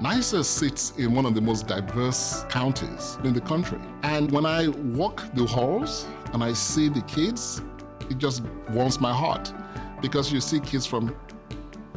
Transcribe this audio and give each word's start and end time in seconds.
NYSCI 0.00 0.42
sits 0.46 0.92
in 0.96 1.14
one 1.14 1.26
of 1.26 1.34
the 1.34 1.42
most 1.42 1.66
diverse 1.66 2.44
counties 2.48 3.18
in 3.22 3.34
the 3.34 3.40
country. 3.42 3.78
And 4.02 4.32
when 4.32 4.46
I 4.46 4.68
walk 4.68 5.22
the 5.34 5.44
halls 5.44 6.06
and 6.32 6.42
I 6.42 6.54
see 6.54 6.88
the 6.88 7.02
kids, 7.02 7.60
it 8.08 8.16
just 8.16 8.42
warms 8.70 8.98
my 8.98 9.12
heart 9.12 9.52
because 10.00 10.32
you 10.32 10.40
see 10.40 10.58
kids 10.58 10.86
from 10.86 11.14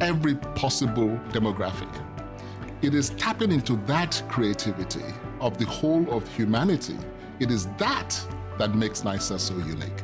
every 0.00 0.34
possible 0.54 1.18
demographic. 1.30 1.88
It 2.82 2.94
is 2.94 3.08
tapping 3.10 3.50
into 3.50 3.76
that 3.86 4.22
creativity 4.28 5.06
of 5.40 5.56
the 5.56 5.64
whole 5.64 6.06
of 6.12 6.28
humanity. 6.36 6.98
It 7.40 7.50
is 7.50 7.68
that 7.78 8.20
that 8.58 8.74
makes 8.74 9.00
NYSCI 9.00 9.40
so 9.40 9.56
unique. 9.56 10.02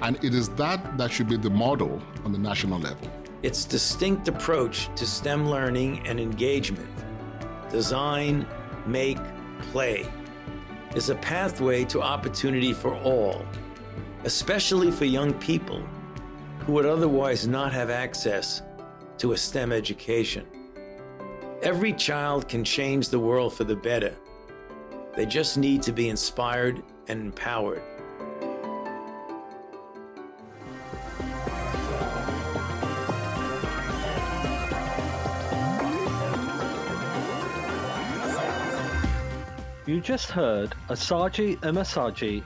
And 0.00 0.16
it 0.24 0.34
is 0.34 0.48
that 0.50 0.96
that 0.96 1.12
should 1.12 1.28
be 1.28 1.36
the 1.36 1.50
model 1.50 2.00
on 2.24 2.32
the 2.32 2.38
national 2.38 2.78
level. 2.78 3.10
Its 3.42 3.66
distinct 3.66 4.28
approach 4.28 4.88
to 4.96 5.04
STEM 5.04 5.50
learning 5.50 6.06
and 6.06 6.18
engagement 6.18 6.88
design, 7.72 8.46
make, 8.86 9.18
play 9.72 10.06
is 10.94 11.08
a 11.08 11.14
pathway 11.16 11.84
to 11.86 12.02
opportunity 12.02 12.72
for 12.72 12.94
all, 12.96 13.44
especially 14.24 14.90
for 14.90 15.06
young 15.06 15.32
people 15.34 15.82
who 16.60 16.72
would 16.72 16.86
otherwise 16.86 17.46
not 17.46 17.72
have 17.72 17.90
access 17.90 18.62
to 19.18 19.32
a 19.32 19.36
STEM 19.36 19.72
education. 19.72 20.46
Every 21.62 21.92
child 21.92 22.48
can 22.48 22.62
change 22.62 23.08
the 23.08 23.18
world 23.18 23.54
for 23.54 23.64
the 23.64 23.76
better. 23.76 24.14
They 25.16 25.26
just 25.26 25.56
need 25.56 25.82
to 25.82 25.92
be 25.92 26.08
inspired 26.08 26.82
and 27.08 27.20
empowered. 27.20 27.82
You 39.92 40.00
just 40.00 40.30
heard 40.30 40.74
Asaji 40.88 41.58
Umesaji 41.58 42.42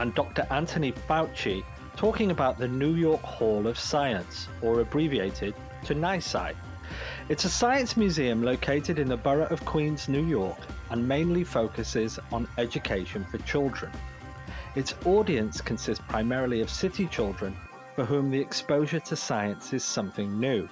and 0.00 0.12
Dr. 0.16 0.44
Anthony 0.50 0.90
Fauci 0.90 1.62
talking 1.94 2.32
about 2.32 2.58
the 2.58 2.66
New 2.66 2.96
York 2.96 3.20
Hall 3.20 3.68
of 3.68 3.78
Science, 3.78 4.48
or 4.62 4.80
abbreviated 4.80 5.54
to 5.84 5.94
NYSCI. 5.94 6.56
It's 7.28 7.44
a 7.44 7.48
science 7.48 7.96
museum 7.96 8.42
located 8.42 8.98
in 8.98 9.06
the 9.08 9.16
borough 9.16 9.46
of 9.46 9.64
Queens, 9.64 10.08
New 10.08 10.26
York, 10.26 10.58
and 10.90 11.06
mainly 11.06 11.44
focuses 11.44 12.18
on 12.32 12.48
education 12.58 13.24
for 13.30 13.38
children. 13.46 13.92
Its 14.74 14.96
audience 15.04 15.60
consists 15.60 16.04
primarily 16.08 16.62
of 16.62 16.68
city 16.68 17.06
children 17.06 17.56
for 17.94 18.04
whom 18.04 18.28
the 18.28 18.40
exposure 18.40 18.98
to 18.98 19.14
science 19.14 19.72
is 19.72 19.84
something 19.84 20.40
new. 20.40 20.68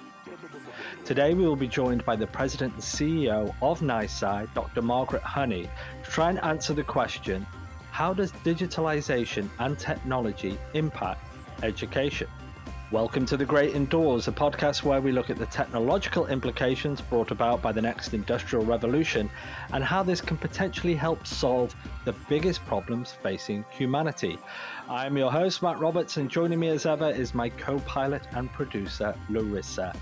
Today, 1.05 1.33
we 1.33 1.45
will 1.45 1.55
be 1.55 1.67
joined 1.67 2.03
by 2.05 2.15
the 2.15 2.27
President 2.27 2.73
and 2.73 2.81
CEO 2.81 3.53
of 3.61 3.79
NYSCI, 3.79 4.53
Dr. 4.53 4.81
Margaret 4.81 5.23
Honey, 5.23 5.69
to 6.03 6.09
try 6.09 6.29
and 6.29 6.43
answer 6.43 6.73
the 6.73 6.83
question 6.83 7.45
how 7.91 8.13
does 8.13 8.31
digitalization 8.43 9.49
and 9.57 9.79
technology 9.79 10.57
impact 10.75 11.19
education? 11.63 12.27
Welcome 12.89 13.25
to 13.25 13.35
The 13.35 13.43
Great 13.43 13.75
Indoors, 13.75 14.27
a 14.27 14.31
podcast 14.31 14.83
where 14.83 15.01
we 15.01 15.11
look 15.11 15.29
at 15.29 15.37
the 15.37 15.47
technological 15.47 16.27
implications 16.27 17.01
brought 17.01 17.31
about 17.31 17.61
by 17.61 17.71
the 17.71 17.81
next 17.81 18.13
industrial 18.13 18.63
revolution 18.63 19.29
and 19.73 19.83
how 19.83 20.03
this 20.03 20.21
can 20.21 20.37
potentially 20.37 20.95
help 20.95 21.25
solve 21.25 21.75
the 22.05 22.13
biggest 22.29 22.65
problems 22.65 23.11
facing 23.11 23.65
humanity. 23.71 24.37
I'm 24.87 25.17
your 25.17 25.31
host, 25.31 25.61
Matt 25.61 25.79
Roberts, 25.79 26.17
and 26.17 26.29
joining 26.29 26.59
me 26.59 26.69
as 26.69 26.85
ever 26.85 27.09
is 27.09 27.33
my 27.33 27.49
co 27.49 27.79
pilot 27.79 28.21
and 28.33 28.49
producer, 28.53 29.15
Larissa 29.29 29.93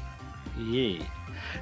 Yee. 0.58 1.06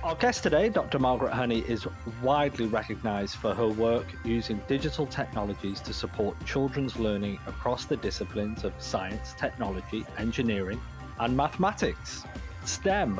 Our 0.03 0.15
guest 0.15 0.43
today, 0.43 0.69
Dr. 0.69 0.99
Margaret 0.99 1.33
Honey, 1.33 1.59
is 1.67 1.87
widely 2.21 2.67
recognized 2.67 3.35
for 3.35 3.53
her 3.53 3.67
work 3.67 4.05
using 4.23 4.61
digital 4.67 5.05
technologies 5.07 5.81
to 5.81 5.93
support 5.93 6.35
children's 6.45 6.97
learning 6.97 7.39
across 7.47 7.85
the 7.85 7.97
disciplines 7.97 8.63
of 8.63 8.73
science, 8.77 9.33
technology, 9.37 10.05
engineering, 10.17 10.79
and 11.19 11.35
mathematics, 11.35 12.23
STEM. 12.65 13.19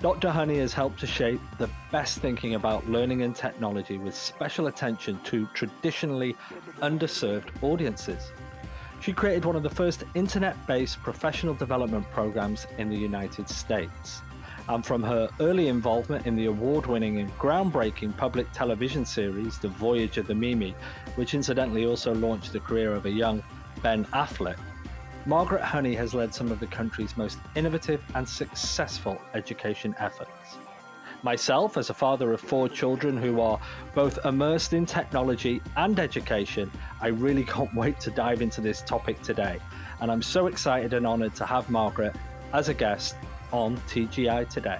Dr. 0.00 0.30
Honey 0.30 0.58
has 0.58 0.72
helped 0.72 1.00
to 1.00 1.06
shape 1.06 1.40
the 1.58 1.70
best 1.90 2.18
thinking 2.18 2.54
about 2.54 2.88
learning 2.88 3.22
and 3.22 3.34
technology 3.34 3.98
with 3.98 4.14
special 4.14 4.66
attention 4.66 5.18
to 5.24 5.46
traditionally 5.54 6.36
underserved 6.80 7.62
audiences. 7.62 8.30
She 9.00 9.12
created 9.12 9.44
one 9.44 9.56
of 9.56 9.62
the 9.62 9.70
first 9.70 10.04
internet 10.14 10.66
based 10.66 11.02
professional 11.02 11.54
development 11.54 12.10
programs 12.10 12.66
in 12.78 12.88
the 12.88 12.96
United 12.96 13.48
States 13.48 14.22
and 14.68 14.84
from 14.84 15.02
her 15.02 15.28
early 15.40 15.68
involvement 15.68 16.26
in 16.26 16.36
the 16.36 16.46
award 16.46 16.86
winning 16.86 17.18
and 17.18 17.30
groundbreaking 17.38 18.16
public 18.16 18.50
television 18.52 19.04
series, 19.04 19.58
The 19.58 19.68
Voyage 19.68 20.18
of 20.18 20.26
the 20.26 20.34
Mimi, 20.34 20.74
which 21.14 21.34
incidentally 21.34 21.86
also 21.86 22.14
launched 22.14 22.52
the 22.52 22.60
career 22.60 22.92
of 22.92 23.06
a 23.06 23.10
young 23.10 23.42
Ben 23.82 24.04
Affleck, 24.06 24.58
Margaret 25.26 25.62
Honey 25.62 25.94
has 25.94 26.14
led 26.14 26.32
some 26.32 26.52
of 26.52 26.60
the 26.60 26.66
country's 26.68 27.16
most 27.16 27.38
innovative 27.56 28.00
and 28.14 28.28
successful 28.28 29.20
education 29.34 29.94
efforts. 29.98 30.56
Myself, 31.22 31.76
as 31.76 31.90
a 31.90 31.94
father 31.94 32.32
of 32.32 32.40
four 32.40 32.68
children 32.68 33.16
who 33.16 33.40
are 33.40 33.58
both 33.94 34.24
immersed 34.24 34.72
in 34.72 34.86
technology 34.86 35.60
and 35.76 35.98
education, 35.98 36.70
I 37.00 37.08
really 37.08 37.42
can't 37.54 37.74
wait 37.74 37.98
to 38.00 38.10
dive 38.10 38.42
into 38.42 38.60
this 38.60 38.82
topic 38.82 39.20
today. 39.22 39.58
And 40.00 40.12
I'm 40.12 40.22
so 40.22 40.46
excited 40.46 40.92
and 40.92 41.06
honored 41.06 41.34
to 41.36 41.46
have 41.46 41.70
Margaret 41.70 42.14
as 42.52 42.68
a 42.68 42.74
guest 42.74 43.16
on 43.52 43.76
TGI 43.88 44.48
Today. 44.48 44.78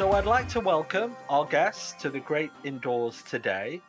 So 0.00 0.12
I'd 0.12 0.24
like 0.24 0.48
to 0.48 0.60
welcome 0.60 1.14
our 1.28 1.44
guests 1.44 1.92
to 2.00 2.08
the 2.08 2.20
Great 2.20 2.50
Indoors 2.64 3.22
today, 3.28 3.82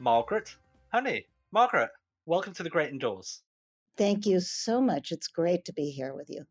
Margaret 0.00 0.56
Honey. 0.92 1.26
Margaret, 1.52 1.90
welcome 2.26 2.52
to 2.54 2.64
the 2.64 2.68
Great 2.68 2.90
Indoors. 2.90 3.42
Thank 3.96 4.26
you 4.26 4.40
so 4.40 4.80
much. 4.80 5.12
It's 5.12 5.28
great 5.28 5.64
to 5.66 5.72
be 5.72 5.90
here 5.90 6.12
with 6.12 6.28
you. 6.28 6.44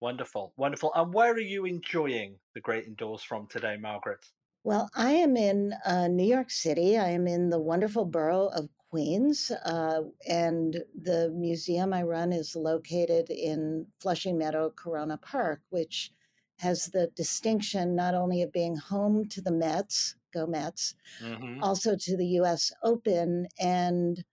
Wonderful, 0.00 0.52
wonderful. 0.56 0.90
And 0.96 1.14
where 1.14 1.32
are 1.32 1.38
you 1.38 1.66
enjoying 1.66 2.34
the 2.54 2.60
Great 2.60 2.86
Indoors 2.86 3.22
from 3.22 3.46
today, 3.46 3.76
Margaret? 3.76 4.26
Well, 4.66 4.90
I 4.96 5.12
am 5.12 5.36
in 5.36 5.74
uh, 5.84 6.08
New 6.08 6.26
York 6.26 6.50
City. 6.50 6.98
I 6.98 7.10
am 7.10 7.28
in 7.28 7.50
the 7.50 7.60
wonderful 7.60 8.04
borough 8.04 8.48
of 8.48 8.68
Queens, 8.90 9.52
uh, 9.64 10.00
and 10.28 10.82
the 11.00 11.30
museum 11.30 11.92
I 11.92 12.02
run 12.02 12.32
is 12.32 12.56
located 12.56 13.30
in 13.30 13.86
Flushing 14.00 14.36
Meadow 14.36 14.70
Corona 14.70 15.18
Park, 15.18 15.60
which 15.70 16.10
has 16.58 16.86
the 16.86 17.12
distinction 17.14 17.94
not 17.94 18.16
only 18.16 18.42
of 18.42 18.50
being 18.50 18.74
home 18.74 19.28
to 19.28 19.40
the 19.40 19.52
Mets, 19.52 20.16
go 20.34 20.48
Mets, 20.48 20.96
mm-hmm. 21.22 21.62
also 21.62 21.94
to 21.96 22.16
the 22.16 22.26
U.S. 22.40 22.72
Open, 22.82 23.46
and 23.60 24.24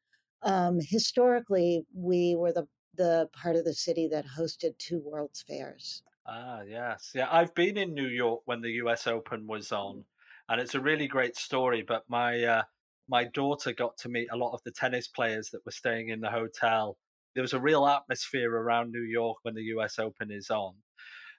um, 0.42 0.80
historically 0.82 1.86
we 1.94 2.34
were 2.36 2.52
the 2.52 2.68
the 2.96 3.30
part 3.34 3.56
of 3.56 3.66
the 3.66 3.76
city 3.76 4.08
that 4.08 4.26
hosted 4.26 4.80
two 4.80 5.00
World's 5.06 5.44
Fairs. 5.44 6.02
Ah, 6.26 6.62
yes, 6.68 7.12
yeah. 7.14 7.28
I've 7.30 7.54
been 7.54 7.78
in 7.78 7.94
New 7.94 8.08
York 8.08 8.42
when 8.46 8.62
the 8.62 8.72
U.S. 8.72 9.06
Open 9.06 9.46
was 9.46 9.72
on 9.72 10.06
and 10.50 10.62
it's 10.62 10.76
a 10.76 10.82
really 10.82 11.08
great 11.08 11.36
story. 11.36 11.84
But 11.88 12.04
my 12.08 12.44
uh, 12.44 12.64
my 13.08 13.26
daughter 13.26 13.74
got 13.74 13.98
to 14.00 14.10
meet 14.10 14.30
a 14.32 14.38
lot 14.38 14.54
of 14.54 14.62
the 14.64 14.72
tennis 14.72 15.08
players 15.08 15.50
that 15.52 15.66
were 15.66 15.72
staying 15.72 16.10
in 16.10 16.22
the 16.22 16.30
hotel. 16.30 16.98
There 17.36 17.42
was 17.42 17.54
a 17.54 17.60
real 17.60 17.86
atmosphere 17.88 18.52
around 18.56 18.92
New 18.92 19.04
York 19.04 19.38
when 19.42 19.56
the 19.56 19.64
U.S. 19.76 20.00
Open 20.00 20.32
is 20.32 20.50
on. 20.50 20.76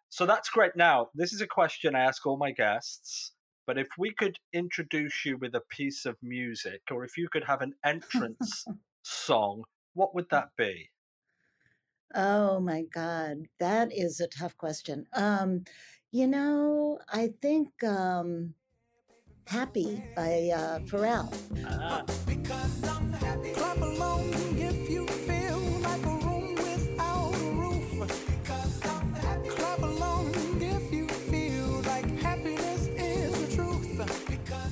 So 0.09 0.27
that's 0.27 0.49
great. 0.49 0.77
Now, 0.77 1.09
this 1.15 1.33
is 1.33 1.41
a 1.41 1.47
question 1.47 1.95
I 1.95 2.01
ask 2.01 2.27
all 2.27 2.37
my 2.37 2.53
guests. 2.53 3.33
But 3.67 3.79
if 3.79 3.89
we 3.99 4.13
could 4.13 4.37
introduce 4.53 5.25
you 5.25 5.39
with 5.39 5.55
a 5.55 5.63
piece 5.71 6.05
of 6.05 6.17
music, 6.23 6.83
or 6.91 7.05
if 7.05 7.17
you 7.17 7.29
could 7.29 7.45
have 7.45 7.63
an 7.63 7.75
entrance 7.85 8.65
song, 9.03 9.65
what 9.95 10.15
would 10.15 10.29
that 10.31 10.51
be? 10.57 10.91
Oh 12.15 12.61
my 12.61 12.83
God, 12.83 13.49
that 13.59 13.93
is 13.93 14.21
a 14.21 14.29
tough 14.29 14.57
question. 14.57 15.07
Um, 15.15 15.65
you 16.13 16.29
know, 16.29 17.01
I 17.09 17.33
think 17.43 17.83
um, 17.83 18.55
Happy 19.47 20.03
by 20.17 20.51
uh, 20.55 20.79
Pharrell. 20.81 21.33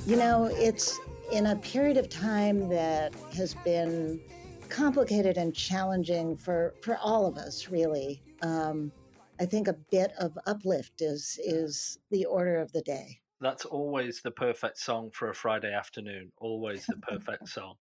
You 0.05 0.17
know, 0.17 0.45
it's 0.51 0.99
in 1.31 1.47
a 1.47 1.55
period 1.55 1.97
of 1.97 2.09
time 2.09 2.67
that 2.69 3.13
has 3.35 3.55
been 3.63 4.19
complicated 4.69 5.37
and 5.37 5.55
challenging 5.55 6.35
for, 6.35 6.73
for 6.81 6.97
all 6.97 7.25
of 7.25 7.37
us, 7.37 7.69
really. 7.69 8.21
Um, 8.41 8.91
I 9.39 9.45
think 9.45 9.67
a 9.67 9.73
bit 9.73 10.13
of 10.19 10.37
uplift 10.45 11.01
is 11.01 11.39
is 11.43 11.97
the 12.11 12.25
order 12.25 12.57
of 12.57 12.71
the 12.71 12.81
day 12.81 13.19
that's 13.43 13.65
always 13.65 14.21
the 14.21 14.31
perfect 14.31 14.77
song 14.77 15.11
for 15.13 15.29
a 15.29 15.35
Friday 15.35 15.73
afternoon. 15.73 16.31
Always 16.37 16.85
the 16.85 16.97
perfect 17.01 17.49
song. 17.49 17.75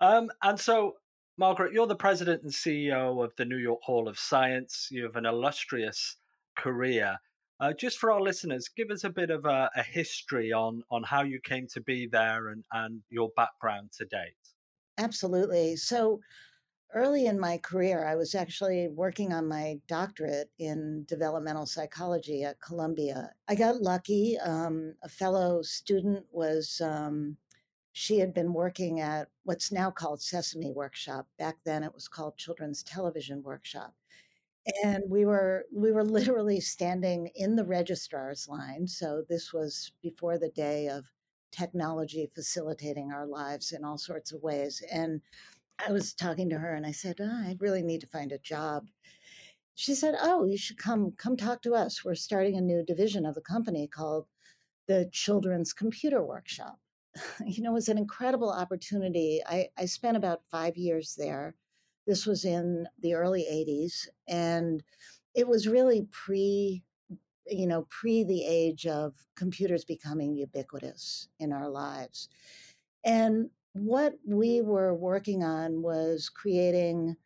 Um, 0.00 0.30
and 0.42 0.58
so 0.58 0.94
Margaret, 1.36 1.72
you're 1.72 1.86
the 1.86 1.96
president 1.96 2.42
and 2.42 2.52
CEO 2.52 3.24
of 3.24 3.32
the 3.36 3.44
New 3.44 3.56
York 3.58 3.80
Hall 3.82 4.08
of 4.08 4.18
Science. 4.18 4.88
You 4.90 5.04
have 5.04 5.16
an 5.16 5.26
illustrious 5.26 6.16
career. 6.56 7.16
Uh, 7.60 7.72
just 7.72 7.98
for 7.98 8.12
our 8.12 8.20
listeners, 8.20 8.68
give 8.68 8.90
us 8.90 9.04
a 9.04 9.10
bit 9.10 9.30
of 9.30 9.44
a, 9.44 9.70
a, 9.76 9.82
history 9.82 10.52
on 10.52 10.82
on 10.90 11.02
how 11.04 11.22
you 11.22 11.40
came 11.40 11.66
to 11.68 11.80
be 11.80 12.06
there 12.06 12.48
and, 12.48 12.64
and 12.72 13.00
your 13.10 13.30
background 13.36 13.90
to 13.96 14.04
date. 14.04 14.34
Absolutely. 14.98 15.76
So 15.76 16.20
early 16.92 17.26
in 17.26 17.38
my 17.38 17.58
career, 17.58 18.06
I 18.06 18.14
was 18.14 18.34
actually 18.34 18.88
working 18.88 19.32
on 19.32 19.48
my 19.48 19.80
doctorate 19.88 20.50
in 20.58 21.04
developmental 21.08 21.66
psychology 21.66 22.44
at 22.44 22.60
Columbia. 22.60 23.30
I 23.48 23.54
got 23.54 23.80
lucky. 23.80 24.38
Um, 24.38 24.94
a 25.02 25.08
fellow 25.08 25.62
student 25.62 26.24
was, 26.30 26.80
um, 26.80 27.36
she 27.92 28.18
had 28.18 28.34
been 28.34 28.52
working 28.52 29.00
at 29.00 29.28
what's 29.44 29.72
now 29.72 29.90
called 29.90 30.20
Sesame 30.20 30.72
Workshop. 30.72 31.26
Back 31.38 31.56
then 31.64 31.82
it 31.82 31.94
was 31.94 32.08
called 32.08 32.36
Children's 32.36 32.82
Television 32.82 33.42
Workshop 33.42 33.94
and 34.82 35.02
we 35.08 35.24
were 35.24 35.66
we 35.72 35.92
were 35.92 36.04
literally 36.18 36.60
standing 36.60 37.30
in 37.34 37.56
the 37.56 37.64
registrar's 37.64 38.48
line 38.48 38.86
so 38.86 39.22
this 39.28 39.52
was 39.52 39.92
before 40.02 40.38
the 40.38 40.50
day 40.50 40.88
of 40.88 41.04
technology 41.50 42.28
facilitating 42.34 43.12
our 43.12 43.26
lives 43.26 43.72
in 43.72 43.84
all 43.84 43.98
sorts 43.98 44.32
of 44.32 44.42
ways 44.42 44.82
and 44.90 45.20
i 45.86 45.92
was 45.92 46.14
talking 46.14 46.48
to 46.50 46.58
her 46.58 46.74
and 46.74 46.86
i 46.86 46.92
said 46.92 47.16
oh, 47.20 47.42
i 47.44 47.56
really 47.60 47.82
need 47.82 48.00
to 48.00 48.06
find 48.06 48.32
a 48.32 48.38
job. 48.38 48.86
She 49.76 49.94
said 49.94 50.14
oh 50.20 50.44
you 50.44 50.56
should 50.56 50.78
come 50.78 51.12
come 51.18 51.36
talk 51.36 51.62
to 51.62 51.74
us. 51.74 52.04
We're 52.04 52.14
starting 52.14 52.56
a 52.56 52.60
new 52.60 52.84
division 52.84 53.26
of 53.26 53.34
the 53.34 53.40
company 53.40 53.88
called 53.88 54.26
the 54.86 55.08
children's 55.12 55.72
computer 55.72 56.22
workshop. 56.22 56.78
You 57.46 57.62
know 57.62 57.70
it 57.70 57.74
was 57.74 57.88
an 57.88 57.98
incredible 57.98 58.50
opportunity. 58.50 59.40
I, 59.46 59.68
I 59.78 59.86
spent 59.86 60.16
about 60.16 60.42
five 60.50 60.76
years 60.76 61.14
there. 61.16 61.54
This 62.06 62.26
was 62.26 62.44
in 62.44 62.86
the 63.00 63.14
early 63.14 63.46
80s, 63.50 64.08
and 64.28 64.82
it 65.34 65.48
was 65.48 65.66
really 65.68 66.06
pre 66.10 66.82
you 67.46 67.66
know, 67.66 67.86
pre 67.90 68.24
the 68.24 68.44
age 68.44 68.86
of 68.86 69.14
computers 69.36 69.84
becoming 69.84 70.34
ubiquitous 70.34 71.28
in 71.40 71.52
our 71.52 71.68
lives. 71.68 72.28
And 73.04 73.50
what 73.74 74.14
we 74.26 74.62
were 74.62 74.94
working 74.94 75.42
on 75.44 75.82
was 75.82 76.30
creating 76.30 77.16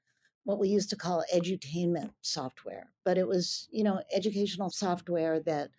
what 0.44 0.58
we 0.58 0.68
used 0.68 0.90
to 0.90 0.96
call 0.96 1.22
edutainment 1.34 2.10
software, 2.22 2.90
but 3.04 3.18
it 3.18 3.28
was, 3.28 3.68
you 3.70 3.84
know, 3.84 4.00
educational 4.14 4.70
software 4.70 5.40
that 5.40 5.70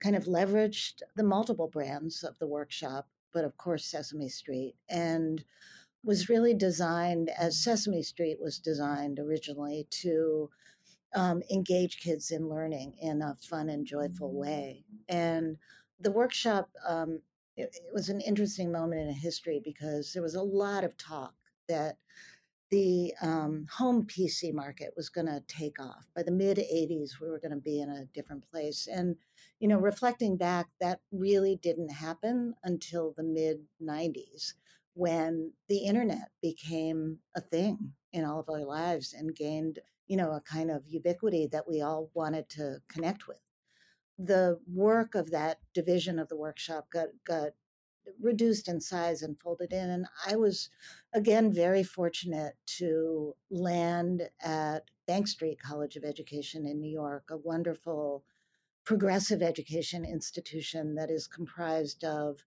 kind 0.00 0.14
of 0.14 0.24
leveraged 0.24 1.02
the 1.16 1.24
multiple 1.24 1.68
brands 1.68 2.22
of 2.22 2.38
the 2.38 2.46
workshop, 2.46 3.08
but 3.32 3.44
of 3.44 3.56
course 3.56 3.84
Sesame 3.84 4.28
Street 4.28 4.74
and 4.88 5.44
was 6.04 6.28
really 6.28 6.54
designed 6.54 7.30
as 7.38 7.62
Sesame 7.62 8.02
Street 8.02 8.38
was 8.40 8.58
designed 8.58 9.18
originally 9.18 9.86
to 9.90 10.48
um, 11.14 11.42
engage 11.50 12.00
kids 12.00 12.30
in 12.30 12.48
learning 12.48 12.94
in 13.00 13.22
a 13.22 13.36
fun 13.40 13.68
and 13.68 13.86
joyful 13.86 14.32
way. 14.32 14.84
And 15.08 15.56
the 16.00 16.10
workshop, 16.10 16.70
um, 16.86 17.20
it, 17.56 17.70
it 17.74 17.92
was 17.92 18.08
an 18.08 18.20
interesting 18.20 18.72
moment 18.72 19.08
in 19.08 19.14
history 19.14 19.60
because 19.64 20.12
there 20.12 20.22
was 20.22 20.34
a 20.34 20.42
lot 20.42 20.84
of 20.84 20.96
talk 20.96 21.34
that 21.68 21.96
the 22.70 23.12
um, 23.20 23.66
home 23.70 24.06
PC 24.06 24.52
market 24.54 24.94
was 24.96 25.10
going 25.10 25.26
to 25.26 25.42
take 25.46 25.78
off. 25.78 26.08
By 26.16 26.22
the 26.22 26.30
mid 26.30 26.56
80s, 26.56 27.20
we 27.20 27.28
were 27.28 27.38
going 27.38 27.52
to 27.52 27.60
be 27.60 27.80
in 27.80 27.90
a 27.90 28.06
different 28.14 28.50
place. 28.50 28.88
And, 28.90 29.16
you 29.60 29.68
know, 29.68 29.78
reflecting 29.78 30.38
back, 30.38 30.68
that 30.80 31.00
really 31.12 31.56
didn't 31.62 31.90
happen 31.90 32.54
until 32.64 33.12
the 33.14 33.24
mid 33.24 33.58
90s 33.82 34.54
when 34.94 35.52
the 35.68 35.84
internet 35.84 36.30
became 36.40 37.18
a 37.36 37.42
thing 37.42 37.92
in 38.12 38.24
all 38.24 38.40
of 38.40 38.48
our 38.48 38.64
lives 38.64 39.12
and 39.12 39.36
gained, 39.36 39.78
you 40.06 40.16
know, 40.16 40.32
a 40.32 40.40
kind 40.40 40.70
of 40.70 40.82
ubiquity 40.86 41.48
that 41.52 41.68
we 41.68 41.82
all 41.82 42.10
wanted 42.14 42.48
to 42.50 42.78
connect 42.88 43.28
with. 43.28 43.38
The 44.24 44.60
work 44.72 45.14
of 45.14 45.30
that 45.30 45.58
division 45.74 46.18
of 46.18 46.28
the 46.28 46.36
workshop 46.36 46.88
got 46.92 47.08
got 47.26 47.50
reduced 48.20 48.68
in 48.68 48.80
size 48.80 49.22
and 49.22 49.38
folded 49.38 49.72
in 49.72 49.88
and 49.90 50.06
I 50.26 50.36
was 50.36 50.70
again 51.12 51.52
very 51.52 51.84
fortunate 51.84 52.54
to 52.78 53.34
land 53.50 54.28
at 54.40 54.84
Bank 55.06 55.28
Street 55.28 55.58
College 55.60 55.96
of 55.96 56.04
Education 56.04 56.66
in 56.66 56.80
New 56.80 56.90
York, 56.90 57.24
a 57.30 57.36
wonderful 57.36 58.24
progressive 58.84 59.42
education 59.42 60.04
institution 60.04 60.94
that 60.96 61.10
is 61.10 61.26
comprised 61.26 62.04
of 62.04 62.44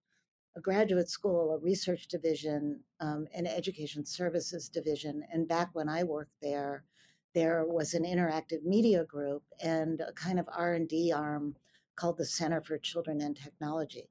a 0.56 0.62
graduate 0.62 1.10
school, 1.10 1.54
a 1.54 1.57
research 1.60 2.07
division, 2.07 2.80
um, 3.00 3.27
an 3.33 3.45
education 3.45 4.06
services 4.06 4.69
division. 4.69 5.24
And 5.31 5.48
back 5.48 5.69
when 5.74 5.89
I 5.89 6.04
worked 6.04 6.36
there, 6.42 6.86
there 7.33 7.66
was 7.66 7.94
an 7.94 8.04
interactive 8.04 8.63
media 8.63 9.04
group 9.04 9.44
and 9.62 10.00
a 10.01 10.13
kind 10.13 10.39
of 10.39 10.48
R&D 10.56 11.12
arm 11.12 11.56
called 11.95 12.18
the 12.18 12.25
Center 12.25 12.62
for 12.62 12.77
Children 12.77 13.21
and 13.21 13.36
Technology. 13.36 14.09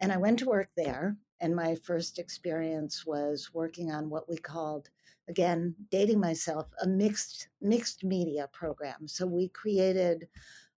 And 0.00 0.12
I 0.12 0.16
went 0.16 0.38
to 0.40 0.46
work 0.46 0.70
there, 0.76 1.16
and 1.40 1.54
my 1.54 1.74
first 1.74 2.18
experience 2.18 3.04
was 3.04 3.50
working 3.52 3.90
on 3.90 4.10
what 4.10 4.28
we 4.28 4.36
called, 4.36 4.90
again, 5.28 5.74
dating 5.90 6.20
myself, 6.20 6.70
a 6.82 6.86
mixed 6.86 7.48
mixed 7.60 8.04
media 8.04 8.48
program. 8.52 9.08
So 9.08 9.26
we 9.26 9.48
created 9.48 10.28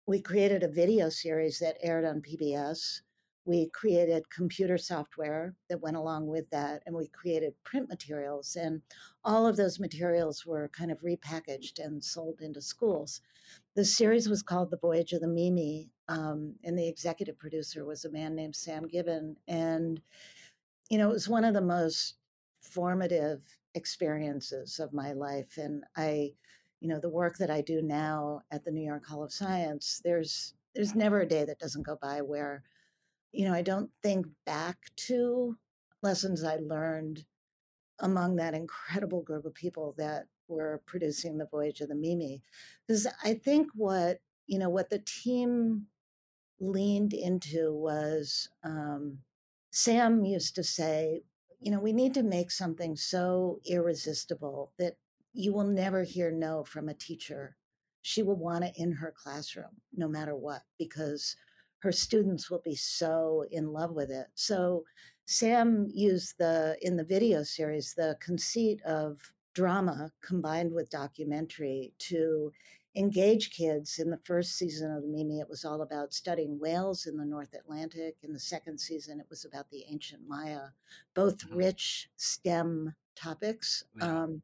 we 0.07 0.21
created 0.21 0.63
a 0.63 0.67
video 0.67 1.09
series 1.09 1.59
that 1.59 1.77
aired 1.81 2.05
on 2.05 2.21
PBS 2.21 3.01
we 3.45 3.69
created 3.73 4.29
computer 4.29 4.77
software 4.77 5.55
that 5.67 5.81
went 5.81 5.97
along 5.97 6.27
with 6.27 6.49
that, 6.51 6.83
and 6.85 6.95
we 6.95 7.07
created 7.07 7.53
print 7.63 7.89
materials. 7.89 8.55
And 8.55 8.81
all 9.23 9.47
of 9.47 9.57
those 9.57 9.79
materials 9.79 10.45
were 10.45 10.69
kind 10.69 10.91
of 10.91 11.01
repackaged 11.01 11.83
and 11.83 12.03
sold 12.03 12.41
into 12.41 12.61
schools. 12.61 13.21
The 13.75 13.85
series 13.85 14.29
was 14.29 14.43
called 14.43 14.69
The 14.69 14.77
Voyage 14.77 15.13
of 15.13 15.21
the 15.21 15.27
Mimi, 15.27 15.89
um, 16.11 16.55
and 16.65 16.77
the 16.77 16.87
executive 16.87 17.39
producer 17.39 17.85
was 17.85 18.03
a 18.03 18.11
man 18.11 18.35
named 18.35 18.55
Sam 18.55 18.85
Gibbon. 18.85 19.37
And, 19.47 20.01
you 20.89 20.97
know, 20.97 21.09
it 21.09 21.13
was 21.13 21.29
one 21.29 21.45
of 21.45 21.53
the 21.53 21.61
most 21.61 22.15
formative 22.59 23.41
experiences 23.75 24.79
of 24.79 24.91
my 24.91 25.13
life. 25.13 25.57
And 25.57 25.85
I, 25.95 26.33
you 26.81 26.89
know, 26.89 26.99
the 26.99 27.09
work 27.09 27.37
that 27.37 27.49
I 27.49 27.61
do 27.61 27.81
now 27.81 28.41
at 28.51 28.65
the 28.65 28.71
New 28.71 28.85
York 28.85 29.05
Hall 29.05 29.23
of 29.23 29.31
Science, 29.31 30.01
there's 30.03 30.53
there's 30.75 30.95
never 30.95 31.21
a 31.21 31.27
day 31.27 31.45
that 31.45 31.59
doesn't 31.59 31.85
go 31.85 31.97
by 32.01 32.21
where 32.21 32.63
you 33.31 33.45
know, 33.45 33.53
I 33.53 33.61
don't 33.61 33.89
think 34.03 34.25
back 34.45 34.77
to 35.07 35.57
lessons 36.03 36.43
I 36.43 36.57
learned 36.57 37.23
among 37.99 38.35
that 38.35 38.53
incredible 38.53 39.21
group 39.21 39.45
of 39.45 39.53
people 39.53 39.95
that 39.97 40.25
were 40.49 40.81
producing 40.85 41.37
the 41.37 41.45
voyage 41.45 41.79
of 41.79 41.87
the 41.87 41.95
Mimi. 41.95 42.41
Because 42.85 43.07
I 43.23 43.35
think 43.35 43.69
what, 43.73 44.19
you 44.47 44.59
know, 44.59 44.69
what 44.69 44.89
the 44.89 44.99
team 44.99 45.87
leaned 46.61 47.13
into 47.13 47.73
was 47.73 48.47
um, 48.63 49.17
Sam 49.71 50.23
used 50.23 50.55
to 50.55 50.63
say, 50.63 51.23
you 51.59 51.71
know, 51.71 51.79
we 51.79 51.91
need 51.93 52.13
to 52.13 52.23
make 52.23 52.51
something 52.51 52.95
so 52.95 53.59
irresistible 53.65 54.71
that 54.77 54.95
you 55.33 55.53
will 55.53 55.65
never 55.65 56.03
hear 56.03 56.31
no 56.31 56.63
from 56.63 56.89
a 56.89 56.93
teacher. 56.93 57.55
She 58.03 58.23
will 58.23 58.35
want 58.35 58.63
it 58.63 58.73
in 58.75 58.91
her 58.93 59.13
classroom, 59.15 59.81
no 59.95 60.07
matter 60.07 60.35
what, 60.35 60.61
because 60.77 61.35
her 61.79 61.91
students 61.91 62.49
will 62.49 62.61
be 62.63 62.75
so 62.75 63.45
in 63.51 63.71
love 63.73 63.91
with 63.91 64.11
it. 64.11 64.27
So 64.35 64.83
Sam 65.25 65.87
used 65.93 66.37
the 66.37 66.77
in 66.81 66.95
the 66.95 67.03
video 67.03 67.43
series 67.43 67.93
the 67.95 68.17
conceit 68.21 68.81
of 68.83 69.19
drama 69.53 70.11
combined 70.23 70.73
with 70.73 70.89
documentary 70.89 71.93
to 71.99 72.51
engage 72.95 73.51
kids 73.51 73.99
in 73.99 74.09
the 74.09 74.19
first 74.25 74.57
season 74.57 74.91
of 74.91 75.01
the 75.01 75.07
Mimi. 75.07 75.39
It 75.39 75.49
was 75.49 75.63
all 75.63 75.81
about 75.81 76.13
studying 76.13 76.59
whales 76.59 77.05
in 77.05 77.17
the 77.17 77.25
North 77.25 77.53
Atlantic. 77.53 78.17
In 78.23 78.33
the 78.33 78.39
second 78.39 78.79
season, 78.79 79.19
it 79.19 79.27
was 79.29 79.45
about 79.45 79.69
the 79.69 79.85
ancient 79.89 80.21
Maya, 80.27 80.67
both 81.13 81.37
mm-hmm. 81.37 81.57
rich 81.57 82.09
STEM 82.17 82.93
topics. 83.15 83.83
Yeah. 83.97 84.23
Um, 84.23 84.41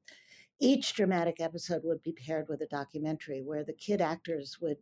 each 0.59 0.93
dramatic 0.93 1.39
episode 1.39 1.81
would 1.83 2.01
be 2.03 2.13
paired 2.13 2.47
with 2.49 2.61
a 2.61 2.67
documentary 2.67 3.41
where 3.41 3.63
the 3.63 3.73
kid 3.73 4.01
actors 4.01 4.57
would 4.59 4.77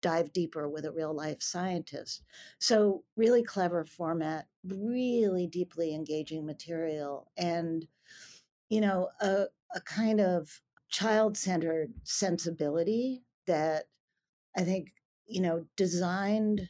dive 0.00 0.32
deeper 0.32 0.68
with 0.68 0.84
a 0.84 0.90
real 0.90 1.14
life 1.14 1.40
scientist. 1.40 2.24
So, 2.58 3.04
really 3.16 3.44
clever 3.44 3.84
format, 3.84 4.46
really 4.64 5.46
deeply 5.46 5.94
engaging 5.94 6.44
material, 6.44 7.30
and, 7.36 7.86
you 8.68 8.80
know, 8.80 9.10
a, 9.20 9.44
a 9.74 9.80
kind 9.82 10.20
of 10.20 10.60
child 10.92 11.36
centered 11.36 11.92
sensibility 12.04 13.24
that 13.46 13.84
I 14.56 14.62
think, 14.62 14.92
you 15.26 15.40
know, 15.40 15.64
designed 15.76 16.68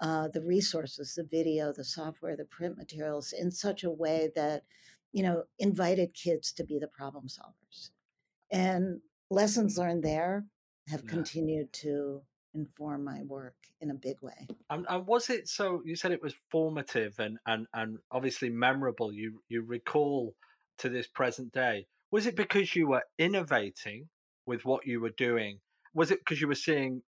uh, 0.00 0.28
the 0.28 0.42
resources, 0.42 1.14
the 1.14 1.24
video, 1.24 1.72
the 1.72 1.84
software, 1.84 2.36
the 2.36 2.44
print 2.44 2.76
materials 2.76 3.32
in 3.32 3.50
such 3.50 3.82
a 3.82 3.90
way 3.90 4.30
that, 4.36 4.62
you 5.12 5.22
know, 5.22 5.44
invited 5.58 6.14
kids 6.14 6.52
to 6.52 6.64
be 6.64 6.78
the 6.78 6.88
problem 6.88 7.26
solvers. 7.26 7.90
And 8.50 9.00
lessons 9.30 9.78
learned 9.78 10.04
there 10.04 10.44
have 10.88 11.02
yeah. 11.04 11.10
continued 11.10 11.72
to 11.72 12.22
inform 12.54 13.04
my 13.04 13.22
work 13.22 13.54
in 13.80 13.90
a 13.90 13.94
big 13.94 14.20
way. 14.20 14.46
And, 14.68 14.84
and, 14.88 15.06
was 15.06 15.30
it 15.30 15.48
so? 15.48 15.82
You 15.84 15.96
said 15.96 16.12
it 16.12 16.22
was 16.22 16.34
formative 16.50 17.18
and 17.18 17.38
and 17.46 17.66
and 17.72 17.98
obviously 18.10 18.50
memorable. 18.50 19.12
You 19.12 19.42
you 19.48 19.62
recall 19.62 20.34
to 20.78 20.90
this 20.90 21.06
present 21.06 21.52
day. 21.52 21.86
Was 22.12 22.26
it 22.26 22.36
because 22.36 22.76
you 22.76 22.88
were 22.88 23.02
innovating 23.18 24.06
with 24.46 24.64
what 24.66 24.86
you 24.86 25.00
were 25.00 25.14
doing? 25.16 25.58
Was 25.94 26.10
it 26.10 26.18
because 26.18 26.40
you 26.40 26.46
were 26.46 26.54
seeing 26.54 27.02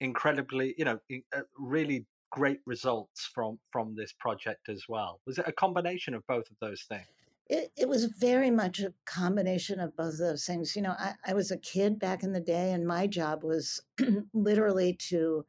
incredibly, 0.00 0.74
you 0.76 0.84
know, 0.84 0.98
uh, 1.34 1.42
really 1.56 2.04
great 2.30 2.58
results 2.66 3.30
from 3.32 3.58
from 3.70 3.94
this 3.94 4.12
project 4.18 4.68
as 4.68 4.84
well? 4.88 5.20
Was 5.24 5.38
it 5.38 5.46
a 5.46 5.52
combination 5.52 6.14
of 6.14 6.26
both 6.26 6.50
of 6.50 6.56
those 6.60 6.82
things? 6.82 7.06
It, 7.48 7.72
it 7.76 7.88
was 7.88 8.04
very 8.04 8.50
much 8.50 8.80
a 8.80 8.92
combination 9.06 9.80
of 9.80 9.96
both 9.96 10.14
of 10.14 10.18
those 10.18 10.44
things. 10.44 10.76
You 10.76 10.82
know, 10.82 10.94
I, 10.98 11.14
I 11.26 11.34
was 11.34 11.50
a 11.50 11.56
kid 11.56 11.98
back 11.98 12.22
in 12.22 12.32
the 12.32 12.40
day, 12.40 12.72
and 12.72 12.86
my 12.86 13.06
job 13.06 13.44
was 13.44 13.80
literally 14.34 14.94
to 15.08 15.44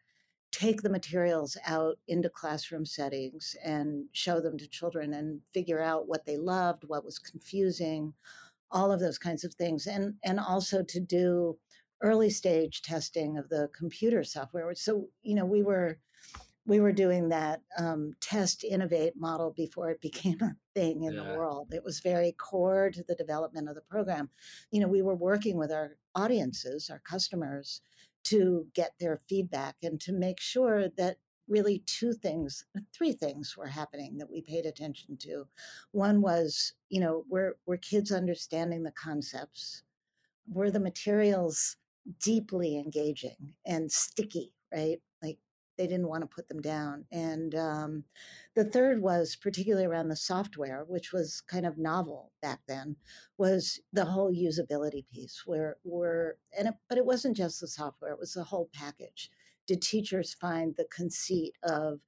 take 0.52 0.82
the 0.82 0.90
materials 0.90 1.58
out 1.66 1.98
into 2.08 2.30
classroom 2.30 2.86
settings 2.86 3.56
and 3.64 4.06
show 4.12 4.42
them 4.42 4.58
to 4.58 4.68
children 4.68 5.14
and 5.14 5.42
figure 5.54 5.82
out 5.82 6.08
what 6.08 6.26
they 6.26 6.38
loved, 6.38 6.84
what 6.88 7.06
was 7.06 7.20
confusing, 7.20 8.14
all 8.72 8.92
of 8.92 9.00
those 9.00 9.18
kinds 9.18 9.44
of 9.44 9.54
things, 9.54 9.88
and 9.88 10.16
and 10.24 10.40
also 10.40 10.84
to 10.84 11.00
do 11.00 11.58
early 12.02 12.30
stage 12.30 12.82
testing 12.82 13.38
of 13.38 13.50
the 13.50 13.70
computer 13.78 14.24
software. 14.24 14.74
So 14.76 15.08
you 15.22 15.36
know, 15.36 15.46
we 15.46 15.64
were 15.64 16.00
we 16.66 16.80
were 16.80 16.92
doing 16.92 17.30
that 17.30 17.62
um, 17.78 18.14
test 18.22 18.64
innovate 18.64 19.14
model 19.18 19.52
before 19.56 19.90
it 19.90 20.02
became 20.02 20.40
a 20.42 20.56
thing 20.74 21.04
in 21.04 21.14
yeah. 21.14 21.24
the 21.24 21.38
world 21.38 21.74
it 21.74 21.84
was 21.84 22.00
very 22.00 22.34
core 22.34 22.90
to 22.90 23.04
the 23.08 23.16
development 23.16 23.68
of 23.68 23.76
the 23.76 23.82
program 23.82 24.30
you 24.72 24.80
know 24.80 24.88
we 24.88 25.02
were 25.02 25.16
working 25.16 25.58
with 25.58 25.72
our 25.72 25.98
audiences 26.16 26.90
our 26.90 27.00
customers 27.00 27.82
to 28.24 28.68
get 28.74 28.92
their 29.00 29.20
feedback 29.28 29.76
and 29.84 30.00
to 30.00 30.14
make 30.14 30.40
sure 30.40 30.88
that 30.98 31.18
really 31.52 31.84
two 31.86 32.14
things 32.14 32.64
three 32.94 33.12
things 33.12 33.56
were 33.58 33.68
happening 33.68 34.18
that 34.18 34.32
we 34.32 34.42
paid 34.42 34.66
attention 34.66 35.18
to 35.18 35.46
one 35.92 36.22
was 36.22 36.74
you 36.90 37.00
know 37.00 37.26
were 37.30 37.58
were 37.66 37.78
kids 37.78 38.12
understanding 38.12 38.82
the 38.82 38.92
concepts 38.92 39.84
were 40.48 40.72
the 40.72 40.80
materials 40.80 41.76
deeply 42.24 42.78
engaging 42.78 43.54
and 43.66 43.92
sticky 43.92 44.54
right 44.74 45.02
like 45.22 45.38
they 45.78 45.88
didn't 45.88 46.08
want 46.08 46.22
to 46.22 46.28
put 46.28 46.48
them 46.48 46.62
down. 46.62 47.06
And 47.12 47.56
um, 47.56 48.04
the 48.56 48.66
third 48.66 49.02
was 49.02 49.36
particularly 49.36 49.88
around 49.88 50.10
the 50.10 50.16
software, 50.16 50.86
which 50.88 51.12
was 51.12 51.42
kind 51.42 51.66
of 51.66 51.80
novel 51.80 52.32
back 52.42 52.60
then, 52.68 52.96
was 53.40 53.80
the 53.92 54.06
whole 54.06 54.32
usability 54.32 55.06
piece 55.12 55.42
where 55.46 55.78
we're, 55.84 56.36
and 56.56 56.68
it, 56.68 56.76
but 56.88 57.00
it 57.00 57.06
wasn't 57.06 57.36
just 57.36 57.62
the 57.62 57.68
software, 57.68 58.12
it 58.12 58.20
was 58.20 58.34
the 58.34 58.44
whole 58.44 58.70
package. 58.74 59.32
Did 59.72 59.82
teachers 59.82 60.34
find 60.34 60.76
the 60.76 60.88
conceit 60.94 61.54
of, 61.64 62.02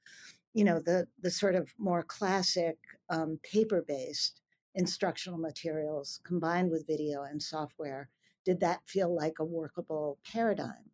you 0.54 0.66
know, 0.66 0.80
the, 0.80 1.08
the 1.22 1.32
sort 1.32 1.56
of 1.56 1.74
more 1.78 2.04
classic 2.04 2.78
um, 3.10 3.40
paper-based 3.42 4.42
instructional 4.76 5.40
materials 5.40 6.20
combined 6.26 6.70
with 6.70 6.88
video 6.88 7.24
and 7.24 7.42
software? 7.42 8.10
Did 8.44 8.60
that 8.60 8.82
feel 8.86 9.16
like 9.16 9.40
a 9.40 9.46
workable 9.46 10.20
paradigm? 10.30 10.92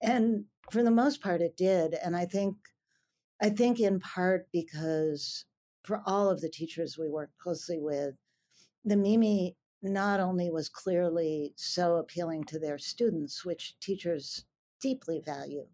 And 0.00 0.44
for 0.70 0.84
the 0.84 0.90
most 0.90 1.20
part 1.20 1.42
it 1.42 1.56
did 1.56 1.94
and 1.94 2.16
i 2.16 2.24
think 2.24 2.56
i 3.42 3.48
think 3.48 3.80
in 3.80 4.00
part 4.00 4.46
because 4.52 5.44
for 5.82 6.02
all 6.06 6.30
of 6.30 6.40
the 6.40 6.48
teachers 6.48 6.96
we 6.98 7.08
worked 7.08 7.36
closely 7.38 7.78
with 7.78 8.14
the 8.84 8.96
mimi 8.96 9.56
not 9.82 10.20
only 10.20 10.50
was 10.50 10.68
clearly 10.68 11.52
so 11.56 11.96
appealing 11.96 12.44
to 12.44 12.58
their 12.58 12.78
students 12.78 13.44
which 13.44 13.74
teachers 13.80 14.44
deeply 14.80 15.20
value 15.24 15.66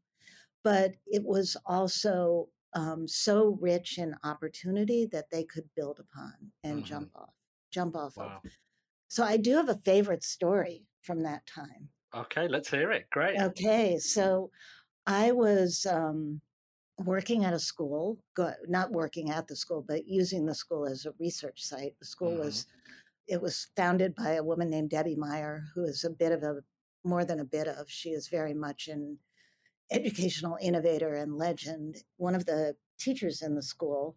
but 0.65 0.93
it 1.07 1.23
was 1.25 1.57
also 1.67 2.49
um, 2.75 3.07
so 3.09 3.59
rich 3.61 3.99
in 3.99 4.15
opportunity 4.25 5.09
that 5.13 5.27
they 5.31 5.45
could 5.45 5.69
build 5.77 5.99
upon 5.99 6.35
and 6.65 6.79
mm-hmm. 6.79 6.85
jump 6.87 7.11
off 7.17 7.35
jump 7.73 7.97
off 7.97 8.17
wow. 8.17 8.41
of 8.45 8.51
so 9.09 9.25
i 9.25 9.37
do 9.37 9.55
have 9.55 9.69
a 9.69 9.77
favorite 9.85 10.23
story 10.23 10.85
from 11.03 11.23
that 11.23 11.45
time 11.47 11.89
okay 12.15 12.49
let's 12.49 12.71
hear 12.71 12.91
it 12.91 13.07
great 13.11 13.41
okay 13.41 13.99
so 13.99 14.51
I 15.07 15.33
was 15.33 15.87
um, 15.91 16.41
working 16.99 17.45
at 17.45 17.55
a 17.55 17.59
school, 17.59 18.19
go, 18.37 18.53
not 18.69 18.93
working 18.93 19.31
at 19.31 19.49
the 19.49 19.57
school, 19.57 19.85
but 19.87 20.07
using 20.07 20.47
the 20.47 20.55
school 20.55 20.87
as 20.87 21.07
a 21.07 21.13
research 21.19 21.63
site. 21.63 21.95
The 21.99 22.07
school 22.07 22.33
mm-hmm. 22.33 22.45
was 22.45 22.67
it 23.27 23.41
was 23.41 23.69
founded 23.77 24.15
by 24.17 24.35
a 24.35 24.43
woman 24.43 24.71
named 24.71 24.91
Debbie 24.91 25.17
Meier, 25.17 25.65
who 25.75 25.85
is 25.85 26.05
a 26.05 26.11
bit 26.11 26.33
of 26.33 26.43
a 26.43 26.57
more 27.05 27.25
than 27.25 27.41
a 27.41 27.45
bit 27.45 27.67
of. 27.67 27.89
She 27.89 28.11
is 28.11 28.29
very 28.29 28.55
much 28.55 28.89
an 28.89 29.19
educational 29.91 30.59
innovator 30.61 31.15
and 31.15 31.37
legend. 31.37 32.03
One 32.17 32.35
of 32.35 32.47
the 32.47 32.77
teachers 32.99 33.43
in 33.43 33.55
the 33.55 33.63
school 33.63 34.17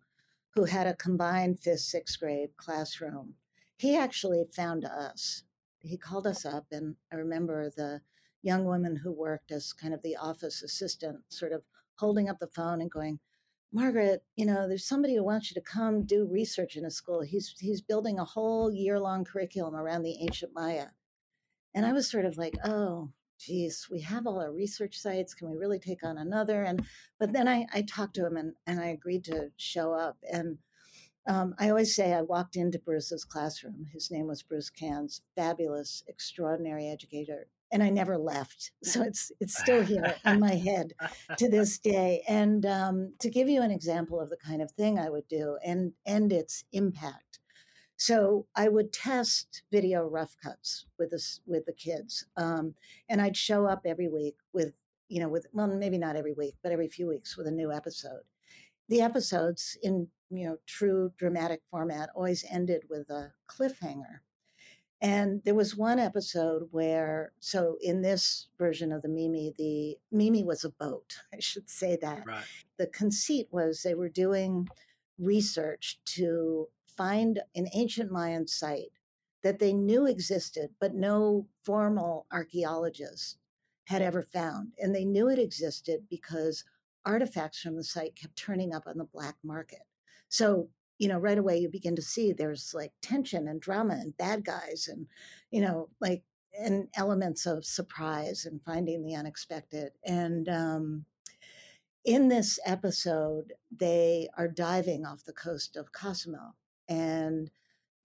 who 0.53 0.65
had 0.65 0.87
a 0.87 0.95
combined 0.95 1.59
fifth, 1.59 1.81
sixth 1.81 2.19
grade 2.19 2.55
classroom. 2.57 3.35
He 3.77 3.97
actually 3.97 4.43
found 4.55 4.85
us. 4.85 5.43
He 5.81 5.97
called 5.97 6.27
us 6.27 6.45
up, 6.45 6.67
and 6.71 6.95
I 7.11 7.15
remember 7.15 7.69
the 7.69 8.01
young 8.43 8.65
woman 8.65 8.95
who 8.95 9.11
worked 9.11 9.51
as 9.51 9.73
kind 9.73 9.93
of 9.93 10.01
the 10.01 10.15
office 10.15 10.61
assistant, 10.61 11.21
sort 11.29 11.51
of 11.51 11.63
holding 11.95 12.29
up 12.29 12.39
the 12.39 12.47
phone 12.47 12.81
and 12.81 12.91
going, 12.91 13.19
Margaret, 13.71 14.23
you 14.35 14.45
know, 14.45 14.67
there's 14.67 14.85
somebody 14.85 15.15
who 15.15 15.23
wants 15.23 15.49
you 15.49 15.55
to 15.55 15.61
come 15.61 16.05
do 16.05 16.27
research 16.27 16.75
in 16.75 16.85
a 16.85 16.91
school. 16.91 17.21
He's 17.21 17.55
he's 17.59 17.81
building 17.81 18.19
a 18.19 18.25
whole 18.25 18.71
year 18.71 18.99
long 18.99 19.23
curriculum 19.25 19.75
around 19.75 20.03
the 20.03 20.21
ancient 20.21 20.53
Maya. 20.53 20.89
And 21.73 21.83
I 21.85 21.93
was 21.93 22.09
sort 22.09 22.25
of 22.25 22.37
like, 22.37 22.53
oh, 22.63 23.09
geez, 23.45 23.87
we 23.91 24.01
have 24.01 24.25
all 24.25 24.39
our 24.39 24.51
research 24.51 24.97
sites. 24.97 25.33
Can 25.33 25.49
we 25.49 25.57
really 25.57 25.79
take 25.79 26.03
on 26.03 26.17
another? 26.17 26.63
And 26.63 26.85
but 27.19 27.33
then 27.33 27.47
I, 27.47 27.65
I 27.73 27.81
talked 27.81 28.15
to 28.15 28.25
him 28.25 28.37
and, 28.37 28.53
and 28.67 28.79
I 28.79 28.87
agreed 28.87 29.25
to 29.25 29.49
show 29.57 29.93
up. 29.93 30.17
And 30.31 30.57
um, 31.27 31.55
I 31.57 31.69
always 31.69 31.95
say 31.95 32.13
I 32.13 32.21
walked 32.21 32.55
into 32.55 32.79
Bruce's 32.79 33.23
classroom. 33.23 33.85
His 33.91 34.11
name 34.11 34.27
was 34.27 34.43
Bruce 34.43 34.69
Cans, 34.69 35.21
fabulous, 35.35 36.03
extraordinary 36.07 36.89
educator, 36.89 37.47
and 37.71 37.81
I 37.81 37.89
never 37.89 38.17
left. 38.17 38.71
So 38.83 39.01
it's 39.01 39.31
it's 39.39 39.59
still 39.59 39.83
here 39.83 40.15
in 40.25 40.39
my 40.39 40.55
head 40.55 40.93
to 41.37 41.49
this 41.49 41.79
day. 41.79 42.23
And 42.27 42.65
um, 42.65 43.13
to 43.19 43.29
give 43.29 43.49
you 43.49 43.61
an 43.61 43.71
example 43.71 44.19
of 44.19 44.29
the 44.29 44.37
kind 44.37 44.61
of 44.61 44.71
thing 44.71 44.99
I 44.99 45.09
would 45.09 45.27
do 45.27 45.57
and 45.63 45.93
and 46.05 46.31
its 46.31 46.63
impact. 46.71 47.39
So 47.97 48.47
I 48.55 48.67
would 48.69 48.91
test 48.91 49.63
video 49.71 50.07
rough 50.07 50.35
cuts 50.43 50.85
with 50.97 51.11
this 51.11 51.41
with 51.45 51.65
the 51.65 51.73
kids, 51.73 52.25
um, 52.37 52.75
and 53.09 53.21
I'd 53.21 53.37
show 53.37 53.65
up 53.65 53.81
every 53.85 54.07
week 54.07 54.35
with 54.53 54.73
you 55.09 55.19
know 55.19 55.29
with 55.29 55.47
well 55.53 55.67
maybe 55.67 55.97
not 55.97 56.15
every 56.15 56.33
week 56.33 56.55
but 56.63 56.71
every 56.71 56.87
few 56.87 57.07
weeks 57.07 57.37
with 57.37 57.47
a 57.47 57.51
new 57.51 57.71
episode. 57.71 58.23
The 58.89 59.01
episodes 59.01 59.77
in 59.83 60.07
you 60.29 60.47
know 60.47 60.57
true 60.65 61.13
dramatic 61.17 61.61
format 61.71 62.09
always 62.15 62.45
ended 62.49 62.83
with 62.89 63.09
a 63.09 63.31
cliffhanger 63.47 64.19
and 65.03 65.41
there 65.43 65.53
was 65.53 65.75
one 65.75 65.99
episode 65.99 66.69
where, 66.71 67.33
so 67.41 67.75
in 67.81 68.01
this 68.01 68.47
version 68.57 68.93
of 68.93 69.01
the 69.01 69.09
Mimi, 69.09 69.53
the 69.57 69.97
Mimi 70.13 70.45
was 70.45 70.63
a 70.63 70.69
boat, 70.69 71.17
I 71.33 71.41
should 71.41 71.69
say 71.69 71.97
that. 72.01 72.25
Right. 72.25 72.45
The 72.77 72.87
conceit 72.87 73.49
was 73.51 73.83
they 73.83 73.95
were 73.95 74.07
doing 74.07 74.69
research 75.19 75.99
to 76.05 76.69
find 76.97 77.41
an 77.55 77.67
ancient 77.73 78.11
Mayan 78.11 78.47
site 78.47 78.91
that 79.43 79.59
they 79.59 79.73
knew 79.73 80.05
existed, 80.05 80.69
but 80.79 80.93
no 80.93 81.47
formal 81.63 82.25
archaeologist 82.31 83.37
had 83.85 84.01
ever 84.01 84.23
found. 84.23 84.71
And 84.79 84.95
they 84.95 85.05
knew 85.05 85.29
it 85.29 85.39
existed 85.39 86.03
because 86.09 86.63
artifacts 87.05 87.59
from 87.59 87.75
the 87.75 87.83
site 87.83 88.15
kept 88.15 88.35
turning 88.37 88.73
up 88.73 88.87
on 88.87 88.97
the 88.97 89.05
black 89.05 89.35
market. 89.43 89.81
So 90.29 90.69
you 91.03 91.07
know, 91.07 91.17
right 91.17 91.37
away 91.37 91.57
you 91.57 91.69
begin 91.69 91.95
to 91.95 92.01
see 92.01 92.31
there's 92.31 92.73
like 92.73 92.91
tension 93.01 93.47
and 93.47 93.59
drama 93.59 93.95
and 93.95 94.15
bad 94.17 94.45
guys 94.45 94.87
and, 94.89 95.07
you 95.51 95.61
know, 95.61 95.89
like, 95.99 96.23
and 96.57 96.87
elements 96.95 97.45
of 97.45 97.65
surprise 97.65 98.45
and 98.45 98.61
finding 98.63 99.03
the 99.03 99.15
unexpected. 99.15 99.91
And 100.05 100.47
um, 100.47 101.05
in 102.05 102.27
this 102.27 102.59
episode, 102.65 103.53
they 103.75 104.29
are 104.37 104.47
diving 104.47 105.05
off 105.05 105.25
the 105.25 105.33
coast 105.33 105.75
of 105.75 105.91
Cozumel. 105.91 106.55
And 106.87 107.49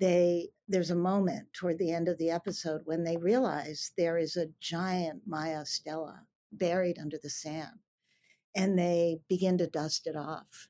they 0.01 0.51
there's 0.69 0.91
a 0.91 0.97
moment 0.97 1.53
toward 1.53 1.79
the 1.79 1.93
end 1.93 2.09
of 2.09 2.19
the 2.19 2.31
episode 2.31 2.83
when 2.85 3.05
they 3.05 3.17
realize 3.17 3.93
there 3.97 4.19
is 4.19 4.37
a 4.37 4.51
giant 4.61 5.23
Maya 5.27 5.65
stela 5.65 6.23
buried 6.53 6.99
under 6.99 7.19
the 7.23 7.31
sand. 7.31 7.79
And 8.55 8.79
they 8.79 9.21
begin 9.29 9.59
to 9.59 9.67
dust 9.67 10.07
it 10.07 10.17
off 10.17 10.69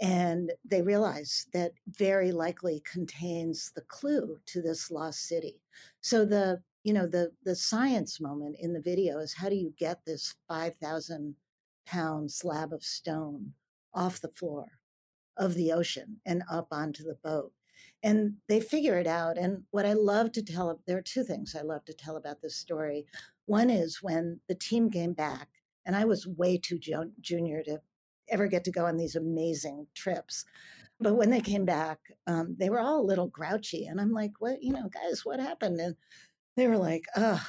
and 0.00 0.52
they 0.64 0.82
realize 0.82 1.46
that 1.52 1.72
very 1.88 2.30
likely 2.30 2.82
contains 2.90 3.72
the 3.74 3.80
clue 3.82 4.38
to 4.44 4.60
this 4.60 4.90
lost 4.90 5.26
city 5.26 5.60
so 6.02 6.24
the 6.24 6.60
you 6.84 6.92
know 6.92 7.06
the 7.06 7.30
the 7.44 7.56
science 7.56 8.20
moment 8.20 8.56
in 8.60 8.72
the 8.72 8.80
video 8.80 9.18
is 9.18 9.32
how 9.32 9.48
do 9.48 9.56
you 9.56 9.72
get 9.78 10.04
this 10.04 10.34
5000 10.48 11.34
pound 11.86 12.30
slab 12.30 12.72
of 12.72 12.82
stone 12.82 13.52
off 13.94 14.20
the 14.20 14.28
floor 14.28 14.66
of 15.36 15.54
the 15.54 15.72
ocean 15.72 16.16
and 16.26 16.42
up 16.50 16.68
onto 16.70 17.02
the 17.02 17.18
boat 17.22 17.52
and 18.02 18.34
they 18.48 18.60
figure 18.60 18.98
it 18.98 19.06
out 19.06 19.38
and 19.38 19.62
what 19.70 19.86
i 19.86 19.92
love 19.92 20.32
to 20.32 20.42
tell 20.42 20.80
there 20.86 20.98
are 20.98 21.02
two 21.02 21.24
things 21.24 21.54
i 21.54 21.62
love 21.62 21.84
to 21.84 21.94
tell 21.94 22.16
about 22.16 22.40
this 22.42 22.56
story 22.56 23.06
one 23.46 23.70
is 23.70 24.02
when 24.02 24.40
the 24.48 24.54
team 24.54 24.90
came 24.90 25.12
back 25.12 25.48
and 25.84 25.96
i 25.96 26.04
was 26.04 26.26
way 26.26 26.58
too 26.58 26.78
junior 27.20 27.62
to 27.62 27.80
ever 28.28 28.46
get 28.46 28.64
to 28.64 28.70
go 28.70 28.86
on 28.86 28.96
these 28.96 29.16
amazing 29.16 29.86
trips. 29.94 30.44
But 31.00 31.14
when 31.14 31.30
they 31.30 31.40
came 31.40 31.64
back, 31.64 31.98
um, 32.26 32.56
they 32.58 32.70
were 32.70 32.80
all 32.80 33.00
a 33.00 33.04
little 33.06 33.28
grouchy. 33.28 33.86
And 33.86 34.00
I'm 34.00 34.12
like, 34.12 34.32
what, 34.38 34.62
you 34.62 34.72
know, 34.72 34.88
guys, 34.88 35.24
what 35.24 35.40
happened? 35.40 35.78
And 35.80 35.96
they 36.56 36.66
were 36.68 36.78
like, 36.78 37.04
ugh, 37.16 37.40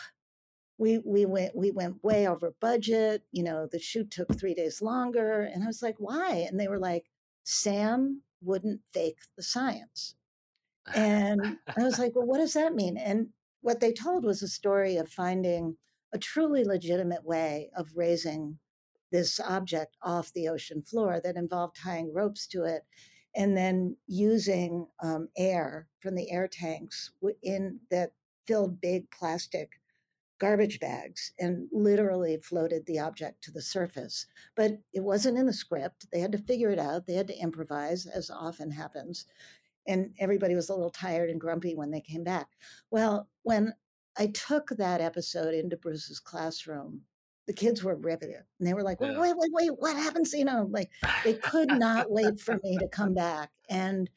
we 0.77 1.00
we 1.00 1.25
went 1.25 1.56
we 1.56 1.72
went 1.72 2.03
way 2.03 2.27
over 2.27 2.53
budget. 2.60 3.24
You 3.32 3.44
know, 3.44 3.67
the 3.72 3.79
shoot 3.79 4.12
took 4.12 4.38
three 4.38 4.53
days 4.53 4.82
longer. 4.82 5.44
And 5.44 5.63
I 5.63 5.67
was 5.67 5.82
like, 5.82 5.96
why? 5.98 6.46
And 6.50 6.60
they 6.60 6.67
were 6.67 6.79
like, 6.79 7.06
Sam 7.50 8.24
wouldn't 8.42 8.82
fake 8.94 9.20
the 9.38 9.42
science. 9.42 10.16
And 10.94 11.58
I 11.77 11.82
was 11.84 11.98
like, 11.98 12.13
well, 12.13 12.27
what 12.27 12.39
does 12.39 12.54
that 12.54 12.75
mean? 12.75 12.98
And 12.98 13.30
what 13.62 13.80
they 13.80 13.94
told 13.94 14.25
was 14.25 14.44
a 14.44 14.50
story 14.50 14.98
of 14.98 15.10
finding 15.10 15.77
a 16.13 16.18
truly 16.18 16.66
legitimate 16.66 17.24
way 17.24 17.70
of 17.75 17.88
raising 17.96 18.60
this 19.13 19.39
object 19.39 19.96
off 20.01 20.34
the 20.34 20.50
ocean 20.50 20.82
floor 20.82 21.22
that 21.24 21.38
involved 21.38 21.77
tying 21.82 22.13
ropes 22.13 22.48
to 22.48 22.66
it 22.66 22.82
and 23.34 23.56
then 23.56 23.96
using 24.08 24.86
um, 25.01 25.30
air 25.38 25.88
from 26.01 26.16
the 26.16 26.30
air 26.30 26.50
tanks 26.50 27.12
in 27.44 27.80
that 27.89 28.12
filled 28.46 28.82
big 28.82 29.10
plastic 29.10 29.70
garbage 30.39 30.79
bags 30.79 31.32
and 31.39 31.67
literally 31.72 32.38
floated 32.38 32.86
the 32.86 33.00
object 33.00 33.44
to 33.44 33.51
the 33.51 33.62
surface. 33.62 34.27
But 34.56 34.79
it 34.94 35.03
wasn't 35.03 35.38
in 35.38 35.46
the 35.46 35.53
script. 35.53 36.08
They 36.12 36.20
had 36.20 36.32
to 36.34 36.38
figure 36.38 36.70
it 36.70 36.79
out. 36.79 37.06
They 37.06 37.15
had 37.15 37.27
to 37.27 37.38
improvise, 37.38 38.06
as 38.06 38.29
often 38.29 38.72
happens. 38.72 39.25
And 39.88 40.13
everybody 40.20 40.56
was 40.56 40.70
a 40.70 40.74
little 40.74 40.89
tired 40.89 41.29
and 41.29 41.39
grumpy 41.39 41.75
when 41.75 41.91
they 41.91 42.01
came 42.01 42.24
back. 42.24 42.48
Well, 42.91 43.29
when 43.44 43.74
I 44.17 44.27
took 44.27 44.70
that 44.70 45.01
episode 45.01 45.53
into 45.53 45.77
Bruce's 45.77 46.20
classroom 46.20 47.01
the 47.48 47.53
kids 47.53 47.84
were 47.84 47.96
riveted 47.96 48.44
and 48.60 48.67
they 48.67 48.74
were 48.74 48.84
like, 48.84 48.98
yeah. 49.00 49.17
wait, 49.17 49.34
wait, 49.38 49.51
wait, 49.53 49.72
what 49.79 49.96
happens? 49.96 50.34
You 50.34 50.46
know, 50.46 50.67
like 50.70 50.91
they 51.24 51.34
could 51.34 51.70
not 51.70 52.12
wait 52.12 52.39
for 52.39 52.60
me 52.62 52.77
to 52.77 52.88
come 52.89 53.13
back. 53.13 53.50
And 53.70 54.10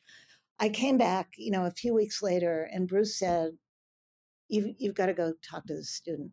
I 0.58 0.68
came 0.68 0.98
back, 0.98 1.30
you 1.36 1.52
know, 1.52 1.64
a 1.64 1.70
few 1.70 1.94
weeks 1.94 2.22
later, 2.22 2.68
and 2.72 2.88
Bruce 2.88 3.16
said, 3.16 3.52
You've, 4.50 4.74
you've 4.78 4.94
got 4.96 5.06
to 5.06 5.14
go 5.14 5.32
talk 5.48 5.64
to 5.66 5.74
the 5.74 5.84
student 5.84 6.32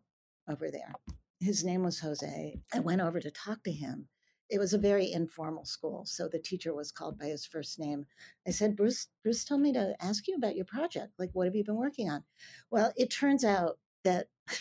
over 0.50 0.70
there. 0.70 0.92
His 1.40 1.64
name 1.64 1.84
was 1.84 2.00
Jose. 2.00 2.58
I 2.74 2.80
went 2.80 3.00
over 3.00 3.20
to 3.20 3.30
talk 3.30 3.62
to 3.62 3.72
him. 3.72 4.08
It 4.50 4.58
was 4.58 4.72
a 4.72 4.78
very 4.78 5.12
informal 5.12 5.64
school, 5.64 6.04
so 6.04 6.26
the 6.26 6.40
teacher 6.40 6.74
was 6.74 6.90
called 6.90 7.18
by 7.18 7.26
his 7.26 7.46
first 7.46 7.78
name. 7.78 8.06
I 8.46 8.50
said, 8.50 8.76
Bruce, 8.76 9.06
Bruce 9.22 9.44
told 9.44 9.60
me 9.60 9.72
to 9.74 9.94
ask 10.00 10.26
you 10.26 10.34
about 10.34 10.56
your 10.56 10.64
project. 10.64 11.12
Like, 11.18 11.30
what 11.32 11.46
have 11.46 11.54
you 11.54 11.64
been 11.64 11.76
working 11.76 12.10
on? 12.10 12.24
Well, 12.70 12.92
it 12.96 13.10
turns 13.10 13.44
out 13.44 13.78
that 14.04 14.26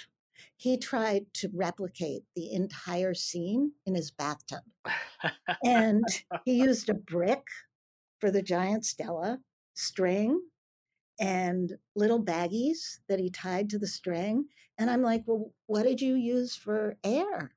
he 0.58 0.78
tried 0.78 1.26
to 1.36 1.50
replicate 1.52 2.24
the 2.36 2.52
entire 2.52 3.16
scene 3.16 3.72
in 3.86 3.96
his 3.96 4.12
bathtub. 4.12 4.62
and 5.64 6.04
he 6.46 6.54
used 6.62 6.90
a 6.90 6.94
brick 6.94 7.48
for 8.20 8.30
the 8.30 8.44
giant 8.44 8.86
stela, 8.86 9.40
string, 9.74 10.42
and 11.20 11.74
little 11.96 12.24
baggies 12.24 13.00
that 13.10 13.20
he 13.20 13.30
tied 13.30 13.70
to 13.70 13.80
the 13.80 13.88
string. 13.88 14.46
And 14.78 14.90
I'm 14.90 15.02
like, 15.02 15.24
well, 15.26 15.52
what 15.66 15.84
did 15.84 16.02
you 16.02 16.16
use 16.16 16.56
for 16.56 16.98
air? 17.04 17.52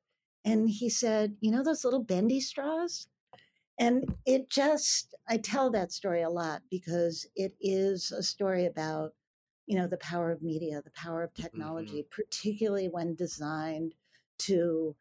And 0.44 0.70
he 0.70 0.88
said, 0.88 1.36
you 1.40 1.50
know, 1.50 1.62
those 1.62 1.84
little 1.84 2.02
bendy 2.02 2.40
straws? 2.40 3.08
And 3.78 4.14
it 4.26 4.50
just, 4.50 5.14
I 5.28 5.36
tell 5.36 5.70
that 5.70 5.92
story 5.92 6.22
a 6.22 6.30
lot 6.30 6.62
because 6.70 7.26
it 7.36 7.54
is 7.60 8.12
a 8.12 8.22
story 8.22 8.66
about 8.66 9.12
you 9.70 9.76
know 9.76 9.86
the 9.86 9.98
power 9.98 10.32
of 10.32 10.42
media 10.42 10.82
the 10.82 10.90
power 10.90 11.22
of 11.22 11.32
mm-hmm. 11.32 11.42
technology 11.42 12.02
mm-hmm. 12.02 12.22
particularly 12.22 12.88
when 12.88 13.14
designed 13.14 13.94
to 14.38 14.96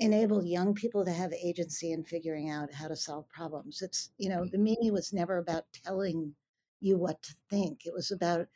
enable 0.00 0.44
young 0.44 0.74
people 0.74 1.04
to 1.04 1.12
have 1.12 1.32
agency 1.32 1.92
in 1.92 2.02
figuring 2.02 2.50
out 2.50 2.72
how 2.72 2.88
to 2.88 2.96
solve 2.96 3.28
problems 3.28 3.80
it's 3.80 4.10
you 4.18 4.28
know 4.28 4.40
mm-hmm. 4.40 4.50
the 4.50 4.58
media 4.58 4.92
was 4.92 5.12
never 5.12 5.38
about 5.38 5.64
telling 5.72 6.34
you 6.80 6.96
what 6.96 7.22
to 7.22 7.34
think 7.50 7.84
it 7.84 7.92
was 7.92 8.10
about 8.10 8.46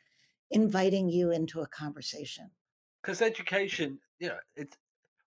inviting 0.51 1.09
you 1.09 1.31
into 1.31 1.61
a 1.61 1.67
conversation 1.67 2.49
because 3.01 3.21
education 3.21 3.99
you 4.19 4.27
know 4.27 4.37
it's 4.55 4.77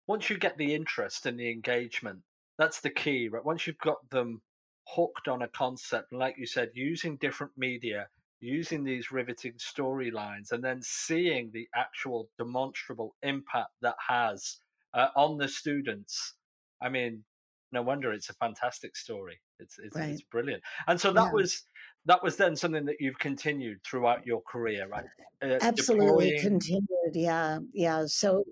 once 0.07 0.31
you 0.31 0.38
get 0.38 0.57
the 0.57 0.75
interest 0.75 1.26
and 1.26 1.38
the 1.38 1.50
engagement 1.50 2.21
that's 2.59 2.80
the 2.80 2.91
key 2.91 3.28
right 3.28 3.45
once 3.45 3.67
you've 3.67 3.78
got 3.78 4.09
them 4.11 4.41
hooked 4.89 5.26
on 5.26 5.43
a 5.43 5.49
concept 5.49 6.13
like 6.13 6.37
you 6.39 6.47
said 6.47 6.71
using 6.75 7.17
different 7.17 7.52
media 7.56 8.06
using 8.41 8.85
these 8.85 9.11
riveting 9.11 9.54
storylines 9.54 10.52
and 10.52 10.63
then 10.63 10.80
seeing 10.82 11.50
the 11.52 11.67
actual 11.75 12.28
demonstrable 12.39 13.17
impact 13.23 13.71
that 13.82 13.97
has 14.09 14.59
uh, 14.95 15.09
on 15.17 15.39
the 15.39 15.49
students. 15.49 16.35
I 16.82 16.89
mean, 16.89 17.25
no 17.73 17.82
wonder 17.82 18.13
it's 18.13 18.30
a 18.30 18.35
fantastic 18.35 18.97
story. 18.97 19.41
It's 19.59 19.78
it's, 19.78 19.97
right. 19.97 20.11
it's 20.11 20.23
brilliant. 20.23 20.63
And 20.87 21.00
so 21.00 21.13
that 21.13 21.26
yeah. 21.26 21.32
was 21.32 21.63
that 22.06 22.23
was 22.23 22.36
then 22.36 22.56
something 22.56 22.84
that 22.86 23.00
you've 23.00 23.19
continued 23.19 23.82
throughout 23.84 24.26
your 24.26 24.42
career, 24.42 24.86
right? 24.88 25.04
Uh, 25.42 25.58
Absolutely 25.60 26.30
deploying... 26.30 26.40
continued. 26.40 27.14
Yeah, 27.14 27.58
yeah. 27.73 28.04
So, 28.06 28.45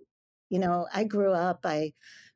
you 0.51 0.59
know, 0.59 0.87
I 0.93 1.05
grew 1.05 1.33
up. 1.33 1.61
I 1.65 1.93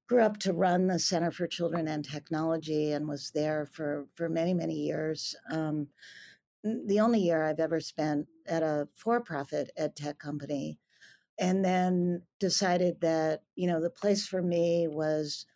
grew 0.09 0.22
up 0.22 0.38
to 0.38 0.52
run 0.52 0.87
the 0.87 0.98
Center 0.98 1.31
for 1.31 1.46
Children 1.46 1.87
and 1.88 2.04
Technology 2.04 2.92
and 2.92 3.07
was 3.07 3.31
there 3.35 3.66
for 3.66 4.07
for 4.14 4.28
many 4.28 4.54
many 4.54 4.74
years. 4.74 5.35
Um, 5.50 5.88
the 6.64 7.00
only 7.00 7.20
year 7.20 7.44
I've 7.44 7.61
ever 7.61 7.81
spent 7.81 8.26
at 8.46 8.62
a 8.62 8.88
for 8.94 9.20
profit 9.20 9.70
ed 9.76 9.96
tech 9.96 10.18
company. 10.18 10.78
And 11.40 11.64
then 11.64 12.22
decided 12.40 13.00
that, 13.00 13.42
you 13.54 13.68
know, 13.68 13.81
the 13.81 13.90
place 13.90 14.26
for 14.26 14.42
me 14.42 14.88
was 14.88 15.46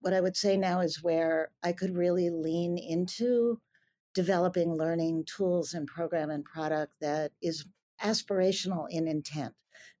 what 0.00 0.12
I 0.12 0.20
would 0.20 0.36
say 0.36 0.54
now 0.54 0.80
is 0.80 1.02
where 1.02 1.50
I 1.62 1.72
could 1.72 1.96
really 1.96 2.28
lean 2.28 2.76
into 2.76 3.58
developing 4.14 4.74
learning 4.74 5.24
tools 5.24 5.74
and 5.74 5.86
program 5.86 6.30
and 6.30 6.44
product 6.44 6.92
that 7.00 7.32
is 7.42 7.66
aspirational 8.02 8.86
in 8.90 9.06
intent, 9.06 9.54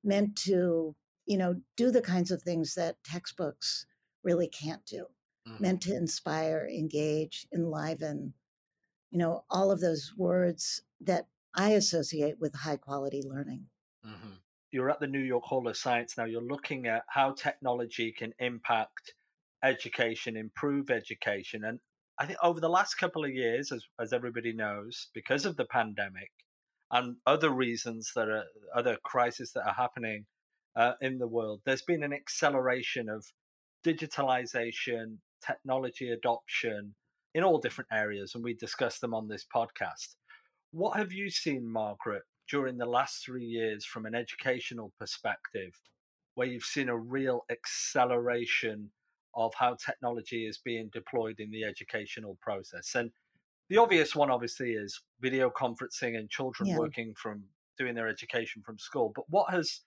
meant 0.04 0.36
to, 0.36 0.94
you 1.26 1.36
know, 1.36 1.54
do 1.76 1.90
the 1.90 2.02
kinds 2.02 2.30
of 2.30 2.42
things 2.42 2.74
that 2.74 2.96
textbooks 3.04 3.86
really 4.24 4.48
can't 4.48 4.84
do, 4.86 5.06
mm. 5.46 5.60
meant 5.60 5.80
to 5.82 5.94
inspire, 5.94 6.68
engage, 6.72 7.46
enliven, 7.54 8.32
you 9.10 9.18
know, 9.18 9.44
all 9.50 9.70
of 9.70 9.80
those 9.80 10.12
words 10.16 10.82
that 11.00 11.26
I 11.54 11.70
associate 11.70 12.36
with 12.40 12.54
high 12.54 12.76
quality 12.76 13.22
learning. 13.24 13.66
Mm-hmm. 14.06 14.34
You're 14.70 14.90
at 14.90 15.00
the 15.00 15.06
New 15.06 15.20
York 15.20 15.44
Hall 15.44 15.66
of 15.66 15.76
Science 15.76 16.16
now. 16.18 16.24
You're 16.24 16.42
looking 16.42 16.86
at 16.86 17.04
how 17.08 17.32
technology 17.32 18.12
can 18.12 18.34
impact 18.38 19.14
education, 19.62 20.36
improve 20.36 20.90
education. 20.90 21.64
And 21.64 21.80
I 22.20 22.26
think 22.26 22.38
over 22.42 22.60
the 22.60 22.68
last 22.68 22.94
couple 22.94 23.24
of 23.24 23.30
years, 23.32 23.70
as, 23.70 23.84
as 24.00 24.12
everybody 24.12 24.52
knows, 24.52 25.08
because 25.14 25.46
of 25.46 25.56
the 25.56 25.66
pandemic 25.66 26.30
and 26.90 27.16
other 27.26 27.50
reasons 27.50 28.10
that 28.16 28.28
are 28.28 28.44
other 28.74 28.98
crises 29.04 29.52
that 29.52 29.66
are 29.66 29.74
happening 29.74 30.26
uh, 30.74 30.92
in 31.00 31.18
the 31.18 31.28
world, 31.28 31.60
there's 31.64 31.82
been 31.82 32.02
an 32.02 32.12
acceleration 32.12 33.08
of 33.08 33.24
digitalization, 33.84 35.18
technology 35.46 36.10
adoption, 36.10 36.94
in 37.34 37.44
all 37.44 37.58
different 37.58 37.88
areas, 37.92 38.32
and 38.34 38.42
we 38.42 38.54
discuss 38.54 38.98
them 38.98 39.14
on 39.14 39.28
this 39.28 39.46
podcast. 39.54 40.16
What 40.72 40.96
have 40.96 41.12
you 41.12 41.30
seen, 41.30 41.70
Margaret, 41.70 42.22
during 42.50 42.78
the 42.78 42.86
last 42.86 43.24
three 43.24 43.44
years 43.44 43.84
from 43.84 44.06
an 44.06 44.14
educational 44.14 44.92
perspective, 44.98 45.72
where 46.34 46.48
you've 46.48 46.64
seen 46.64 46.88
a 46.88 46.96
real 46.96 47.44
acceleration 47.50 48.90
of 49.34 49.52
how 49.54 49.74
technology 49.74 50.46
is 50.46 50.58
being 50.64 50.90
deployed 50.92 51.36
in 51.38 51.50
the 51.50 51.64
educational 51.64 52.38
process? 52.40 52.94
And 52.94 53.10
the 53.68 53.78
obvious 53.78 54.14
one, 54.14 54.30
obviously, 54.30 54.72
is 54.72 55.00
video 55.20 55.50
conferencing 55.50 56.16
and 56.16 56.30
children 56.30 56.70
yeah. 56.70 56.78
working 56.78 57.14
from 57.14 57.44
doing 57.78 57.94
their 57.94 58.08
education 58.08 58.62
from 58.64 58.78
school. 58.78 59.12
But 59.14 59.24
what 59.28 59.50
has 59.52 59.82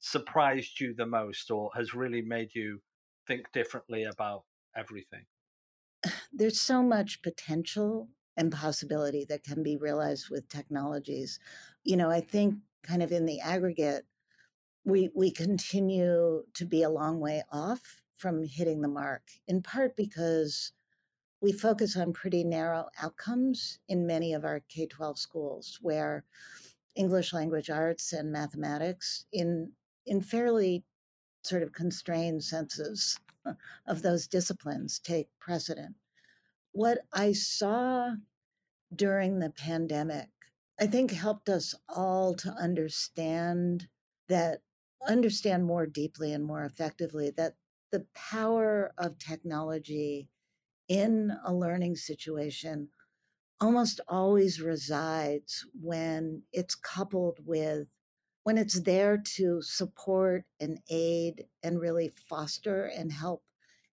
surprised 0.00 0.80
you 0.80 0.94
the 0.94 1.06
most 1.06 1.50
or 1.50 1.70
has 1.74 1.94
really 1.94 2.22
made 2.22 2.50
you 2.54 2.80
think 3.26 3.46
differently 3.52 4.04
about 4.04 4.44
everything? 4.76 5.24
there's 6.32 6.60
so 6.60 6.82
much 6.82 7.22
potential 7.22 8.08
and 8.36 8.52
possibility 8.52 9.24
that 9.28 9.44
can 9.44 9.62
be 9.62 9.76
realized 9.76 10.28
with 10.30 10.48
technologies. 10.48 11.38
You 11.84 11.96
know, 11.96 12.10
I 12.10 12.20
think 12.20 12.56
kind 12.82 13.02
of 13.02 13.12
in 13.12 13.26
the 13.26 13.40
aggregate, 13.40 14.04
we 14.84 15.10
we 15.14 15.30
continue 15.30 16.44
to 16.54 16.64
be 16.64 16.82
a 16.82 16.90
long 16.90 17.18
way 17.18 17.42
off 17.50 18.02
from 18.16 18.44
hitting 18.44 18.80
the 18.82 18.88
mark, 18.88 19.22
in 19.48 19.62
part 19.62 19.96
because 19.96 20.72
we 21.40 21.52
focus 21.52 21.96
on 21.96 22.12
pretty 22.12 22.44
narrow 22.44 22.86
outcomes 23.02 23.78
in 23.88 24.06
many 24.06 24.32
of 24.32 24.44
our 24.44 24.60
K 24.68 24.86
12 24.86 25.18
schools 25.18 25.78
where 25.82 26.24
English 26.94 27.32
language 27.32 27.70
arts 27.70 28.12
and 28.12 28.32
mathematics 28.32 29.26
in 29.32 29.72
in 30.06 30.20
fairly 30.20 30.84
sort 31.42 31.62
of 31.62 31.72
constrained 31.72 32.42
senses 32.42 33.18
of 33.86 34.02
those 34.02 34.26
disciplines 34.26 34.98
take 34.98 35.28
precedent. 35.38 35.94
What 36.72 36.98
I 37.12 37.32
saw 37.32 38.14
during 38.94 39.38
the 39.38 39.50
pandemic, 39.50 40.28
I 40.80 40.86
think 40.86 41.10
helped 41.10 41.48
us 41.48 41.74
all 41.88 42.34
to 42.34 42.50
understand 42.52 43.88
that, 44.28 44.60
understand 45.06 45.64
more 45.64 45.86
deeply 45.86 46.32
and 46.32 46.44
more 46.44 46.64
effectively 46.64 47.30
that 47.36 47.54
the 47.96 48.04
power 48.12 48.92
of 48.98 49.18
technology 49.18 50.28
in 50.86 51.32
a 51.46 51.54
learning 51.54 51.96
situation 51.96 52.90
almost 53.58 54.02
always 54.06 54.60
resides 54.60 55.64
when 55.80 56.42
it's 56.52 56.74
coupled 56.74 57.38
with 57.46 57.88
when 58.42 58.58
it's 58.58 58.82
there 58.82 59.16
to 59.16 59.62
support 59.62 60.44
and 60.60 60.78
aid 60.90 61.46
and 61.62 61.80
really 61.80 62.12
foster 62.28 62.84
and 62.84 63.10
help 63.12 63.42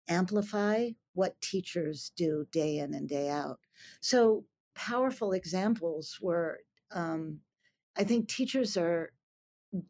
amplify 0.07 0.87
what 1.11 1.41
teachers 1.41 2.13
do 2.15 2.47
day 2.53 2.77
in 2.77 2.93
and 2.93 3.09
day 3.09 3.27
out. 3.27 3.59
So, 3.99 4.45
powerful 4.75 5.33
examples 5.33 6.19
were 6.21 6.59
um, 6.91 7.41
I 7.97 8.05
think 8.05 8.29
teachers 8.29 8.77
are 8.77 9.11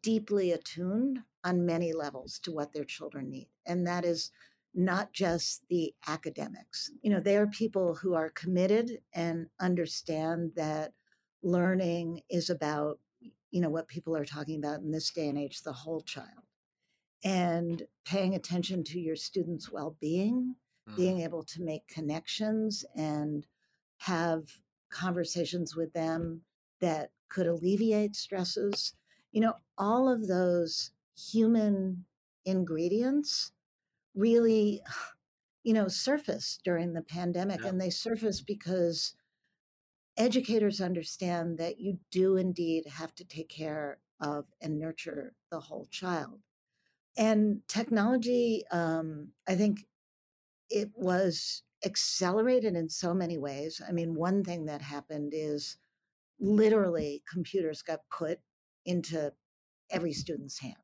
deeply 0.02 0.50
attuned 0.50 1.20
on 1.44 1.64
many 1.64 1.92
levels 1.92 2.40
to 2.40 2.50
what 2.52 2.72
their 2.72 2.84
children 2.84 3.30
need. 3.30 3.48
And 3.70 3.86
that 3.86 4.04
is 4.04 4.30
not 4.74 5.12
just 5.12 5.62
the 5.68 5.94
academics. 6.06 6.90
You 7.02 7.10
know, 7.10 7.20
they 7.20 7.36
are 7.36 7.46
people 7.46 7.94
who 7.94 8.14
are 8.14 8.30
committed 8.30 8.98
and 9.14 9.46
understand 9.60 10.52
that 10.56 10.92
learning 11.42 12.22
is 12.28 12.50
about, 12.50 12.98
you 13.50 13.60
know, 13.60 13.70
what 13.70 13.88
people 13.88 14.16
are 14.16 14.24
talking 14.24 14.58
about 14.58 14.80
in 14.80 14.90
this 14.90 15.10
day 15.10 15.28
and 15.28 15.38
age, 15.38 15.62
the 15.62 15.72
whole 15.72 16.02
child. 16.02 16.44
And 17.22 17.86
paying 18.04 18.34
attention 18.34 18.82
to 18.84 19.00
your 19.00 19.16
students' 19.16 19.70
well 19.70 19.96
being, 20.00 20.54
mm. 20.88 20.96
being 20.96 21.20
able 21.20 21.44
to 21.44 21.62
make 21.62 21.86
connections 21.86 22.84
and 22.96 23.46
have 23.98 24.44
conversations 24.90 25.76
with 25.76 25.92
them 25.92 26.42
that 26.80 27.10
could 27.28 27.46
alleviate 27.46 28.16
stresses. 28.16 28.94
You 29.32 29.42
know, 29.42 29.54
all 29.78 30.08
of 30.08 30.26
those 30.26 30.90
human 31.14 32.04
ingredients 32.44 33.52
really, 34.14 34.82
you 35.62 35.74
know, 35.74 35.88
surfaced 35.88 36.62
during 36.64 36.92
the 36.92 37.02
pandemic. 37.02 37.60
Yeah. 37.62 37.68
And 37.68 37.80
they 37.80 37.90
surfaced 37.90 38.46
because 38.46 39.14
educators 40.16 40.80
understand 40.80 41.58
that 41.58 41.80
you 41.80 41.98
do 42.10 42.36
indeed 42.36 42.86
have 42.86 43.14
to 43.16 43.24
take 43.24 43.48
care 43.48 43.98
of 44.20 44.44
and 44.60 44.78
nurture 44.78 45.34
the 45.50 45.60
whole 45.60 45.86
child. 45.90 46.40
And 47.16 47.62
technology, 47.68 48.64
um, 48.70 49.28
I 49.48 49.54
think 49.54 49.86
it 50.68 50.90
was 50.94 51.62
accelerated 51.84 52.74
in 52.76 52.88
so 52.88 53.14
many 53.14 53.38
ways. 53.38 53.80
I 53.86 53.92
mean, 53.92 54.14
one 54.14 54.44
thing 54.44 54.66
that 54.66 54.82
happened 54.82 55.32
is 55.34 55.78
literally 56.38 57.22
computers 57.30 57.82
got 57.82 58.00
put 58.10 58.38
into 58.84 59.32
every 59.90 60.12
student's 60.12 60.58
hand 60.58 60.76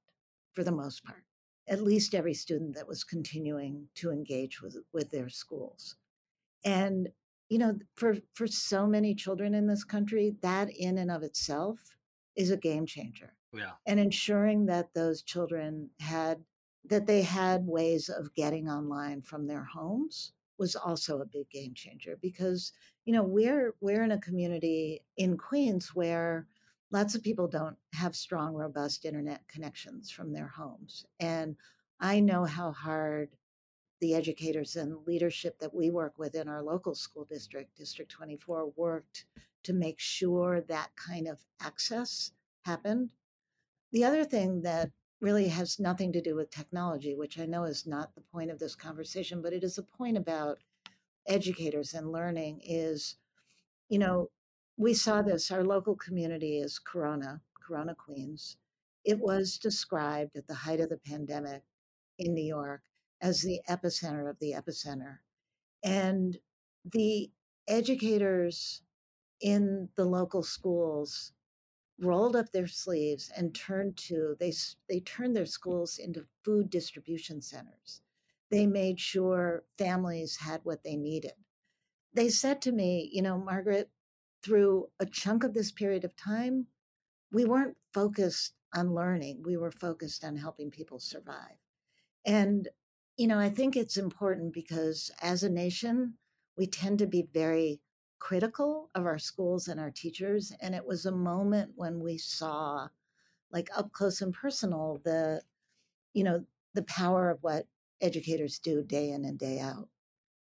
for 0.54 0.64
the 0.64 0.72
most 0.72 1.04
part 1.04 1.25
at 1.68 1.82
least 1.82 2.14
every 2.14 2.34
student 2.34 2.74
that 2.74 2.88
was 2.88 3.04
continuing 3.04 3.88
to 3.96 4.10
engage 4.10 4.60
with 4.62 4.76
with 4.92 5.10
their 5.10 5.28
schools. 5.28 5.96
And 6.64 7.08
you 7.48 7.58
know 7.58 7.78
for 7.94 8.16
for 8.34 8.46
so 8.46 8.86
many 8.86 9.14
children 9.14 9.54
in 9.54 9.66
this 9.66 9.84
country 9.84 10.36
that 10.42 10.68
in 10.70 10.98
and 10.98 11.10
of 11.10 11.22
itself 11.22 11.96
is 12.36 12.50
a 12.50 12.56
game 12.56 12.86
changer. 12.86 13.32
Yeah. 13.52 13.72
And 13.86 13.98
ensuring 13.98 14.66
that 14.66 14.92
those 14.94 15.22
children 15.22 15.90
had 16.00 16.44
that 16.88 17.06
they 17.06 17.22
had 17.22 17.66
ways 17.66 18.08
of 18.08 18.34
getting 18.34 18.68
online 18.68 19.22
from 19.22 19.46
their 19.46 19.64
homes 19.64 20.32
was 20.58 20.76
also 20.76 21.20
a 21.20 21.26
big 21.26 21.48
game 21.50 21.74
changer 21.74 22.16
because 22.20 22.72
you 23.04 23.12
know 23.12 23.22
we're 23.22 23.74
we're 23.80 24.02
in 24.02 24.12
a 24.12 24.20
community 24.20 25.02
in 25.16 25.36
Queens 25.36 25.94
where 25.94 26.46
lots 26.96 27.14
of 27.14 27.22
people 27.22 27.46
don't 27.46 27.76
have 27.92 28.16
strong, 28.16 28.54
robust 28.54 29.04
internet 29.04 29.46
connections 29.48 30.10
from 30.10 30.32
their 30.32 30.46
homes. 30.46 31.04
And 31.20 31.54
I 32.00 32.20
know 32.20 32.46
how 32.46 32.72
hard 32.72 33.36
the 34.00 34.14
educators 34.14 34.76
and 34.76 35.06
leadership 35.06 35.58
that 35.58 35.74
we 35.74 35.90
work 35.90 36.14
with 36.18 36.34
in 36.34 36.48
our 36.48 36.62
local 36.62 36.94
school 36.94 37.26
district, 37.26 37.76
District 37.76 38.10
24, 38.10 38.72
worked 38.76 39.26
to 39.64 39.74
make 39.74 40.00
sure 40.00 40.62
that 40.62 40.88
kind 40.96 41.28
of 41.28 41.44
access 41.60 42.32
happened. 42.64 43.10
The 43.92 44.04
other 44.04 44.24
thing 44.24 44.62
that 44.62 44.90
really 45.20 45.48
has 45.48 45.78
nothing 45.78 46.14
to 46.14 46.22
do 46.22 46.34
with 46.34 46.50
technology, 46.50 47.14
which 47.14 47.38
I 47.38 47.44
know 47.44 47.64
is 47.64 47.86
not 47.86 48.14
the 48.14 48.22
point 48.22 48.50
of 48.50 48.58
this 48.58 48.74
conversation, 48.74 49.42
but 49.42 49.52
it 49.52 49.62
is 49.62 49.76
a 49.76 49.82
point 49.82 50.16
about 50.16 50.60
educators 51.26 51.92
and 51.92 52.10
learning, 52.10 52.62
is, 52.64 53.16
you 53.90 53.98
know, 53.98 54.30
we 54.76 54.94
saw 54.94 55.22
this. 55.22 55.50
Our 55.50 55.64
local 55.64 55.96
community 55.96 56.58
is 56.58 56.78
Corona, 56.78 57.40
Corona, 57.66 57.94
Queens. 57.94 58.56
It 59.04 59.18
was 59.18 59.58
described 59.58 60.36
at 60.36 60.46
the 60.46 60.54
height 60.54 60.80
of 60.80 60.88
the 60.88 60.98
pandemic 60.98 61.62
in 62.18 62.34
New 62.34 62.44
York 62.44 62.82
as 63.20 63.42
the 63.42 63.60
epicenter 63.68 64.28
of 64.28 64.38
the 64.40 64.52
epicenter. 64.52 65.18
And 65.82 66.38
the 66.84 67.30
educators 67.68 68.82
in 69.40 69.88
the 69.96 70.04
local 70.04 70.42
schools 70.42 71.32
rolled 71.98 72.36
up 72.36 72.52
their 72.52 72.66
sleeves 72.66 73.30
and 73.36 73.54
turned 73.54 73.96
to 73.96 74.36
they 74.38 74.52
they 74.88 75.00
turned 75.00 75.34
their 75.34 75.46
schools 75.46 75.98
into 75.98 76.26
food 76.44 76.68
distribution 76.68 77.40
centers. 77.40 78.02
They 78.50 78.66
made 78.66 79.00
sure 79.00 79.64
families 79.78 80.36
had 80.36 80.60
what 80.64 80.84
they 80.84 80.96
needed. 80.96 81.32
They 82.12 82.28
said 82.28 82.62
to 82.62 82.72
me, 82.72 83.10
you 83.12 83.22
know, 83.22 83.38
Margaret, 83.38 83.90
through 84.46 84.86
a 85.00 85.06
chunk 85.06 85.42
of 85.42 85.54
this 85.54 85.72
period 85.72 86.04
of 86.04 86.14
time, 86.16 86.68
we 87.32 87.44
weren't 87.44 87.76
focused 87.92 88.52
on 88.74 88.94
learning, 88.94 89.42
we 89.44 89.56
were 89.56 89.72
focused 89.72 90.24
on 90.24 90.36
helping 90.36 90.70
people 90.70 91.00
survive. 91.00 91.58
And, 92.24 92.68
you 93.16 93.26
know, 93.26 93.40
I 93.40 93.48
think 93.48 93.74
it's 93.74 93.96
important 93.96 94.52
because 94.54 95.10
as 95.20 95.42
a 95.42 95.50
nation, 95.50 96.14
we 96.56 96.68
tend 96.68 97.00
to 97.00 97.06
be 97.06 97.28
very 97.34 97.80
critical 98.20 98.88
of 98.94 99.04
our 99.04 99.18
schools 99.18 99.66
and 99.66 99.80
our 99.80 99.90
teachers. 99.90 100.52
And 100.60 100.74
it 100.74 100.86
was 100.86 101.06
a 101.06 101.12
moment 101.12 101.72
when 101.74 102.00
we 102.00 102.16
saw, 102.16 102.86
like 103.50 103.68
up 103.76 103.92
close 103.92 104.22
and 104.22 104.32
personal, 104.32 105.00
the, 105.04 105.42
you 106.14 106.22
know, 106.22 106.44
the 106.74 106.84
power 106.84 107.30
of 107.30 107.42
what 107.42 107.66
educators 108.00 108.60
do 108.60 108.84
day 108.84 109.10
in 109.10 109.24
and 109.24 109.38
day 109.38 109.58
out. 109.58 109.88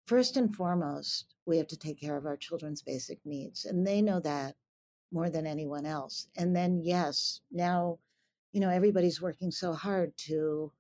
First 0.07 0.37
and 0.37 0.55
foremost, 0.55 1.35
we 1.47 1.57
have 1.59 1.69
to 1.69 1.79
take 1.79 2.01
care 2.01 2.17
of 2.17 2.27
our 2.27 2.37
children's 2.37 2.83
basic 2.83 3.25
needs, 3.25 3.65
and 3.65 3.87
they 3.87 4.03
know 4.03 4.21
that 4.21 4.57
more 5.13 5.31
than 5.31 5.47
anyone 5.47 5.87
else. 5.87 6.29
And 6.37 6.55
then, 6.57 6.81
yes, 6.83 7.41
now, 7.51 7.99
you 8.53 8.61
know, 8.61 8.71
everybody's 8.71 9.23
working 9.23 9.51
so 9.51 9.73
hard 9.73 10.17
to 10.29 10.73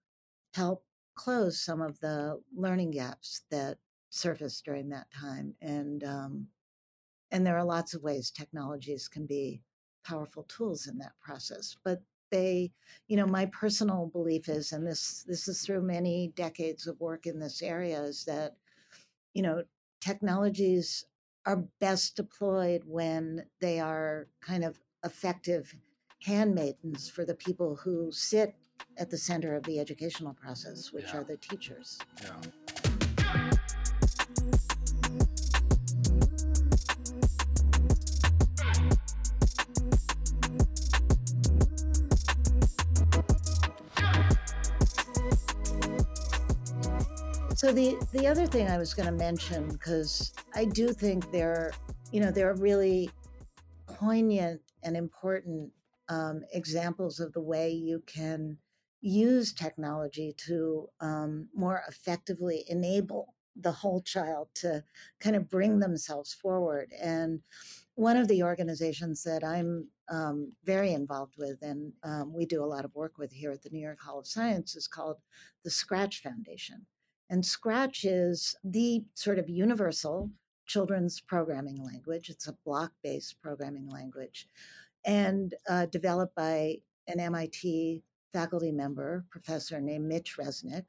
help 0.54 0.84
close 1.14 1.60
some 1.60 1.82
of 1.82 2.00
the 2.00 2.40
learning 2.56 2.90
gaps 2.92 3.42
that 3.50 3.78
surfaced 4.10 4.64
during 4.64 4.88
that 4.90 5.06
time. 5.10 5.54
And 5.60 6.04
um, 6.04 6.48
and 7.30 7.46
there 7.46 7.56
are 7.58 7.64
lots 7.64 7.94
of 7.94 8.02
ways 8.02 8.30
technologies 8.30 9.08
can 9.08 9.26
be 9.26 9.62
powerful 10.04 10.44
tools 10.44 10.86
in 10.86 10.98
that 10.98 11.12
process. 11.20 11.76
But 11.84 12.02
they, 12.30 12.72
you 13.08 13.16
know, 13.16 13.26
my 13.26 13.46
personal 13.46 14.06
belief 14.12 14.48
is, 14.48 14.72
and 14.72 14.86
this 14.86 15.24
this 15.26 15.48
is 15.48 15.62
through 15.62 15.82
many 15.82 16.32
decades 16.34 16.86
of 16.86 17.00
work 17.00 17.26
in 17.26 17.38
this 17.38 17.62
area, 17.62 18.02
is 18.02 18.24
that 18.24 18.56
you 19.34 19.42
know, 19.42 19.64
technologies 20.00 21.06
are 21.46 21.64
best 21.80 22.16
deployed 22.16 22.82
when 22.86 23.44
they 23.60 23.80
are 23.80 24.28
kind 24.40 24.64
of 24.64 24.78
effective 25.04 25.74
handmaidens 26.22 27.08
for 27.08 27.24
the 27.24 27.34
people 27.34 27.74
who 27.76 28.10
sit 28.12 28.54
at 28.98 29.10
the 29.10 29.18
center 29.18 29.54
of 29.54 29.64
the 29.64 29.80
educational 29.80 30.34
process, 30.34 30.92
which 30.92 31.06
yeah. 31.08 31.18
are 31.18 31.24
the 31.24 31.36
teachers. 31.36 31.98
Yeah. 32.22 32.30
So 47.62 47.70
the 47.70 47.96
the 48.12 48.26
other 48.26 48.44
thing 48.44 48.66
I 48.66 48.76
was 48.76 48.92
going 48.92 49.06
to 49.06 49.12
mention 49.12 49.68
because 49.68 50.32
I 50.52 50.64
do 50.64 50.88
think 50.92 51.30
there, 51.30 51.70
you 52.10 52.18
know, 52.18 52.32
there 52.32 52.50
are 52.50 52.56
really 52.56 53.08
poignant 53.86 54.60
and 54.82 54.96
important 54.96 55.70
um, 56.08 56.42
examples 56.52 57.20
of 57.20 57.32
the 57.32 57.40
way 57.40 57.70
you 57.70 58.02
can 58.04 58.58
use 59.00 59.52
technology 59.52 60.34
to 60.48 60.88
um, 61.00 61.46
more 61.54 61.84
effectively 61.86 62.64
enable 62.66 63.32
the 63.54 63.70
whole 63.70 64.02
child 64.02 64.48
to 64.54 64.82
kind 65.20 65.36
of 65.36 65.48
bring 65.48 65.78
themselves 65.78 66.34
forward. 66.34 66.90
And 67.00 67.42
one 67.94 68.16
of 68.16 68.26
the 68.26 68.42
organizations 68.42 69.22
that 69.22 69.44
I'm 69.44 69.86
um, 70.08 70.50
very 70.64 70.94
involved 70.94 71.34
with, 71.38 71.58
and 71.62 71.92
um, 72.02 72.34
we 72.34 72.44
do 72.44 72.64
a 72.64 72.66
lot 72.66 72.84
of 72.84 72.92
work 72.96 73.18
with 73.18 73.30
here 73.30 73.52
at 73.52 73.62
the 73.62 73.70
New 73.70 73.82
York 73.82 74.00
Hall 74.00 74.18
of 74.18 74.26
Science, 74.26 74.74
is 74.74 74.88
called 74.88 75.18
the 75.62 75.70
Scratch 75.70 76.22
Foundation. 76.22 76.86
And 77.32 77.46
Scratch 77.46 78.04
is 78.04 78.54
the 78.62 79.02
sort 79.14 79.38
of 79.38 79.48
universal 79.48 80.30
children's 80.66 81.18
programming 81.18 81.82
language. 81.82 82.28
It's 82.28 82.46
a 82.46 82.58
block 82.66 82.92
based 83.02 83.40
programming 83.40 83.88
language 83.88 84.48
and 85.06 85.54
uh, 85.66 85.86
developed 85.86 86.34
by 86.34 86.76
an 87.08 87.20
MIT 87.20 88.02
faculty 88.34 88.70
member, 88.70 89.24
professor 89.30 89.80
named 89.80 90.06
Mitch 90.06 90.36
Resnick, 90.36 90.84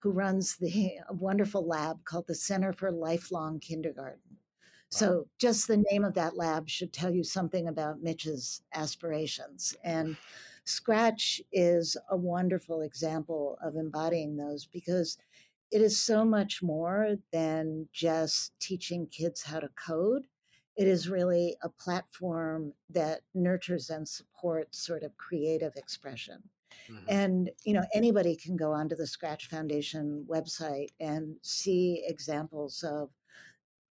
who 0.00 0.10
runs 0.10 0.56
the 0.56 0.98
wonderful 1.10 1.66
lab 1.66 2.04
called 2.04 2.26
the 2.26 2.34
Center 2.34 2.74
for 2.74 2.92
Lifelong 2.92 3.58
Kindergarten. 3.58 4.36
So, 4.90 5.26
just 5.38 5.66
the 5.66 5.82
name 5.90 6.04
of 6.04 6.14
that 6.14 6.36
lab 6.36 6.68
should 6.68 6.92
tell 6.92 7.10
you 7.10 7.24
something 7.24 7.68
about 7.68 8.02
Mitch's 8.02 8.62
aspirations. 8.74 9.74
And 9.82 10.16
Scratch 10.64 11.40
is 11.52 11.96
a 12.10 12.16
wonderful 12.16 12.82
example 12.82 13.58
of 13.62 13.76
embodying 13.76 14.36
those 14.36 14.66
because 14.66 15.16
it 15.70 15.80
is 15.80 15.98
so 15.98 16.24
much 16.24 16.62
more 16.62 17.16
than 17.32 17.88
just 17.92 18.52
teaching 18.60 19.06
kids 19.06 19.42
how 19.42 19.60
to 19.60 19.68
code. 19.70 20.26
It 20.76 20.86
is 20.86 21.08
really 21.08 21.56
a 21.62 21.68
platform 21.68 22.72
that 22.90 23.22
nurtures 23.34 23.90
and 23.90 24.06
supports 24.06 24.84
sort 24.84 25.02
of 25.02 25.16
creative 25.16 25.72
expression. 25.76 26.42
Mm-hmm. 26.90 27.04
And 27.08 27.50
you 27.64 27.72
know 27.72 27.84
anybody 27.94 28.36
can 28.36 28.56
go 28.56 28.72
onto 28.72 28.94
the 28.94 29.06
Scratch 29.06 29.48
Foundation 29.48 30.26
website 30.28 30.88
and 31.00 31.36
see 31.42 32.04
examples 32.06 32.82
of 32.82 33.10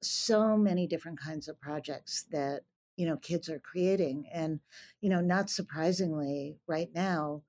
so 0.02 0.56
many 0.56 0.88
different 0.88 1.20
kinds 1.20 1.48
of 1.48 1.60
projects 1.60 2.26
that 2.32 2.62
you 2.96 3.08
know 3.08 3.18
kids 3.18 3.50
are 3.50 3.60
creating 3.60 4.26
and 4.32 4.60
you 5.02 5.10
know 5.10 5.22
not 5.22 5.50
surprisingly 5.50 6.58
right 6.68 6.90
now 6.94 7.42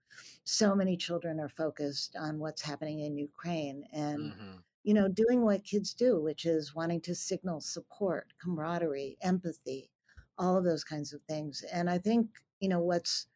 so 0.49 0.75
many 0.75 0.97
children 0.97 1.39
are 1.39 1.49
focused 1.51 2.17
on 2.19 2.39
what's 2.39 2.63
happening 2.63 3.01
in 3.01 3.19
Ukraine 3.19 3.85
and 3.93 4.33
mm-hmm. 4.33 4.57
you 4.83 4.95
know 4.95 5.07
doing 5.07 5.45
what 5.45 5.63
kids 5.63 5.93
do 5.93 6.19
which 6.23 6.47
is 6.47 6.75
wanting 6.75 7.03
to 7.03 7.15
signal 7.15 7.61
support 7.61 8.33
camaraderie 8.43 9.19
empathy 9.21 9.91
all 10.39 10.57
of 10.57 10.65
those 10.65 10.85
kinds 10.85 11.13
of 11.13 11.21
things 11.29 11.63
and 11.71 11.91
i 11.91 11.99
think 11.99 12.29
you 12.61 12.69
know 12.69 12.81
what's 12.81 13.27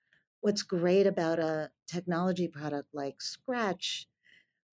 what's 0.41 0.63
great 0.63 1.07
about 1.07 1.39
a 1.39 1.71
technology 1.87 2.49
product 2.49 2.89
like 2.95 3.21
scratch 3.21 4.09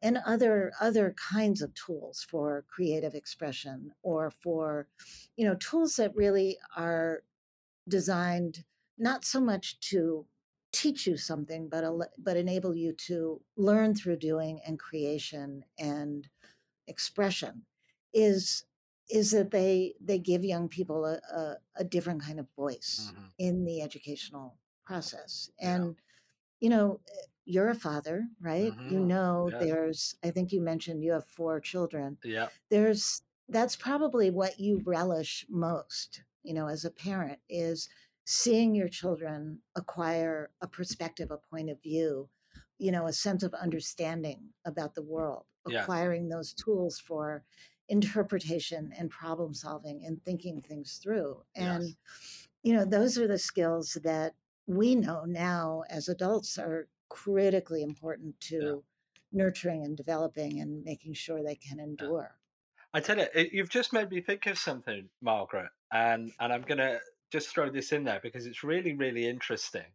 and 0.01 0.17
other 0.25 0.71
other 0.79 1.13
kinds 1.33 1.61
of 1.61 1.73
tools 1.73 2.25
for 2.29 2.63
creative 2.69 3.15
expression 3.15 3.91
or 4.01 4.31
for 4.31 4.87
you 5.35 5.45
know 5.45 5.55
tools 5.55 5.97
that 5.97 6.15
really 6.15 6.57
are 6.77 7.21
designed 7.89 8.63
not 8.97 9.25
so 9.25 9.41
much 9.41 9.77
to 9.81 10.25
teach 10.71 11.07
you 11.07 11.17
something 11.17 11.67
but 11.67 11.83
but 12.17 12.37
enable 12.37 12.75
you 12.75 12.93
to 12.93 13.41
learn 13.57 13.95
through 13.95 14.17
doing 14.17 14.59
and 14.65 14.77
creation 14.77 15.63
and 15.79 16.27
expression 16.87 17.63
is 18.13 18.65
is 19.09 19.31
that 19.31 19.51
they 19.51 19.93
they 19.99 20.19
give 20.19 20.43
young 20.43 20.67
people 20.67 21.05
a, 21.05 21.19
a, 21.35 21.55
a 21.77 21.83
different 21.83 22.21
kind 22.21 22.39
of 22.39 22.47
voice 22.55 23.11
mm-hmm. 23.11 23.25
in 23.39 23.65
the 23.65 23.81
educational 23.81 24.55
process 24.85 25.49
and 25.59 25.85
yeah. 25.85 25.91
you 26.59 26.69
know 26.69 26.99
you're 27.45 27.69
a 27.69 27.75
father 27.75 28.25
right 28.41 28.71
mm-hmm. 28.71 28.93
you 28.93 28.99
know 28.99 29.49
yeah. 29.51 29.59
there's 29.59 30.15
i 30.23 30.29
think 30.29 30.51
you 30.51 30.61
mentioned 30.61 31.03
you 31.03 31.11
have 31.11 31.25
four 31.25 31.59
children 31.59 32.17
yeah 32.23 32.47
there's 32.69 33.23
that's 33.49 33.75
probably 33.75 34.29
what 34.29 34.59
you 34.59 34.81
relish 34.85 35.45
most 35.49 36.23
you 36.43 36.53
know 36.53 36.67
as 36.67 36.85
a 36.85 36.91
parent 36.91 37.39
is 37.49 37.89
seeing 38.31 38.75
your 38.75 38.87
children 38.87 39.57
acquire 39.75 40.51
a 40.61 40.67
perspective, 40.67 41.31
a 41.31 41.37
point 41.49 41.67
of 41.67 41.81
view, 41.81 42.29
you 42.77 42.91
know, 42.91 43.07
a 43.07 43.11
sense 43.11 43.41
of 43.41 43.55
understanding 43.55 44.39
about 44.65 44.93
the 44.93 45.01
world, 45.01 45.45
yeah. 45.67 45.81
acquiring 45.81 46.29
those 46.29 46.53
tools 46.53 46.99
for 46.99 47.43
interpretation 47.87 48.93
and 48.95 49.09
problem 49.09 49.51
solving 49.51 50.05
and 50.05 50.23
thinking 50.23 50.61
things 50.61 50.99
through. 51.01 51.41
And, 51.55 51.85
yes. 51.85 52.47
you 52.61 52.73
know, 52.73 52.85
those 52.85 53.17
are 53.17 53.27
the 53.27 53.39
skills 53.39 53.97
that 54.03 54.35
we 54.67 54.93
know 54.93 55.25
now 55.25 55.81
as 55.89 56.07
adults 56.07 56.59
are 56.59 56.87
critically 57.09 57.81
important 57.81 58.39
to 58.41 58.55
yeah. 58.55 59.43
nurturing 59.43 59.83
and 59.85 59.97
developing 59.97 60.59
and 60.59 60.83
making 60.83 61.15
sure 61.15 61.41
they 61.41 61.55
can 61.55 61.79
endure. 61.79 62.35
I 62.93 62.99
tell 62.99 63.17
you, 63.17 63.25
you've 63.51 63.69
just 63.69 63.91
made 63.91 64.11
me 64.11 64.21
think 64.21 64.45
of 64.45 64.59
something, 64.59 65.09
Margaret, 65.19 65.69
and 65.91 66.31
and 66.39 66.53
I'm 66.53 66.61
gonna 66.63 66.99
just 67.31 67.49
throw 67.49 67.69
this 67.69 67.91
in 67.91 68.03
there 68.03 68.19
because 68.21 68.45
it's 68.45 68.63
really, 68.63 68.93
really 68.95 69.27
interesting. 69.27 69.85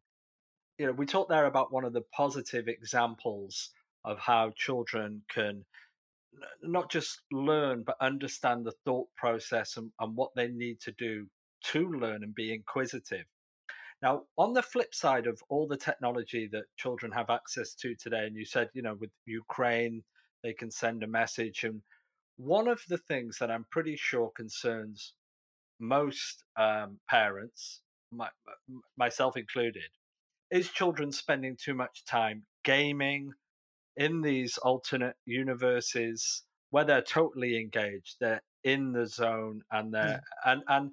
You 0.79 0.87
know, 0.87 0.93
we 0.93 1.07
talked 1.07 1.31
there 1.31 1.47
about 1.47 1.73
one 1.73 1.85
of 1.85 1.93
the 1.93 2.05
positive 2.13 2.69
examples 2.69 3.71
of 4.05 4.19
how 4.19 4.53
children 4.57 5.23
can 5.33 5.65
not 6.63 6.91
just 6.91 7.23
learn, 7.31 7.85
but 7.85 7.97
understand 8.01 8.65
the 8.65 8.75
thought 8.85 9.09
process 9.17 9.77
and, 9.77 9.91
and 10.01 10.17
what 10.17 10.31
they 10.35 10.49
need 10.49 10.81
to 10.81 10.93
do 10.93 11.27
to 11.67 11.89
learn 11.93 12.23
and 12.23 12.35
be 12.35 12.53
inquisitive. 12.53 13.25
Now, 14.03 14.25
on 14.37 14.53
the 14.53 14.63
flip 14.63 14.95
side 14.95 15.27
of 15.27 15.41
all 15.49 15.67
the 15.67 15.77
technology 15.77 16.49
that 16.53 16.65
children 16.77 17.13
have 17.13 17.31
access 17.31 17.75
to 17.77 17.95
today, 17.95 18.27
and 18.27 18.37
you 18.37 18.45
said, 18.45 18.69
you 18.75 18.83
know, 18.83 18.97
with 19.01 19.11
Ukraine, 19.25 20.03
they 20.43 20.53
can 20.53 20.71
send 20.71 21.03
a 21.03 21.07
message. 21.07 21.65
And 21.65 21.81
one 22.37 22.69
of 22.69 22.83
the 22.89 22.99
things 22.99 23.39
that 23.39 23.51
I'm 23.51 23.65
pretty 23.71 23.97
sure 23.97 24.31
concerns 24.37 25.15
most 25.79 26.45
um, 26.57 26.99
parents, 27.09 27.81
my, 28.13 28.29
myself 28.97 29.37
included, 29.37 29.91
is 30.51 30.71
children 30.71 31.11
spending 31.11 31.57
too 31.63 31.75
much 31.75 32.05
time 32.05 32.45
gaming 32.65 33.33
in 33.97 34.21
these 34.23 34.59
alternate 34.59 35.17
universes 35.25 36.43
where 36.71 36.85
they're 36.85 37.03
totally 37.03 37.61
engaged, 37.61 38.17
they're 38.21 38.43
in 38.65 38.93
the 38.93 39.07
zone, 39.07 39.63
and 39.71 39.95
they're 39.95 40.21
yeah. 40.45 40.53
and 40.53 40.63
and 40.69 40.91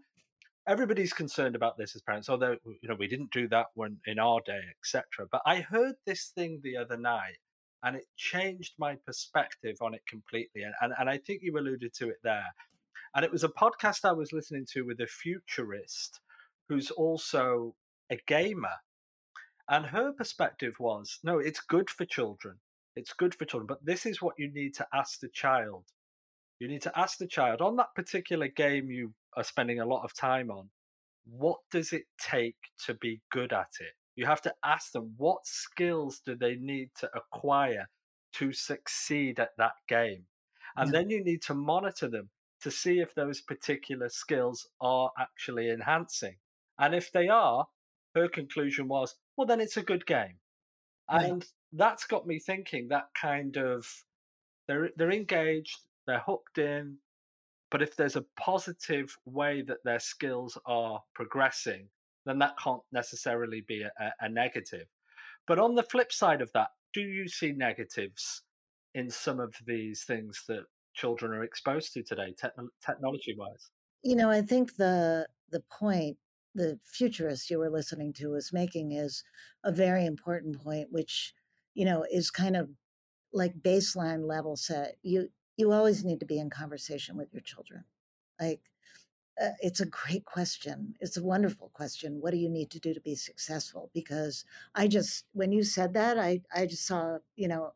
everybody's 0.67 1.13
concerned 1.13 1.55
about 1.55 1.77
this 1.77 1.95
as 1.95 2.01
parents. 2.01 2.29
Although 2.29 2.57
you 2.65 2.89
know 2.89 2.95
we 2.99 3.07
didn't 3.07 3.31
do 3.31 3.47
that 3.49 3.67
one 3.73 3.97
in 4.05 4.19
our 4.19 4.41
day, 4.45 4.61
etc. 4.79 5.27
But 5.31 5.41
I 5.45 5.61
heard 5.61 5.95
this 6.05 6.31
thing 6.35 6.59
the 6.63 6.77
other 6.77 6.97
night, 6.97 7.37
and 7.83 7.95
it 7.95 8.05
changed 8.17 8.73
my 8.77 8.95
perspective 9.05 9.77
on 9.81 9.93
it 9.95 10.01
completely. 10.07 10.63
And 10.63 10.73
and, 10.81 10.93
and 10.99 11.09
I 11.09 11.17
think 11.17 11.41
you 11.41 11.57
alluded 11.57 11.93
to 11.95 12.09
it 12.09 12.17
there. 12.23 12.45
And 13.15 13.25
it 13.25 13.31
was 13.31 13.43
a 13.43 13.49
podcast 13.49 14.05
I 14.05 14.13
was 14.13 14.31
listening 14.31 14.65
to 14.73 14.83
with 14.83 15.01
a 15.01 15.07
futurist 15.07 16.19
who's 16.69 16.91
also 16.91 17.75
a 18.09 18.17
gamer. 18.27 18.77
And 19.69 19.85
her 19.85 20.13
perspective 20.13 20.73
was 20.79 21.19
no, 21.23 21.39
it's 21.39 21.61
good 21.61 21.89
for 21.89 22.05
children. 22.05 22.57
It's 22.95 23.13
good 23.13 23.35
for 23.35 23.45
children. 23.45 23.67
But 23.67 23.85
this 23.85 24.05
is 24.05 24.21
what 24.21 24.35
you 24.37 24.51
need 24.51 24.73
to 24.75 24.87
ask 24.93 25.19
the 25.19 25.29
child. 25.29 25.85
You 26.59 26.67
need 26.67 26.81
to 26.83 26.99
ask 26.99 27.17
the 27.17 27.27
child 27.27 27.61
on 27.61 27.75
that 27.77 27.95
particular 27.95 28.47
game 28.47 28.91
you 28.91 29.13
are 29.35 29.43
spending 29.43 29.79
a 29.79 29.85
lot 29.85 30.03
of 30.03 30.13
time 30.13 30.51
on, 30.51 30.69
what 31.25 31.59
does 31.71 31.93
it 31.93 32.03
take 32.19 32.57
to 32.85 32.93
be 32.93 33.21
good 33.31 33.53
at 33.53 33.69
it? 33.79 33.93
You 34.15 34.25
have 34.25 34.41
to 34.41 34.53
ask 34.63 34.91
them 34.91 35.13
what 35.17 35.45
skills 35.45 36.21
do 36.25 36.35
they 36.35 36.55
need 36.55 36.89
to 36.99 37.09
acquire 37.15 37.87
to 38.33 38.53
succeed 38.53 39.39
at 39.39 39.51
that 39.57 39.73
game? 39.87 40.25
And 40.75 40.87
yeah. 40.87 40.99
then 40.99 41.09
you 41.09 41.23
need 41.23 41.41
to 41.43 41.53
monitor 41.53 42.09
them 42.09 42.29
to 42.61 42.71
see 42.71 42.99
if 42.99 43.13
those 43.13 43.41
particular 43.41 44.09
skills 44.09 44.67
are 44.79 45.11
actually 45.19 45.69
enhancing. 45.69 46.35
And 46.79 46.95
if 46.95 47.11
they 47.11 47.27
are, 47.27 47.67
her 48.15 48.27
conclusion 48.27 48.87
was, 48.87 49.15
well, 49.37 49.47
then 49.47 49.61
it's 49.61 49.77
a 49.77 49.83
good 49.83 50.05
game. 50.05 50.39
And 51.09 51.45
that's 51.73 52.05
got 52.05 52.27
me 52.27 52.39
thinking 52.39 52.87
that 52.89 53.09
kind 53.19 53.57
of 53.57 53.85
they're 54.67 54.89
they're 54.95 55.11
engaged, 55.11 55.77
they're 56.07 56.23
hooked 56.25 56.57
in, 56.57 56.97
but 57.69 57.81
if 57.81 57.95
there's 57.95 58.17
a 58.17 58.25
positive 58.37 59.17
way 59.25 59.61
that 59.63 59.83
their 59.83 59.99
skills 59.99 60.57
are 60.65 61.01
progressing, 61.15 61.87
then 62.25 62.37
that 62.39 62.57
can't 62.61 62.83
necessarily 62.91 63.61
be 63.61 63.81
a, 63.83 64.13
a 64.19 64.29
negative. 64.29 64.87
But 65.47 65.57
on 65.57 65.75
the 65.75 65.83
flip 65.83 66.11
side 66.11 66.41
of 66.41 66.51
that, 66.53 66.69
do 66.93 67.01
you 67.01 67.27
see 67.27 67.53
negatives 67.53 68.43
in 68.93 69.09
some 69.09 69.39
of 69.39 69.55
these 69.65 70.03
things 70.03 70.43
that 70.47 70.65
children 71.01 71.33
are 71.33 71.43
exposed 71.43 71.93
to 71.93 72.03
today, 72.03 72.33
te- 72.39 72.47
technology 72.85 73.35
wise? 73.37 73.71
You 74.03 74.15
know, 74.15 74.29
I 74.29 74.41
think 74.41 74.75
the 74.75 75.27
the 75.49 75.63
point 75.71 76.17
the 76.53 76.79
futurist 76.83 77.49
you 77.49 77.59
were 77.59 77.69
listening 77.69 78.13
to 78.13 78.29
was 78.29 78.53
making 78.53 78.91
is 78.91 79.23
a 79.63 79.71
very 79.71 80.05
important 80.05 80.63
point, 80.63 80.87
which 80.91 81.33
you 81.73 81.85
know 81.85 82.05
is 82.11 82.29
kind 82.29 82.55
of 82.55 82.69
like 83.33 83.53
baseline 83.61 84.27
level 84.27 84.55
set. 84.55 84.95
You 85.01 85.29
you 85.57 85.71
always 85.71 86.03
need 86.05 86.19
to 86.19 86.25
be 86.25 86.39
in 86.39 86.49
conversation 86.49 87.17
with 87.17 87.33
your 87.33 87.41
children. 87.41 87.83
Like 88.39 88.61
uh, 89.41 89.49
it's 89.61 89.79
a 89.79 89.85
great 89.85 90.25
question. 90.25 90.95
It's 90.99 91.17
a 91.17 91.23
wonderful 91.23 91.71
question. 91.73 92.19
What 92.21 92.31
do 92.31 92.37
you 92.37 92.49
need 92.49 92.69
to 92.71 92.79
do 92.79 92.93
to 92.93 93.01
be 93.01 93.15
successful? 93.15 93.89
Because 93.93 94.45
I 94.75 94.87
just 94.87 95.25
when 95.33 95.51
you 95.51 95.63
said 95.63 95.93
that, 95.93 96.17
I 96.19 96.41
I 96.53 96.65
just 96.65 96.85
saw 96.85 97.17
you 97.35 97.47
know 97.47 97.73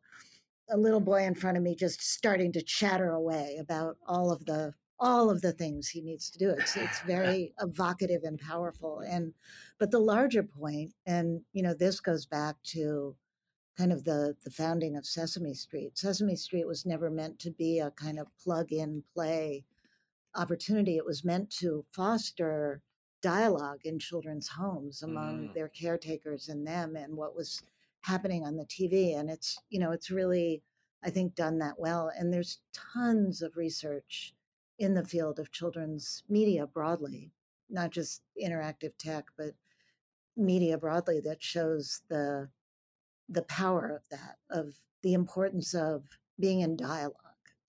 a 0.70 0.78
little 0.78 1.00
boy 1.00 1.24
in 1.24 1.36
front 1.36 1.58
of 1.58 1.64
me 1.64 1.76
just 1.76 2.02
starting 2.02 2.52
to 2.54 2.62
chatter 2.62 3.12
away 3.12 3.58
about 3.60 3.98
all 4.08 4.32
of 4.32 4.46
the 4.46 4.74
all 4.98 5.30
of 5.30 5.42
the 5.42 5.52
things 5.52 5.90
he 5.90 6.02
needs 6.02 6.30
to 6.30 6.40
do. 6.40 6.50
It's 6.50 6.76
it's 6.76 7.00
very 7.08 7.54
evocative 7.62 8.24
and 8.24 8.40
powerful. 8.40 9.00
And 9.00 9.34
but 9.80 9.92
the 9.92 10.00
larger 10.00 10.44
point, 10.44 10.94
and 11.06 11.42
you 11.54 11.64
know, 11.64 11.74
this 11.74 12.00
goes 12.00 12.26
back 12.26 12.56
to 12.66 13.16
kind 13.78 13.92
of 13.92 14.04
the 14.04 14.36
the 14.44 14.52
founding 14.52 14.96
of 14.96 15.06
Sesame 15.06 15.54
Street. 15.54 15.98
Sesame 15.98 16.36
Street 16.36 16.68
was 16.68 16.86
never 16.86 17.10
meant 17.10 17.40
to 17.40 17.52
be 17.52 17.80
a 17.80 17.92
kind 17.92 18.20
of 18.20 18.28
plug 18.42 18.72
in 18.72 19.04
play 19.14 19.66
opportunity. 20.36 20.98
It 20.98 21.06
was 21.06 21.24
meant 21.24 21.50
to 21.60 21.86
foster 21.92 22.82
dialogue 23.22 23.80
in 23.86 23.98
children's 23.98 24.48
homes 24.48 25.02
among 25.02 25.50
mm. 25.50 25.54
their 25.54 25.70
caretakers 25.70 26.50
and 26.50 26.68
them 26.68 26.96
and 26.96 27.16
what 27.16 27.36
was 27.36 27.64
happening 28.06 28.46
on 28.46 28.56
the 28.56 28.66
TV. 28.66 29.18
And 29.18 29.30
it's, 29.30 29.58
you 29.70 29.80
know, 29.80 29.92
it's 29.92 30.12
really, 30.12 30.62
I 31.04 31.10
think, 31.10 31.36
done 31.36 31.58
that 31.60 31.80
well. 31.80 32.12
And 32.18 32.32
there's 32.32 32.60
tons 32.74 33.42
of 33.42 33.58
research 33.58 34.34
in 34.78 34.94
the 34.94 35.06
field 35.06 35.40
of 35.40 35.52
children's 35.52 36.24
media 36.30 36.68
broadly, 36.68 37.32
not 37.70 37.92
just 37.92 38.22
interactive 38.42 38.92
tech, 38.98 39.26
but 39.38 39.52
media 40.38 40.78
broadly 40.78 41.20
that 41.22 41.42
shows 41.42 42.02
the 42.10 42.50
the 43.28 43.44
power 43.44 43.88
of 43.88 44.08
that, 44.10 44.36
of 44.52 44.76
the 45.02 45.14
importance 45.14 45.74
of 45.74 46.04
being 46.40 46.60
in 46.60 46.76
dialogue. 46.76 47.16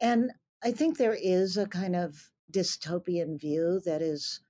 And 0.03 0.31
I 0.63 0.71
think 0.71 0.99
there 0.99 1.17
is 1.19 1.57
a 1.57 1.67
kind 1.67 1.97
of 1.97 2.31
dystopian 2.53 3.41
view 3.41 3.81
that 3.87 4.03
is 4.03 4.43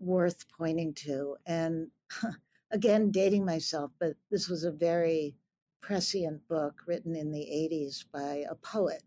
worth 0.00 0.46
pointing 0.56 0.94
to. 0.94 1.36
And 1.46 1.88
again, 2.70 3.10
dating 3.10 3.44
myself, 3.44 3.90
but 3.98 4.14
this 4.30 4.48
was 4.48 4.64
a 4.64 4.70
very 4.72 5.36
prescient 5.80 6.46
book 6.48 6.82
written 6.86 7.16
in 7.16 7.32
the 7.32 7.40
80s 7.40 8.04
by 8.12 8.44
a 8.50 8.54
poet 8.56 9.02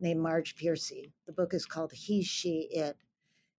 named 0.00 0.20
Marge 0.20 0.56
Piercy. 0.56 1.12
The 1.26 1.32
book 1.32 1.54
is 1.54 1.66
called 1.66 1.92
He, 1.92 2.22
She, 2.22 2.68
It. 2.70 2.96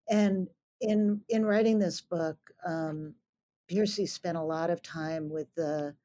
And 0.09 0.47
in 0.81 1.21
in 1.29 1.45
writing 1.45 1.79
this 1.79 2.01
book, 2.01 2.37
um, 2.65 3.15
Piercy 3.67 4.05
spent 4.05 4.37
a 4.37 4.43
lot 4.43 4.69
of 4.69 4.81
time 4.81 5.29
with 5.29 5.47
the 5.55 5.95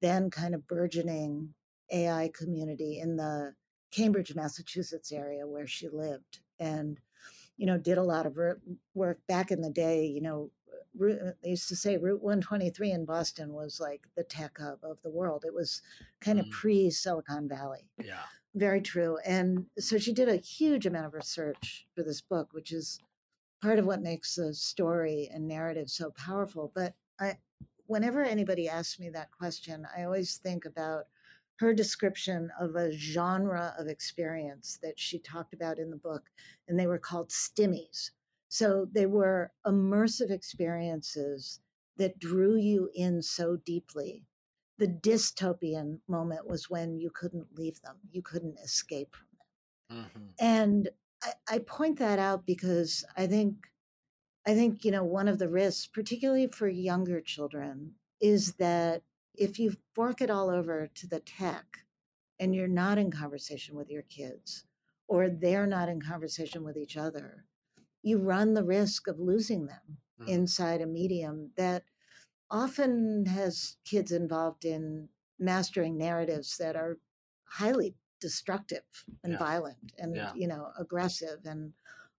then 0.00 0.30
kind 0.30 0.54
of 0.54 0.66
burgeoning 0.68 1.54
AI 1.92 2.30
community 2.34 3.00
in 3.00 3.16
the 3.16 3.54
Cambridge, 3.92 4.34
Massachusetts 4.34 5.12
area 5.12 5.46
where 5.46 5.66
she 5.66 5.88
lived, 5.88 6.40
and 6.60 6.98
you 7.56 7.66
know 7.66 7.78
did 7.78 7.98
a 7.98 8.02
lot 8.02 8.26
of 8.26 8.38
work 8.94 9.18
back 9.28 9.50
in 9.50 9.60
the 9.60 9.70
day. 9.70 10.06
You 10.06 10.22
know, 10.22 10.50
they 10.94 11.50
used 11.50 11.68
to 11.68 11.76
say 11.76 11.96
Route 11.96 12.22
123 12.22 12.90
in 12.90 13.04
Boston 13.04 13.52
was 13.52 13.80
like 13.80 14.02
the 14.16 14.24
tech 14.24 14.58
hub 14.58 14.78
of 14.82 14.98
the 15.02 15.10
world. 15.10 15.44
It 15.46 15.54
was 15.54 15.82
kind 16.20 16.38
of 16.38 16.46
mm. 16.46 16.50
pre 16.50 16.90
Silicon 16.90 17.48
Valley. 17.48 17.88
Yeah. 18.02 18.20
Very 18.54 18.82
true. 18.82 19.18
And 19.24 19.66
so 19.78 19.96
she 19.96 20.12
did 20.12 20.28
a 20.28 20.36
huge 20.36 20.84
amount 20.84 21.06
of 21.06 21.14
research 21.14 21.86
for 21.94 22.02
this 22.02 22.20
book, 22.20 22.48
which 22.52 22.72
is 22.72 22.98
part 23.62 23.78
of 23.78 23.86
what 23.86 24.02
makes 24.02 24.34
the 24.34 24.52
story 24.52 25.30
and 25.32 25.48
narrative 25.48 25.88
so 25.88 26.10
powerful. 26.10 26.70
But 26.74 26.94
I, 27.18 27.38
whenever 27.86 28.22
anybody 28.22 28.68
asks 28.68 28.98
me 28.98 29.08
that 29.10 29.30
question, 29.30 29.86
I 29.96 30.02
always 30.04 30.36
think 30.36 30.66
about 30.66 31.04
her 31.56 31.72
description 31.72 32.50
of 32.60 32.74
a 32.74 32.92
genre 32.92 33.74
of 33.78 33.86
experience 33.86 34.78
that 34.82 34.98
she 34.98 35.18
talked 35.18 35.54
about 35.54 35.78
in 35.78 35.90
the 35.90 35.96
book, 35.96 36.24
and 36.68 36.78
they 36.78 36.86
were 36.86 36.98
called 36.98 37.30
stimmies. 37.30 38.10
So 38.52 38.86
they 38.92 39.06
were 39.06 39.50
immersive 39.66 40.30
experiences 40.30 41.60
that 41.96 42.18
drew 42.18 42.56
you 42.56 42.90
in 42.94 43.22
so 43.22 43.56
deeply 43.56 44.26
the 44.76 44.88
dystopian 44.88 46.00
moment 46.06 46.46
was 46.46 46.68
when 46.68 46.98
you 46.98 47.08
couldn't 47.08 47.46
leave 47.56 47.80
them, 47.80 47.96
you 48.10 48.20
couldn't 48.20 48.58
escape 48.62 49.16
from 49.16 49.96
them. 49.96 50.04
Mm-hmm. 50.04 50.26
And 50.38 50.90
I, 51.22 51.32
I 51.48 51.58
point 51.60 51.98
that 52.00 52.18
out 52.18 52.44
because 52.44 53.06
I 53.16 53.26
think 53.26 53.56
I 54.46 54.52
think, 54.52 54.84
you 54.84 54.90
know, 54.90 55.04
one 55.04 55.28
of 55.28 55.38
the 55.38 55.48
risks, 55.48 55.86
particularly 55.86 56.46
for 56.46 56.68
younger 56.68 57.22
children, 57.22 57.92
is 58.20 58.52
that 58.54 59.00
if 59.34 59.58
you 59.58 59.76
fork 59.94 60.20
it 60.20 60.28
all 60.28 60.50
over 60.50 60.90
to 60.94 61.06
the 61.06 61.20
tech 61.20 61.64
and 62.38 62.54
you're 62.54 62.68
not 62.68 62.98
in 62.98 63.10
conversation 63.10 63.76
with 63.76 63.88
your 63.88 64.02
kids 64.02 64.66
or 65.08 65.30
they're 65.30 65.66
not 65.66 65.88
in 65.88 66.02
conversation 66.02 66.64
with 66.64 66.76
each 66.76 66.98
other, 66.98 67.46
you 68.02 68.18
run 68.18 68.54
the 68.54 68.64
risk 68.64 69.08
of 69.08 69.18
losing 69.18 69.66
them 69.66 69.98
mm. 70.20 70.28
inside 70.28 70.80
a 70.80 70.86
medium 70.86 71.50
that 71.56 71.84
often 72.50 73.24
has 73.26 73.76
kids 73.84 74.12
involved 74.12 74.64
in 74.64 75.08
mastering 75.38 75.96
narratives 75.96 76.56
that 76.58 76.76
are 76.76 76.98
highly 77.44 77.94
destructive 78.20 78.84
and 79.24 79.32
yeah. 79.32 79.38
violent 79.38 79.92
and 79.98 80.14
yeah. 80.14 80.30
you 80.34 80.46
know 80.46 80.68
aggressive 80.78 81.38
and 81.44 81.72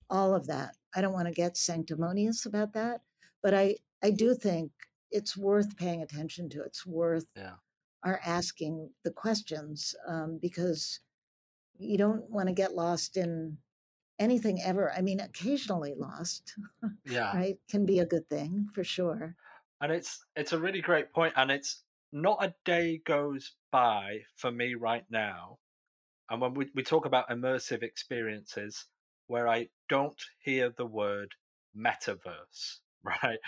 all 0.10 0.36
of 0.36 0.46
that 0.48 0.76
i 0.96 1.02
don't 1.02 1.13
want 1.13 1.28
to 1.28 1.34
get 1.34 1.56
sanctimonious 1.56 2.46
about 2.46 2.74
that 2.74 3.02
but 3.41 3.54
i 3.54 3.74
i 4.04 4.12
do 4.12 4.36
think 4.36 4.69
it's 5.12 5.38
worth 5.38 5.78
paying 5.78 6.02
attention 6.02 6.50
to 6.50 6.62
it's 6.62 6.86
worth 6.86 7.26
yeah. 7.38 7.54
our 8.04 8.19
asking 8.26 8.89
the 9.06 9.12
questions 9.12 9.96
um, 10.08 10.39
because 10.41 11.00
you 11.78 11.98
don't 11.98 12.30
want 12.30 12.48
to 12.48 12.54
get 12.54 12.76
lost 12.76 13.15
in 13.15 13.58
anything 14.19 14.62
ever 14.62 14.91
i 14.93 15.02
mean 15.02 15.19
occasionally 15.19 15.93
lost 15.97 16.54
yeah 17.06 17.36
right 17.36 17.58
can 17.69 17.86
be 17.86 17.99
a 17.99 18.06
good 18.06 18.28
thing 18.30 18.67
for 18.73 18.84
sure 18.84 19.36
and 19.84 19.91
it's 19.91 20.26
it's 20.38 20.54
a 20.54 20.60
really 20.60 20.80
great 20.80 21.12
point, 21.12 21.34
and 21.36 21.52
it's 21.52 21.84
not 22.13 22.38
a 22.41 22.56
day 22.63 23.02
goes 23.06 23.52
by 23.69 24.19
for 24.38 24.49
me 24.49 24.76
right 24.76 25.04
now. 25.10 25.58
And 26.30 26.39
when 26.39 26.54
we, 26.54 26.69
we 26.73 26.84
talk 26.84 27.06
about 27.06 27.30
immersive 27.30 27.84
experiences, 27.84 28.86
where 29.28 29.49
I 29.49 29.67
don't 29.89 30.23
hear 30.39 30.69
the 30.78 30.86
word 30.86 31.34
metaverse, 31.78 32.78
right? 33.04 33.39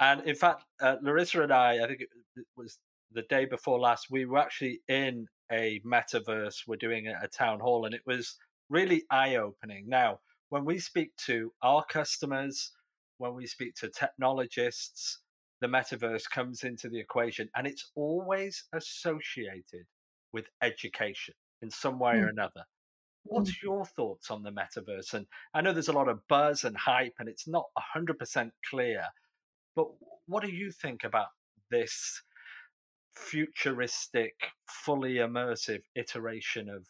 And 0.00 0.22
in 0.22 0.34
fact, 0.34 0.64
uh, 0.80 0.96
Larissa 1.02 1.42
and 1.42 1.52
I, 1.52 1.84
I 1.84 1.86
think 1.86 2.00
it 2.00 2.46
was 2.56 2.78
the 3.12 3.22
day 3.28 3.44
before 3.44 3.78
last, 3.78 4.06
we 4.10 4.24
were 4.24 4.38
actually 4.38 4.80
in 4.88 5.26
a 5.52 5.82
metaverse. 5.84 6.66
We're 6.66 6.76
doing 6.76 7.08
a, 7.08 7.24
a 7.24 7.28
town 7.28 7.60
hall, 7.60 7.84
and 7.84 7.94
it 7.94 8.02
was 8.06 8.36
really 8.74 9.04
eye 9.10 9.36
opening. 9.36 9.84
Now, 9.88 10.18
when 10.48 10.64
we 10.64 10.78
speak 10.80 11.14
to 11.26 11.52
our 11.62 11.84
customers, 11.84 12.72
when 13.18 13.34
we 13.34 13.46
speak 13.46 13.74
to 13.76 13.88
technologists, 13.88 15.20
the 15.60 15.68
metaverse 15.68 16.28
comes 16.28 16.64
into 16.64 16.88
the 16.88 16.98
equation 16.98 17.48
and 17.54 17.68
it's 17.68 17.92
always 17.94 18.64
associated 18.74 19.86
with 20.32 20.46
education 20.60 21.34
in 21.62 21.70
some 21.70 22.00
way 22.00 22.14
mm. 22.14 22.24
or 22.24 22.28
another. 22.28 22.64
What's 23.22 23.52
mm. 23.52 23.62
your 23.62 23.84
thoughts 23.86 24.30
on 24.32 24.42
the 24.42 24.50
metaverse? 24.50 25.14
And 25.14 25.26
I 25.54 25.60
know 25.60 25.72
there's 25.72 25.88
a 25.88 25.92
lot 25.92 26.08
of 26.08 26.26
buzz 26.28 26.64
and 26.64 26.76
hype 26.76 27.14
and 27.20 27.28
it's 27.28 27.46
not 27.46 27.66
100% 27.96 28.50
clear, 28.68 29.04
but 29.76 29.86
what 30.26 30.42
do 30.42 30.50
you 30.50 30.72
think 30.72 31.04
about 31.04 31.28
this 31.70 32.22
futuristic, 33.14 34.34
fully 34.68 35.14
immersive 35.14 35.82
iteration 35.94 36.68
of 36.68 36.84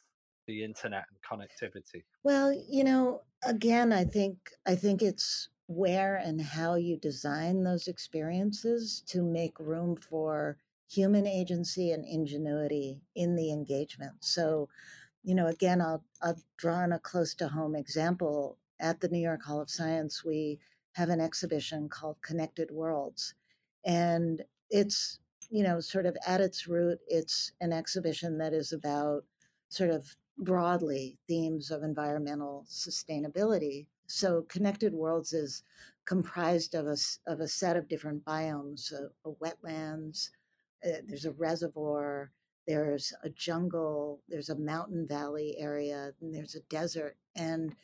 the 0.46 0.64
internet 0.64 1.04
and 1.10 1.40
connectivity? 1.40 2.02
Well, 2.22 2.52
you 2.52 2.84
know, 2.84 3.22
again, 3.44 3.92
I 3.92 4.04
think 4.04 4.36
I 4.66 4.74
think 4.74 5.02
it's 5.02 5.48
where 5.66 6.16
and 6.16 6.40
how 6.40 6.74
you 6.74 6.96
design 6.96 7.62
those 7.62 7.88
experiences 7.88 9.02
to 9.06 9.22
make 9.22 9.58
room 9.58 9.96
for 9.96 10.58
human 10.90 11.26
agency 11.26 11.92
and 11.92 12.04
ingenuity 12.04 13.00
in 13.14 13.34
the 13.34 13.50
engagement. 13.50 14.12
So, 14.20 14.68
you 15.22 15.34
know, 15.34 15.46
again, 15.46 15.80
I'll, 15.80 16.04
I'll 16.22 16.38
draw 16.58 16.76
on 16.76 16.92
a 16.92 16.98
close 16.98 17.34
to 17.36 17.48
home 17.48 17.74
example. 17.74 18.58
At 18.80 19.00
the 19.00 19.08
New 19.08 19.20
York 19.20 19.42
Hall 19.42 19.60
of 19.62 19.70
Science, 19.70 20.24
we 20.24 20.58
have 20.92 21.08
an 21.08 21.20
exhibition 21.20 21.88
called 21.88 22.16
Connected 22.22 22.70
Worlds. 22.70 23.34
And 23.86 24.42
it's, 24.68 25.20
you 25.48 25.62
know, 25.62 25.80
sort 25.80 26.06
of 26.06 26.16
at 26.26 26.40
its 26.40 26.66
root, 26.66 26.98
it's 27.06 27.52
an 27.60 27.72
exhibition 27.72 28.36
that 28.38 28.52
is 28.52 28.72
about 28.72 29.24
sort 29.68 29.90
of 29.90 30.14
broadly 30.38 31.18
themes 31.28 31.70
of 31.70 31.82
environmental 31.82 32.66
sustainability 32.68 33.86
so 34.06 34.42
Connected 34.42 34.92
Worlds 34.92 35.32
is 35.32 35.62
comprised 36.04 36.74
of 36.74 36.86
a, 36.86 36.96
of 37.26 37.40
a 37.40 37.48
set 37.48 37.76
of 37.76 37.88
different 37.88 38.24
biomes, 38.24 38.92
a, 38.92 39.10
a 39.28 39.32
wetlands, 39.34 40.30
uh, 40.84 41.00
there's 41.06 41.24
a 41.24 41.32
reservoir, 41.32 42.30
there's 42.66 43.12
a 43.22 43.30
jungle, 43.30 44.20
there's 44.28 44.50
a 44.50 44.58
mountain 44.58 45.06
valley 45.06 45.56
area, 45.58 46.12
and 46.20 46.34
there's 46.34 46.54
a 46.54 46.60
desert. 46.62 47.16
And 47.34 47.74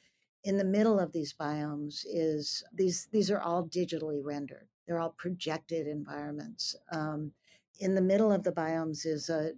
in 0.45 0.57
the 0.59 0.65
middle 0.65 0.99
of 0.99 1.13
these 1.13 1.35
biomes 1.35 2.05
is 2.07 2.63
these 2.73 3.09
these 3.13 3.31
are 3.31 3.41
all 3.41 3.65
digitally 3.65 4.21
rendered. 4.23 4.69
They're 4.87 5.01
all 5.01 5.15
projected 5.17 5.87
environments. 5.87 6.75
Um, 6.93 7.33
in 7.79 7.95
the 7.95 8.03
middle 8.03 8.33
of 8.33 8.43
the 8.43 8.53
biomes 8.53 9.07
is 9.07 9.31
a, 9.31 9.53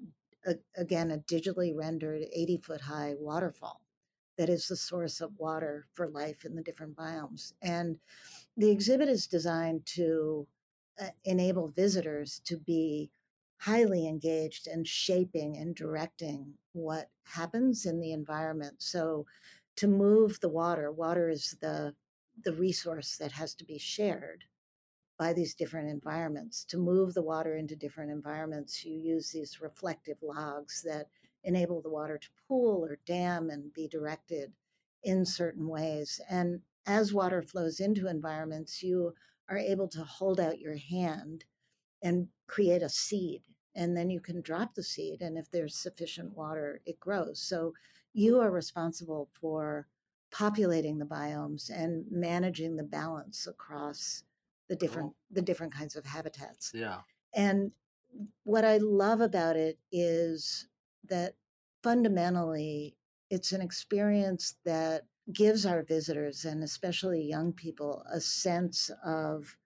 a 0.47 0.55
again 0.77 1.11
a 1.11 1.19
digitally 1.19 1.75
rendered 1.75 2.23
80 2.33 2.59
foot 2.59 2.81
high 2.81 3.15
waterfall 3.19 3.83
that 4.39 4.49
is 4.49 4.67
the 4.67 4.77
source 4.77 5.21
of 5.21 5.39
water 5.39 5.87
for 5.95 6.09
life 6.09 6.45
in 6.45 6.55
the 6.55 6.63
different 6.63 6.97
biomes. 6.97 7.53
And 7.63 7.99
the 8.57 8.71
exhibit 8.71 9.09
is 9.09 9.27
designed 9.27 9.85
to 9.95 10.47
uh, 11.01 11.09
enable 11.25 11.69
visitors 11.69 12.41
to 12.47 12.57
be 12.57 13.11
highly 13.59 14.09
engaged 14.09 14.67
and 14.67 14.87
shaping 14.87 15.57
and 15.59 15.75
directing 15.75 16.53
what 16.73 17.09
happens 17.25 17.87
in 17.87 18.01
the 18.01 18.13
environment. 18.13 18.75
So 18.79 19.27
to 19.77 19.87
move 19.87 20.41
the 20.41 20.49
water, 20.49 20.91
water 20.91 21.29
is 21.29 21.57
the 21.61 21.95
the 22.45 22.55
resource 22.55 23.19
that 23.19 23.31
has 23.31 23.55
to 23.55 23.65
be 23.65 23.79
shared 23.79 24.45
by 25.23 25.33
these 25.33 25.55
different 25.55 25.89
environments. 25.89 26.65
To 26.65 26.79
move 26.79 27.15
the 27.15 27.23
water 27.23 27.55
into 27.55 27.77
different 27.77 28.11
environments, 28.11 28.85
you 28.85 28.99
use 28.99 29.31
these 29.31 29.61
reflective 29.61 30.17
logs 30.21 30.83
that 30.83 31.07
enable 31.45 31.81
the 31.81 31.91
water 31.91 32.19
to 32.19 32.29
pool 32.49 32.85
or 32.85 32.99
dam 33.07 33.49
and 33.49 33.73
be 33.73 33.87
directed 33.87 34.51
in 35.05 35.25
certain 35.25 35.69
ways. 35.69 36.21
And 36.29 36.61
as 36.87 37.15
water 37.15 37.41
flows 37.41 37.79
into 37.79 38.09
environments, 38.09 38.83
you 38.83 39.15
are 39.49 39.59
able 39.59 39.87
to 39.91 40.03
hold 40.03 40.41
out 40.41 40.59
your 40.59 40.77
hand 40.77 41.45
and 42.03 42.27
create 42.49 42.83
a 42.83 42.89
seed. 42.89 43.43
And 43.77 43.97
then 43.97 44.11
you 44.11 44.19
can 44.19 44.41
drop 44.41 44.75
the 44.75 44.83
seed. 44.83 45.23
And 45.23 45.39
if 45.39 45.49
there's 45.53 45.77
sufficient 45.77 46.37
water, 46.37 46.81
it 46.85 46.99
grows. 46.99 47.41
So 47.41 47.75
you 48.13 48.41
are 48.41 48.51
responsible 48.51 49.29
for 49.41 49.87
populating 50.33 50.99
the 50.99 51.05
biomes 51.05 51.71
and 51.71 52.07
managing 52.11 52.75
the 52.75 52.83
balance 52.83 53.47
across 53.47 54.25
the 54.73 54.77
different 54.77 55.09
Cool. 55.09 55.17
the 55.37 55.43
different 55.43 55.75
kinds 55.75 55.97
of 55.97 56.05
habitats. 56.07 56.73
Yeah. 56.75 57.01
And 57.35 57.73
what 58.45 58.65
I 58.65 58.79
love 58.79 59.21
about 59.21 59.57
it 59.57 59.79
is 59.91 60.67
that 61.11 61.35
fundamentally 61.83 62.97
it's 63.29 63.53
an 63.53 63.61
experience 63.61 64.57
that 64.65 65.03
gives 65.33 65.67
our 65.67 65.83
visitors 65.83 66.45
and 66.47 66.63
especially 66.63 67.23
young 67.23 67.53
people 67.53 68.03
a 68.11 68.21
sense 68.21 68.91
of 69.05 69.57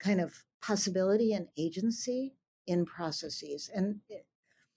kind 0.00 0.20
of 0.20 0.44
possibility 0.60 1.32
and 1.32 1.46
agency 1.56 2.34
in 2.66 2.84
processes. 2.84 3.70
And 3.74 4.00
it- 4.08 4.26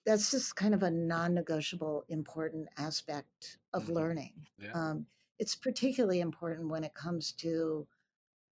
that's 0.05 0.29
just 0.31 0.55
kind 0.55 0.73
of 0.75 0.83
a 0.83 0.91
non 0.91 1.33
negotiable 1.33 2.03
important 2.09 2.67
aspect 2.77 3.57
of 3.73 3.85
Mhm. 3.85 3.93
learning. 3.93 4.47
Yeah. 4.59 4.73
Um, 4.73 5.07
it's 5.39 5.55
particularly 5.55 6.19
important 6.19 6.69
when 6.69 6.83
it 6.83 6.93
comes 6.93 7.31
to 7.45 7.87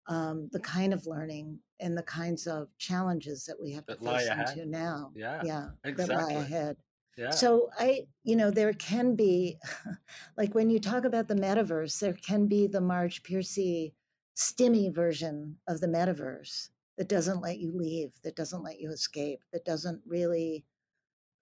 um, 0.09 0.49
the 0.53 0.61
kind 0.61 0.93
of 0.93 1.07
learning 1.07 1.59
and 1.81 1.97
the 1.97 2.03
kinds 2.03 2.47
of 2.47 2.69
challenges 2.79 3.45
that 3.47 3.57
we 3.61 3.73
have 3.73 3.87
That 3.87 4.01
to 4.01 4.07
face 4.07 4.29
into 4.31 4.67
now. 4.67 5.13
Yeah. 5.15 5.43
Yeah, 5.45 5.69
that 5.85 5.89
Exactly. 5.89 6.35
lie 6.35 6.41
ahead. 6.41 6.77
Yeah. 7.17 7.31
So 7.31 7.71
I, 7.79 8.07
you 8.25 8.37
know, 8.37 8.51
there 8.51 8.73
can 8.73 9.15
be, 9.15 9.59
like 10.37 10.55
when 10.55 10.71
you 10.71 10.81
talk 10.81 11.05
about 11.05 11.29
the 11.29 11.35
metaverse, 11.35 11.99
there 12.01 12.15
can 12.15 12.47
be 12.47 12.67
the 12.67 12.81
Marge 12.81 13.23
Piercy 13.23 13.95
stimmy 14.37 14.93
version 14.93 15.57
of 15.69 15.81
the 15.81 15.87
metaverse 15.87 16.71
that 16.99 17.09
doesn't 17.09 17.41
let 17.41 17.59
you 17.59 17.73
leave, 17.73 18.11
that 18.23 18.37
doesn't 18.37 18.63
let 18.63 18.81
you 18.81 18.91
escape, 18.91 19.41
that 19.53 19.65
doesn't 19.65 20.03
really 20.07 20.65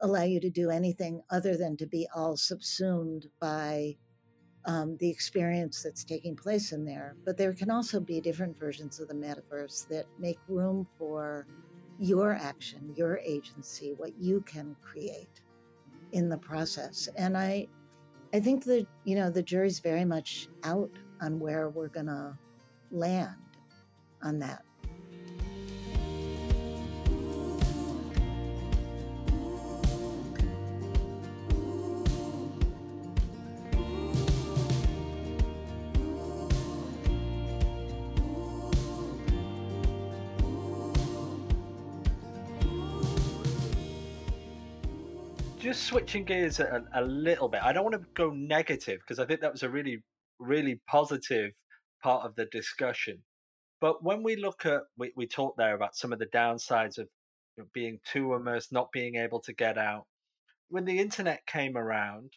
allow 0.00 0.24
you 0.24 0.40
to 0.40 0.50
do 0.50 0.70
anything 0.70 1.22
other 1.30 1.56
than 1.56 1.76
to 1.76 1.86
be 1.86 2.06
all 2.14 2.36
subsumed 2.36 3.26
by 3.40 3.96
um, 4.64 4.96
the 4.98 5.08
experience 5.08 5.82
that's 5.82 6.04
taking 6.04 6.36
place 6.36 6.72
in 6.72 6.84
there. 6.84 7.16
But 7.24 7.36
there 7.36 7.52
can 7.52 7.70
also 7.70 8.00
be 8.00 8.20
different 8.20 8.58
versions 8.58 9.00
of 9.00 9.08
the 9.08 9.14
metaverse 9.14 9.88
that 9.88 10.06
make 10.18 10.38
room 10.48 10.86
for 10.98 11.46
your 11.98 12.32
action, 12.32 12.92
your 12.96 13.18
agency, 13.18 13.94
what 13.96 14.16
you 14.18 14.40
can 14.42 14.76
create 14.82 15.40
in 16.12 16.28
the 16.28 16.38
process. 16.38 17.08
And 17.16 17.36
I, 17.36 17.68
I 18.32 18.40
think 18.40 18.64
that 18.64 18.86
you 19.04 19.16
know 19.16 19.30
the 19.30 19.42
jury's 19.42 19.80
very 19.80 20.04
much 20.04 20.48
out 20.64 20.90
on 21.20 21.38
where 21.38 21.68
we're 21.68 21.88
gonna 21.88 22.38
land 22.90 23.36
on 24.22 24.38
that. 24.40 24.64
Switching 45.92 46.24
gears 46.24 46.58
a, 46.58 46.82
a 46.94 47.02
little 47.02 47.48
bit. 47.48 47.62
I 47.62 47.72
don't 47.72 47.84
want 47.84 48.00
to 48.00 48.08
go 48.14 48.30
negative 48.30 49.00
because 49.00 49.18
I 49.18 49.26
think 49.26 49.42
that 49.42 49.52
was 49.52 49.62
a 49.62 49.68
really, 49.68 50.02
really 50.38 50.80
positive 50.88 51.52
part 52.02 52.24
of 52.24 52.34
the 52.34 52.46
discussion. 52.46 53.18
But 53.78 54.02
when 54.02 54.22
we 54.22 54.36
look 54.36 54.64
at, 54.64 54.82
we, 54.96 55.12
we 55.16 55.26
talked 55.26 55.58
there 55.58 55.74
about 55.74 55.94
some 55.94 56.12
of 56.12 56.18
the 56.18 56.26
downsides 56.26 56.98
of 56.98 57.08
being 57.74 57.98
too 58.10 58.32
immersed, 58.32 58.72
not 58.72 58.90
being 58.90 59.16
able 59.16 59.40
to 59.40 59.52
get 59.52 59.76
out. 59.76 60.06
When 60.70 60.86
the 60.86 60.98
internet 60.98 61.44
came 61.46 61.76
around, 61.76 62.32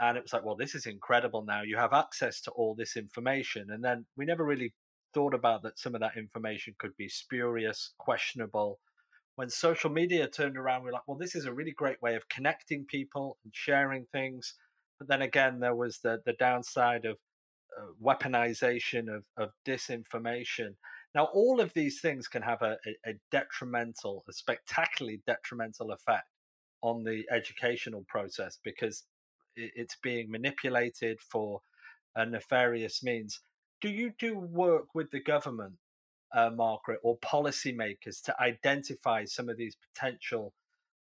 and 0.00 0.16
it 0.16 0.22
was 0.22 0.32
like, 0.32 0.44
well, 0.44 0.56
this 0.56 0.74
is 0.74 0.86
incredible 0.86 1.44
now. 1.44 1.62
You 1.62 1.76
have 1.76 1.92
access 1.92 2.40
to 2.42 2.52
all 2.52 2.74
this 2.74 2.96
information. 2.96 3.66
And 3.70 3.84
then 3.84 4.06
we 4.16 4.24
never 4.24 4.44
really 4.44 4.72
thought 5.12 5.34
about 5.34 5.62
that 5.64 5.78
some 5.78 5.94
of 5.94 6.00
that 6.00 6.16
information 6.16 6.74
could 6.78 6.96
be 6.96 7.08
spurious, 7.08 7.92
questionable. 7.98 8.78
When 9.38 9.48
social 9.48 9.88
media 9.88 10.26
turned 10.26 10.56
around, 10.56 10.82
we 10.82 10.90
are 10.90 10.94
like, 10.94 11.06
well, 11.06 11.16
this 11.16 11.36
is 11.36 11.44
a 11.44 11.52
really 11.52 11.70
great 11.70 12.02
way 12.02 12.16
of 12.16 12.28
connecting 12.28 12.84
people 12.86 13.38
and 13.44 13.54
sharing 13.54 14.04
things. 14.06 14.54
But 14.98 15.06
then 15.06 15.22
again, 15.22 15.60
there 15.60 15.76
was 15.76 16.00
the, 16.02 16.20
the 16.26 16.32
downside 16.40 17.04
of 17.04 17.18
uh, 17.78 17.92
weaponization 18.02 19.06
of, 19.08 19.22
of 19.36 19.50
disinformation. 19.64 20.70
Now, 21.14 21.26
all 21.32 21.60
of 21.60 21.72
these 21.72 22.00
things 22.00 22.26
can 22.26 22.42
have 22.42 22.62
a, 22.62 22.78
a, 23.06 23.14
detrimental, 23.30 24.24
a 24.28 24.32
spectacularly 24.32 25.22
detrimental 25.24 25.92
effect 25.92 26.26
on 26.82 27.04
the 27.04 27.22
educational 27.30 28.04
process 28.08 28.58
because 28.64 29.04
it's 29.54 29.98
being 30.02 30.32
manipulated 30.32 31.20
for 31.20 31.60
a 32.16 32.26
nefarious 32.26 33.04
means. 33.04 33.40
Do 33.80 33.88
you 33.88 34.10
do 34.18 34.36
work 34.36 34.96
with 34.96 35.12
the 35.12 35.22
government, 35.22 35.74
uh, 36.34 36.50
Margaret, 36.54 37.00
or 37.02 37.18
policymakers 37.18 38.22
to 38.24 38.34
identify 38.40 39.24
some 39.24 39.48
of 39.48 39.56
these 39.56 39.76
potential 39.92 40.52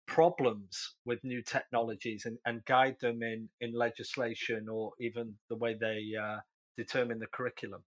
problems 0.05 0.95
with 1.05 1.23
new 1.23 1.41
technologies 1.41 2.25
and, 2.25 2.37
and 2.45 2.63
guide 2.65 2.97
them 3.01 3.23
in, 3.23 3.47
in 3.61 3.73
legislation 3.73 4.67
or 4.69 4.91
even 4.99 5.33
the 5.49 5.55
way 5.55 5.75
they 5.79 6.11
uh, 6.21 6.37
determine 6.77 7.19
the 7.19 7.27
curriculum? 7.27 7.83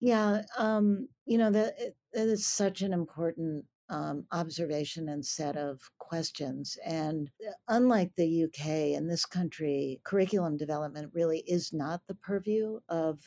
Yeah, 0.00 0.42
um, 0.56 1.08
you 1.26 1.38
know 1.38 1.50
that 1.50 1.74
it, 1.78 1.96
it 2.12 2.28
is 2.28 2.46
such 2.46 2.82
an 2.82 2.92
important 2.92 3.64
um, 3.90 4.26
observation 4.32 5.08
and 5.08 5.24
set 5.24 5.56
of 5.56 5.80
questions. 5.98 6.76
And 6.84 7.30
uh, 7.46 7.52
unlike 7.68 8.12
the 8.16 8.44
UK, 8.44 8.66
in 8.96 9.08
this 9.08 9.24
country, 9.24 10.00
curriculum 10.04 10.56
development 10.56 11.10
really 11.14 11.40
is 11.46 11.72
not 11.72 12.02
the 12.06 12.14
purview 12.14 12.80
of 12.88 13.18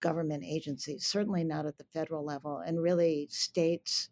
government 0.00 0.44
agencies, 0.44 1.06
certainly 1.06 1.44
not 1.44 1.66
at 1.66 1.78
the 1.78 1.84
federal 1.92 2.24
level. 2.24 2.62
And 2.64 2.82
really, 2.82 3.28
states 3.30 4.08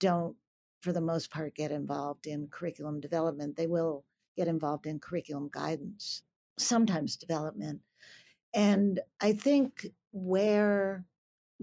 don't, 0.00 0.36
for 0.80 0.92
the 0.92 1.00
most 1.00 1.30
part, 1.30 1.54
get 1.54 1.70
involved 1.70 2.26
in 2.26 2.48
curriculum 2.48 3.00
development. 3.00 3.56
They 3.56 3.66
will 3.66 4.04
get 4.36 4.48
involved 4.48 4.86
in 4.86 4.98
curriculum 4.98 5.50
guidance, 5.52 6.22
sometimes 6.58 7.16
development. 7.16 7.80
And 8.54 9.00
I 9.20 9.32
think 9.32 9.86
where 10.12 11.04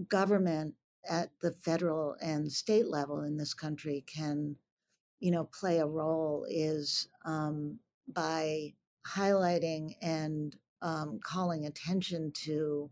government 0.08 0.74
at 1.08 1.30
the 1.40 1.52
federal 1.52 2.16
and 2.20 2.50
state 2.50 2.88
level 2.88 3.22
in 3.22 3.36
this 3.36 3.54
country 3.54 4.04
can, 4.06 4.56
you 5.20 5.30
know, 5.30 5.44
play 5.44 5.78
a 5.78 5.86
role 5.86 6.46
is 6.48 7.08
um, 7.24 7.78
by 8.08 8.72
highlighting 9.06 9.94
and 10.00 10.56
um, 10.80 11.20
calling 11.24 11.66
attention 11.66 12.32
to, 12.44 12.90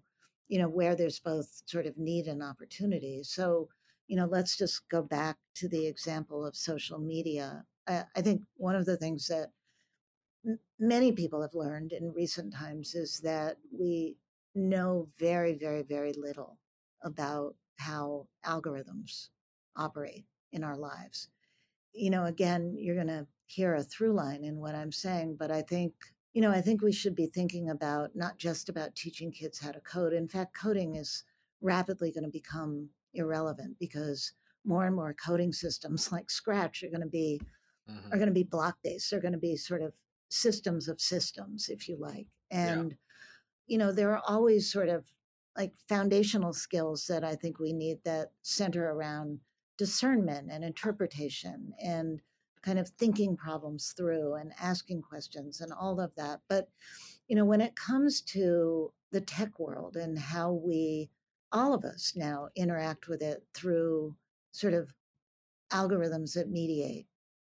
you 0.51 0.59
know, 0.59 0.69
where 0.69 0.97
there's 0.97 1.21
both 1.21 1.63
sort 1.67 1.87
of 1.87 1.97
need 1.97 2.27
and 2.27 2.43
opportunity. 2.43 3.23
So, 3.23 3.69
you 4.09 4.17
know, 4.17 4.27
let's 4.27 4.57
just 4.57 4.89
go 4.89 5.01
back 5.01 5.37
to 5.55 5.69
the 5.69 5.87
example 5.87 6.45
of 6.45 6.57
social 6.57 6.99
media. 6.99 7.65
I, 7.87 8.03
I 8.17 8.21
think 8.21 8.43
one 8.57 8.75
of 8.75 8.85
the 8.85 8.97
things 8.97 9.29
that 9.29 9.53
m- 10.45 10.59
many 10.81 11.13
people 11.13 11.41
have 11.41 11.55
learned 11.55 11.93
in 11.93 12.13
recent 12.13 12.53
times 12.53 12.97
is 12.97 13.21
that 13.21 13.59
we 13.71 14.17
know 14.57 15.09
very, 15.21 15.55
very, 15.55 15.85
very 15.85 16.13
little 16.15 16.59
about 17.05 17.55
how 17.79 18.27
algorithms 18.45 19.29
operate 19.77 20.25
in 20.53 20.65
our 20.65 20.77
lives. 20.77 21.29
You 21.93 22.11
know, 22.11 22.25
again, 22.25 22.75
you're 22.77 22.97
going 22.97 23.07
to 23.07 23.27
hear 23.47 23.77
a 23.77 23.85
through 23.85 24.15
line 24.15 24.43
in 24.43 24.57
what 24.57 24.75
I'm 24.75 24.91
saying, 24.91 25.37
but 25.39 25.53
I 25.53 25.63
think, 25.63 25.95
you 26.33 26.43
know, 26.43 26.51
I 26.51 26.61
think 26.61 26.83
we 26.83 26.93
should 26.93 27.17
be 27.17 27.27
thinking 27.27 27.71
about 27.71 28.15
not 28.15 28.39
just 28.39 28.69
about 28.69 28.95
teaching 28.95 29.33
kids 29.33 29.59
how 29.59 29.73
to 29.73 29.81
code. 29.81 30.13
In 30.13 30.29
fact, 30.29 30.57
coding 30.57 30.97
is 30.97 31.25
rapidly 31.61 32.13
going 32.13 32.25
to 32.25 32.31
become 32.31 32.89
irrelevant 33.15 33.77
because 33.79 34.33
more 34.65 34.87
and 34.87 34.95
more 34.95 35.15
coding 35.15 35.53
systems 35.53 36.13
like 36.13 36.31
Scratch 36.31 36.83
are 36.83 36.91
going 36.91 37.01
to 37.01 37.07
be 37.07 37.41
are 37.89 37.93
mm-hmm. 37.93 38.11
going 38.11 38.27
to 38.27 38.33
be 38.33 38.45
block 38.45 38.77
based. 38.85 39.11
They're 39.11 39.21
going 39.21 39.33
to 39.33 39.39
be 39.39 39.57
sort 39.57 39.83
of 39.83 39.93
systems 40.29 40.89
of 40.89 41.01
systems, 41.01 41.69
if 41.69 41.89
you 41.89 41.97
like. 41.99 42.29
Yeah. 42.51 42.73
And, 42.73 42.95
you 43.67 43.79
know, 43.79 43.91
there 43.91 44.13
are 44.13 44.23
always 44.27 44.71
sort 44.71 44.89
of 44.89 45.07
like 45.57 45.73
foundational 45.89 46.53
skills 46.53 47.07
that 47.09 47.25
I 47.25 47.35
think 47.35 47.59
we 47.59 47.73
need 47.73 47.99
that 48.05 48.31
center 48.43 48.93
around 48.93 49.41
discernment 49.77 50.51
and 50.53 50.63
interpretation 50.63 51.73
and 51.83 52.21
kind 52.63 52.79
of 52.79 52.89
thinking 52.91 53.37
problems 53.37 53.95
through 53.97 54.35
and 54.35 54.53
asking 54.61 55.03
questions 55.03 55.61
and 55.61 55.73
all 55.73 56.01
of 56.01 56.15
that. 56.17 56.41
But, 56.49 56.69
you 57.29 57.37
know, 57.37 57.45
when 57.45 57.61
it 57.61 57.75
comes 57.77 58.21
to 58.23 58.93
the 59.13 59.21
tech 59.21 59.59
world 59.59 59.97
and 59.97 60.19
how 60.19 60.53
we, 60.53 61.11
all 61.53 61.75
of 61.75 61.85
us 61.85 62.13
now 62.15 62.49
interact 62.55 63.09
with 63.09 63.23
it 63.23 63.45
through 63.55 64.15
sort 64.53 64.75
of 64.75 64.93
algorithms 65.73 66.35
that 66.35 66.51
mediate 66.51 67.07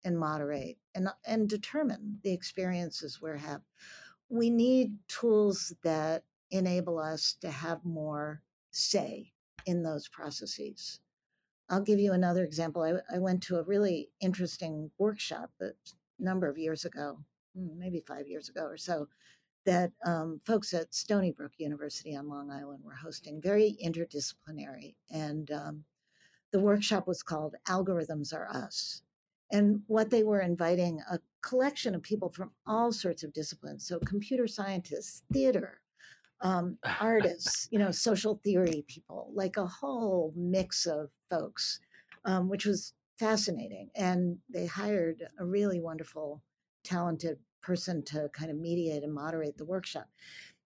and 0.04 0.18
moderate 0.18 0.78
and 0.96 1.10
and 1.26 1.48
determine 1.48 2.20
the 2.24 2.32
experiences 2.32 3.22
we're 3.22 3.38
having. 3.38 3.62
We 4.30 4.50
need 4.50 4.96
tools 5.08 5.74
that 5.84 6.24
enable 6.52 7.00
us 7.00 7.36
to 7.42 7.50
have 7.50 7.84
more 7.84 8.42
say 8.72 9.34
in 9.66 9.84
those 9.84 10.08
processes. 10.08 11.00
I'll 11.72 11.82
give 11.82 12.00
you 12.00 12.12
another 12.12 12.44
example. 12.44 12.84
I, 12.84 13.16
I 13.16 13.20
went 13.20 13.42
to 13.44 13.56
a 13.56 13.64
really 13.64 14.10
interesting 14.20 14.92
workshop 14.98 15.52
a 15.62 15.70
number 16.20 16.50
of 16.50 16.58
years 16.58 16.84
ago, 16.84 17.18
mm, 17.58 17.78
maybe 17.78 18.04
five 18.06 18.28
years 18.28 18.50
ago 18.50 18.66
or 18.66 18.78
so, 18.78 19.08
that 19.66 19.94
um, 20.06 20.42
folks 20.46 20.74
at 20.74 20.94
Stony 20.94 21.32
Brook 21.32 21.54
University 21.58 22.14
on 22.14 22.28
Long 22.28 22.52
Island 22.52 22.84
were 22.84 22.96
hosting, 22.96 23.42
very 23.42 23.78
interdisciplinary. 23.84 24.96
And 25.10 25.50
um, 25.50 25.86
the 26.52 26.60
workshop 26.60 27.08
was 27.08 27.24
called 27.24 27.56
Algorithms 27.70 28.34
Are 28.34 28.50
Us. 28.50 29.02
And 29.50 29.82
what 29.88 30.10
they 30.10 30.24
were 30.24 30.42
inviting 30.42 31.02
a 31.10 31.20
collection 31.42 31.96
of 31.96 32.04
people 32.04 32.30
from 32.30 32.52
all 32.66 32.92
sorts 32.92 33.24
of 33.24 33.34
disciplines. 33.34 33.88
So, 33.88 34.00
computer 34.00 34.48
scientists, 34.48 35.24
theater, 35.32 35.80
um, 36.42 36.78
artists, 37.00 37.70
you 37.72 37.80
know, 37.80 37.92
social 37.92 38.42
theory 38.44 38.84
people, 38.88 39.32
like 39.34 39.56
a 39.56 39.66
whole 39.66 40.34
mix 40.36 40.86
of 40.86 41.10
folks, 41.32 41.80
um, 42.26 42.50
which 42.50 42.66
was 42.66 42.94
fascinating. 43.18 43.90
And 43.96 44.38
they 44.50 44.68
hired 44.68 45.24
a 45.40 45.46
really 45.46 45.80
wonderful, 45.80 46.44
talented 46.84 47.38
person 47.62 48.04
to 48.04 48.30
kind 48.34 48.52
of 48.52 48.58
mediate 48.58 49.04
and 49.04 49.14
moderate 49.14 49.58
the 49.58 49.66
workshop. 49.66 50.08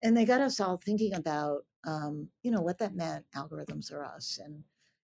And 0.03 0.17
they 0.17 0.25
got 0.25 0.41
us 0.41 0.61
all 0.61 0.77
thinking 0.77 1.15
about, 1.15 1.65
um, 1.87 2.29
you 2.43 2.51
know, 2.51 2.61
what 2.61 2.79
that 2.79 2.95
meant, 2.95 3.25
algorithms 3.37 3.93
are 3.93 4.05
us, 4.05 4.39
and 4.45 4.63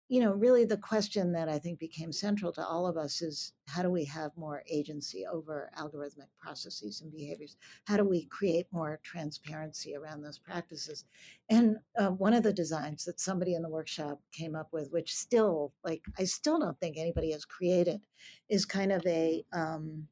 you 0.09 0.21
know, 0.21 0.33
really 0.33 0.67
the 0.67 0.77
question 0.77 1.33
that 1.33 1.49
I 1.49 1.59
think 1.59 1.79
became 1.79 2.13
central 2.13 2.53
to 2.53 2.67
all 2.67 2.87
of 2.87 2.99
us 2.99 3.23
is 3.23 3.55
how 3.67 3.83
do 3.83 3.91
we 3.91 4.05
have 4.05 4.37
more 4.37 4.63
agency 4.71 5.25
over 5.25 5.71
algorithmic 5.79 6.29
processes 6.39 7.01
and 7.01 7.11
behaviors? 7.11 7.57
How 7.87 7.97
do 7.97 8.05
we 8.05 8.27
create 8.27 8.67
more 8.71 9.01
transparency 9.03 9.97
around 9.97 10.21
those 10.23 10.39
practices? 10.39 11.07
And 11.49 11.77
uh, 11.99 12.11
one 12.11 12.35
of 12.35 12.43
the 12.43 12.53
designs 12.53 13.05
that 13.05 13.19
somebody 13.19 13.55
in 13.55 13.63
the 13.63 13.71
workshop 13.71 14.21
came 14.31 14.55
up 14.55 14.69
with, 14.73 14.93
which 14.93 15.15
still, 15.15 15.73
like, 15.83 16.03
I 16.19 16.25
still 16.25 16.59
don't 16.59 16.79
think 16.81 16.99
anybody 16.99 17.33
has 17.33 17.47
created, 17.47 18.03
is 18.51 18.67
kind 18.67 18.93
of 18.93 19.05
a, 19.07 19.43
um, 19.55 20.07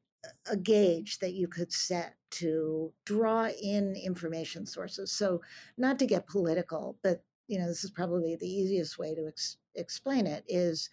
a 0.49 0.57
gauge 0.57 1.19
that 1.19 1.33
you 1.33 1.47
could 1.47 1.71
set 1.71 2.15
to 2.31 2.91
draw 3.05 3.49
in 3.61 3.95
information 3.95 4.65
sources. 4.65 5.11
So, 5.11 5.41
not 5.77 5.99
to 5.99 6.07
get 6.07 6.25
political, 6.25 6.97
but 7.03 7.23
you 7.47 7.59
know, 7.59 7.67
this 7.67 7.83
is 7.83 7.91
probably 7.91 8.35
the 8.35 8.47
easiest 8.47 8.97
way 8.97 9.13
to 9.15 9.27
ex- 9.27 9.57
explain 9.75 10.27
it 10.27 10.43
is 10.47 10.89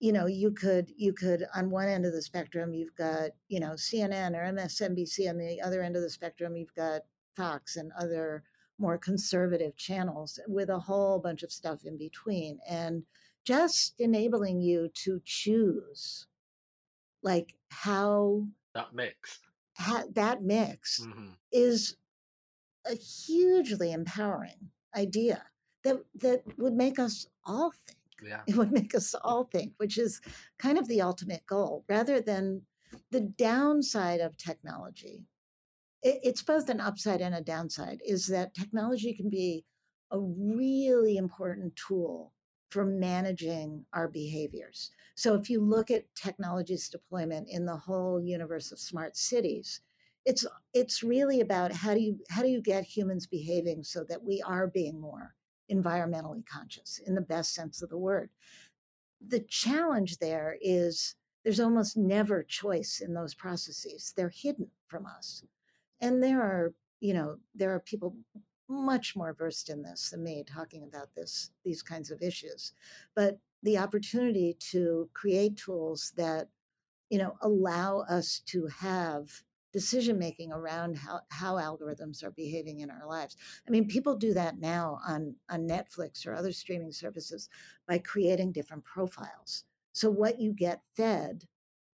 you 0.00 0.12
know 0.12 0.26
you 0.26 0.50
could 0.50 0.90
you 0.96 1.12
could 1.12 1.46
on 1.54 1.70
one 1.70 1.86
end 1.86 2.04
of 2.04 2.12
the 2.12 2.22
spectrum 2.22 2.74
you've 2.74 2.94
got 2.96 3.30
you 3.48 3.60
know 3.60 3.72
cnn 3.72 4.34
or 4.34 4.52
msnbc 4.52 5.28
on 5.28 5.38
the 5.38 5.60
other 5.60 5.82
end 5.82 5.94
of 5.94 6.02
the 6.02 6.10
spectrum 6.10 6.56
you've 6.56 6.74
got 6.74 7.02
fox 7.36 7.76
and 7.76 7.92
other 7.98 8.42
more 8.78 8.96
conservative 8.96 9.76
channels 9.76 10.40
with 10.48 10.70
a 10.70 10.78
whole 10.78 11.18
bunch 11.18 11.42
of 11.42 11.52
stuff 11.52 11.84
in 11.84 11.98
between 11.98 12.58
and 12.68 13.04
just 13.44 13.94
enabling 14.00 14.60
you 14.60 14.90
to 14.94 15.20
choose 15.24 16.26
like 17.22 17.54
how 17.68 18.42
that 18.74 18.94
mix 18.94 19.38
ha- 19.76 20.04
that 20.14 20.42
mix 20.42 21.00
mm-hmm. 21.00 21.28
is 21.52 21.96
a 22.86 22.94
hugely 22.94 23.92
empowering 23.92 24.70
idea 24.96 25.42
that 25.84 25.98
that 26.16 26.42
would 26.58 26.74
make 26.74 26.98
us 26.98 27.26
all 27.44 27.72
think 27.86 28.00
yeah. 28.22 28.40
It 28.46 28.56
would 28.56 28.72
make 28.72 28.94
us 28.94 29.14
all 29.14 29.44
think, 29.44 29.72
which 29.78 29.98
is 29.98 30.20
kind 30.58 30.78
of 30.78 30.88
the 30.88 31.00
ultimate 31.00 31.46
goal, 31.46 31.84
rather 31.88 32.20
than 32.20 32.62
the 33.10 33.20
downside 33.20 34.20
of 34.20 34.36
technology. 34.36 35.24
It, 36.02 36.20
it's 36.22 36.42
both 36.42 36.68
an 36.68 36.80
upside 36.80 37.20
and 37.20 37.34
a 37.34 37.40
downside, 37.40 38.00
is 38.04 38.26
that 38.26 38.54
technology 38.54 39.14
can 39.14 39.30
be 39.30 39.64
a 40.10 40.18
really 40.18 41.16
important 41.16 41.76
tool 41.76 42.32
for 42.70 42.84
managing 42.84 43.84
our 43.92 44.08
behaviors. 44.08 44.90
So 45.16 45.34
if 45.34 45.50
you 45.50 45.60
look 45.60 45.90
at 45.90 46.14
technology's 46.14 46.88
deployment 46.88 47.48
in 47.48 47.64
the 47.64 47.76
whole 47.76 48.20
universe 48.20 48.70
of 48.70 48.78
smart 48.78 49.16
cities, 49.16 49.80
it's 50.26 50.46
it's 50.74 51.02
really 51.02 51.40
about 51.40 51.72
how 51.72 51.94
do 51.94 52.00
you 52.00 52.18
how 52.28 52.42
do 52.42 52.48
you 52.48 52.60
get 52.60 52.84
humans 52.84 53.26
behaving 53.26 53.82
so 53.82 54.04
that 54.04 54.22
we 54.22 54.42
are 54.42 54.66
being 54.66 55.00
more 55.00 55.34
environmentally 55.70 56.44
conscious 56.46 57.00
in 57.06 57.14
the 57.14 57.20
best 57.20 57.54
sense 57.54 57.82
of 57.82 57.90
the 57.90 57.98
word. 57.98 58.30
The 59.26 59.40
challenge 59.40 60.18
there 60.18 60.56
is 60.60 61.14
there's 61.44 61.60
almost 61.60 61.96
never 61.96 62.42
choice 62.42 63.00
in 63.04 63.14
those 63.14 63.34
processes. 63.34 64.12
They're 64.16 64.32
hidden 64.34 64.68
from 64.88 65.06
us. 65.06 65.42
And 66.00 66.22
there 66.22 66.42
are, 66.42 66.74
you 67.00 67.14
know, 67.14 67.36
there 67.54 67.74
are 67.74 67.80
people 67.80 68.14
much 68.68 69.16
more 69.16 69.32
versed 69.32 69.68
in 69.68 69.82
this 69.82 70.10
than 70.10 70.22
me 70.22 70.44
talking 70.44 70.84
about 70.84 71.08
this 71.14 71.50
these 71.64 71.82
kinds 71.82 72.10
of 72.10 72.22
issues. 72.22 72.72
But 73.16 73.38
the 73.62 73.78
opportunity 73.78 74.56
to 74.70 75.08
create 75.12 75.56
tools 75.56 76.12
that 76.16 76.48
you 77.10 77.18
know 77.18 77.36
allow 77.42 78.04
us 78.08 78.40
to 78.46 78.66
have 78.68 79.28
decision 79.72 80.18
making 80.18 80.52
around 80.52 80.96
how, 80.96 81.20
how 81.30 81.54
algorithms 81.54 82.24
are 82.24 82.32
behaving 82.32 82.80
in 82.80 82.90
our 82.90 83.06
lives. 83.06 83.36
I 83.66 83.70
mean, 83.70 83.86
people 83.86 84.16
do 84.16 84.34
that 84.34 84.58
now 84.58 84.98
on, 85.06 85.34
on 85.48 85.68
Netflix 85.68 86.26
or 86.26 86.34
other 86.34 86.52
streaming 86.52 86.92
services 86.92 87.48
by 87.86 87.98
creating 87.98 88.52
different 88.52 88.84
profiles. 88.84 89.64
So 89.92 90.10
what 90.10 90.40
you 90.40 90.52
get 90.52 90.82
fed 90.96 91.44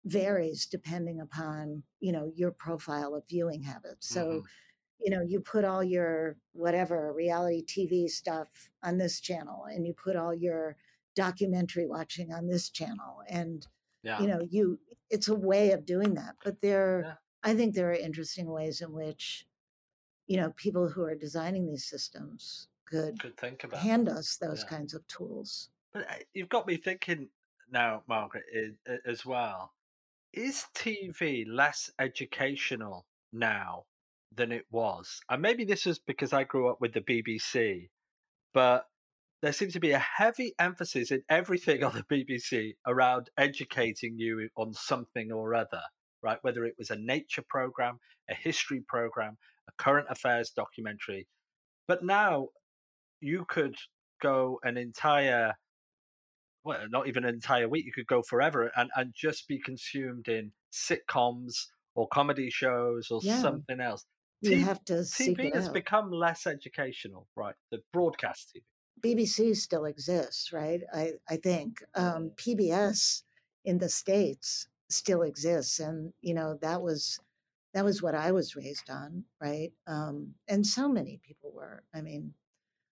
varies 0.05 0.65
depending 0.65 1.21
upon, 1.21 1.83
you 1.99 2.11
know, 2.11 2.31
your 2.35 2.51
profile 2.51 3.15
of 3.15 3.23
viewing 3.29 3.61
habits. 3.63 4.09
So, 4.09 4.25
mm-hmm. 4.25 4.45
you 4.99 5.11
know, 5.11 5.21
you 5.21 5.39
put 5.39 5.63
all 5.63 5.83
your 5.83 6.37
whatever 6.53 7.13
reality 7.13 7.63
TV 7.63 8.09
stuff 8.09 8.47
on 8.83 8.97
this 8.97 9.19
channel 9.19 9.65
and 9.69 9.85
you 9.85 9.93
put 9.93 10.15
all 10.15 10.33
your 10.33 10.75
documentary 11.15 11.85
watching 11.87 12.33
on 12.33 12.47
this 12.47 12.69
channel 12.69 13.21
and 13.27 13.67
yeah. 14.01 14.19
you 14.21 14.27
know 14.27 14.39
you 14.49 14.79
it's 15.09 15.27
a 15.27 15.35
way 15.35 15.71
of 15.71 15.85
doing 15.85 16.13
that 16.13 16.35
but 16.41 16.61
there 16.61 17.03
yeah 17.05 17.13
I 17.43 17.55
think 17.55 17.73
there 17.73 17.89
are 17.89 17.95
interesting 17.95 18.49
ways 18.49 18.81
in 18.81 18.91
which, 18.91 19.45
you 20.27 20.37
know, 20.37 20.51
people 20.55 20.87
who 20.87 21.03
are 21.03 21.15
designing 21.15 21.65
these 21.65 21.85
systems 21.85 22.67
could, 22.87 23.19
could 23.19 23.37
think 23.37 23.63
about 23.63 23.79
hand 23.79 24.09
us 24.09 24.37
those 24.37 24.63
yeah. 24.63 24.77
kinds 24.77 24.93
of 24.93 25.05
tools. 25.07 25.69
But 25.93 26.09
uh, 26.09 26.15
you've 26.33 26.49
got 26.49 26.67
me 26.67 26.77
thinking 26.77 27.29
now, 27.71 28.03
Margaret, 28.07 28.43
as 29.05 29.25
well. 29.25 29.73
Is 30.33 30.65
TV 30.75 31.45
less 31.47 31.89
educational 31.99 33.05
now 33.33 33.85
than 34.33 34.51
it 34.51 34.65
was? 34.71 35.19
And 35.29 35.41
maybe 35.41 35.65
this 35.65 35.85
is 35.87 35.99
because 35.99 36.33
I 36.33 36.43
grew 36.43 36.69
up 36.69 36.79
with 36.79 36.93
the 36.93 37.01
BBC, 37.01 37.89
but 38.53 38.85
there 39.41 39.51
seems 39.51 39.73
to 39.73 39.79
be 39.79 39.91
a 39.91 39.99
heavy 39.99 40.53
emphasis 40.59 41.11
in 41.11 41.23
everything 41.27 41.83
on 41.83 41.93
the 41.93 42.03
BBC 42.03 42.75
around 42.85 43.29
educating 43.37 44.17
you 44.17 44.47
on 44.55 44.73
something 44.73 45.31
or 45.31 45.55
other 45.55 45.81
right? 46.23 46.37
Whether 46.41 46.65
it 46.65 46.75
was 46.77 46.89
a 46.89 46.95
nature 46.95 47.43
program, 47.47 47.99
a 48.29 48.35
history 48.35 48.83
program, 48.87 49.37
a 49.67 49.83
current 49.83 50.07
affairs 50.09 50.51
documentary. 50.55 51.27
But 51.87 52.03
now 52.03 52.49
you 53.19 53.45
could 53.47 53.75
go 54.21 54.59
an 54.63 54.77
entire, 54.77 55.53
well, 56.63 56.79
not 56.89 57.07
even 57.07 57.25
an 57.25 57.33
entire 57.33 57.67
week, 57.67 57.85
you 57.85 57.93
could 57.93 58.07
go 58.07 58.21
forever 58.21 58.71
and, 58.75 58.89
and 58.95 59.13
just 59.15 59.47
be 59.47 59.59
consumed 59.59 60.27
in 60.27 60.51
sitcoms 60.73 61.53
or 61.95 62.07
comedy 62.07 62.49
shows 62.49 63.09
or 63.11 63.19
yeah. 63.23 63.41
something 63.41 63.79
else. 63.79 64.05
You 64.41 64.51
T- 64.51 64.61
have 64.61 64.83
to 64.85 64.93
TV 64.93 65.53
has 65.53 65.69
become 65.69 66.11
less 66.11 66.47
educational, 66.47 67.27
right? 67.35 67.53
The 67.69 67.79
broadcast 67.93 68.55
TV. 68.55 68.63
BBC 69.01 69.55
still 69.55 69.85
exists, 69.85 70.51
right? 70.51 70.81
I, 70.93 71.13
I 71.29 71.37
think 71.37 71.83
um, 71.95 72.31
PBS 72.35 73.23
in 73.65 73.77
the 73.77 73.89
States 73.89 74.67
still 74.91 75.23
exists 75.23 75.79
and 75.79 76.13
you 76.21 76.33
know 76.33 76.57
that 76.61 76.81
was 76.81 77.19
that 77.73 77.85
was 77.85 78.01
what 78.01 78.15
i 78.15 78.31
was 78.31 78.55
raised 78.55 78.89
on 78.89 79.23
right? 79.41 79.71
Um, 79.87 80.33
and 80.47 80.65
so 80.65 80.87
many 80.89 81.19
people 81.25 81.51
were. 81.53 81.83
I 81.93 82.01
mean 82.01 82.33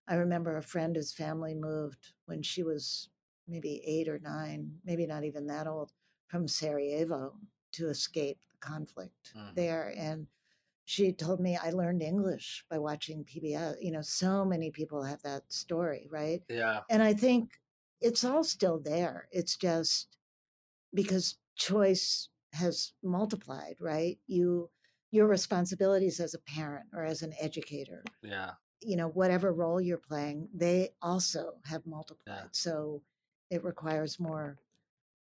i 0.08 0.16
remember 0.16 0.58
a 0.58 0.64
friend 0.64 0.95
whose 0.95 1.14
family 1.14 1.54
moved 1.54 2.14
when 2.26 2.41
she 2.41 2.64
was 2.64 3.10
maybe 3.47 3.82
eight 3.86 4.08
or 4.08 4.20
nine 4.20 4.72
maybe 4.86 5.06
not 5.06 5.24
even 5.24 5.47
that 5.47 5.68
old 5.68 5.91
from 6.28 6.47
sarajevo 6.47 7.34
to 7.72 7.89
escape 7.89 8.39
the 8.52 8.68
conflict 8.68 9.34
mm-hmm. 9.38 9.54
there 9.56 9.93
and 9.97 10.28
she 10.86 11.12
told 11.12 11.39
me 11.39 11.58
i 11.58 11.70
learned 11.70 12.02
english 12.02 12.64
by 12.70 12.78
watching 12.78 13.24
pbs 13.24 13.76
you 13.82 13.91
know 13.91 14.02
so 14.02 14.43
many 14.43 14.72
people 14.72 15.04
have 15.04 15.22
that 15.22 15.43
story 15.50 16.08
right? 16.12 16.41
Yeah. 16.50 16.80
And 16.89 17.04
i 17.04 17.14
think 17.14 17.52
it's 18.02 18.24
all 18.24 18.43
still 18.43 18.80
there. 18.80 19.28
It's 19.32 19.56
just 19.56 20.18
because 20.93 21.38
choice 21.60 22.30
has 22.53 22.93
multiplied, 23.03 23.76
right? 23.80 24.18
You 24.26 24.70
your 25.12 25.28
responsibilities 25.28 26.20
as 26.20 26.34
a 26.34 26.39
parent 26.39 26.86
or 26.93 27.03
as 27.03 27.22
an 27.22 27.34
educator. 27.39 28.03
Yeah. 28.22 28.51
You 28.82 28.95
know, 28.95 29.10
whatever 29.10 29.51
role 29.51 29.82
you're 29.82 29.97
playing, 29.97 30.47
they 30.53 30.89
also 31.01 31.53
have 31.66 31.86
multiplied. 31.86 32.38
Yeah. 32.38 32.43
So 32.51 33.01
it 33.49 33.64
requires 33.64 34.20
more 34.20 34.57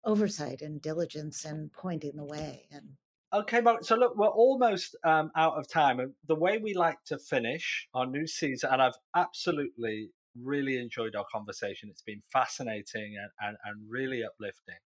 oversight 0.05 0.61
and 0.61 0.83
diligence 0.83 1.45
and 1.45 1.73
pointing 1.73 2.17
the 2.17 2.25
way 2.25 2.67
and 2.71 2.97
Okay, 3.33 3.61
Mark. 3.61 3.85
So 3.85 3.97
look, 3.97 4.17
we're 4.17 4.29
almost 4.29 4.97
um, 5.05 5.33
out 5.37 5.59
of 5.59 5.69
time, 5.69 5.99
and 5.99 6.13
the 6.29 6.37
way 6.37 6.59
we 6.59 6.75
like 6.75 6.97
to 7.07 7.19
finish 7.19 7.89
our 7.93 8.07
new 8.07 8.25
season, 8.25 8.71
and 8.73 8.81
I've 8.81 8.95
absolutely 9.17 10.11
really 10.41 10.79
enjoyed 10.79 11.17
our 11.17 11.25
conversation. 11.31 11.89
It's 11.91 12.03
been 12.03 12.23
fascinating 12.33 13.17
and, 13.21 13.31
and, 13.41 13.57
and 13.65 13.91
really 13.91 14.23
uplifting. 14.25 14.77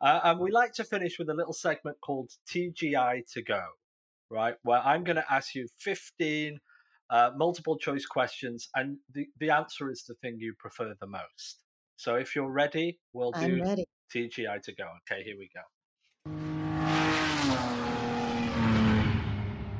Uh, 0.00 0.20
and 0.24 0.38
we 0.38 0.50
like 0.50 0.72
to 0.74 0.84
finish 0.84 1.18
with 1.18 1.28
a 1.28 1.34
little 1.34 1.52
segment 1.52 1.96
called 2.00 2.30
TGI 2.52 3.22
to 3.32 3.42
go. 3.42 3.62
right? 4.30 4.54
Where 4.62 4.80
I'm 4.80 5.04
going 5.04 5.16
to 5.16 5.32
ask 5.32 5.54
you 5.54 5.66
15 5.80 6.58
uh, 7.10 7.30
multiple 7.36 7.78
choice 7.78 8.04
questions, 8.04 8.68
and 8.74 8.98
the, 9.14 9.26
the 9.40 9.50
answer 9.50 9.90
is 9.90 10.04
the 10.06 10.14
thing 10.16 10.36
you 10.38 10.54
prefer 10.58 10.94
the 11.00 11.06
most. 11.06 11.60
So 11.96 12.16
if 12.16 12.36
you're 12.36 12.50
ready, 12.50 12.98
we'll 13.12 13.32
do 13.32 13.62
ready. 13.62 13.86
TGI 14.14 14.62
to 14.62 14.74
go. 14.74 14.84
Okay, 15.10 15.22
here 15.24 15.36
we 15.38 15.48
go. 15.54 15.62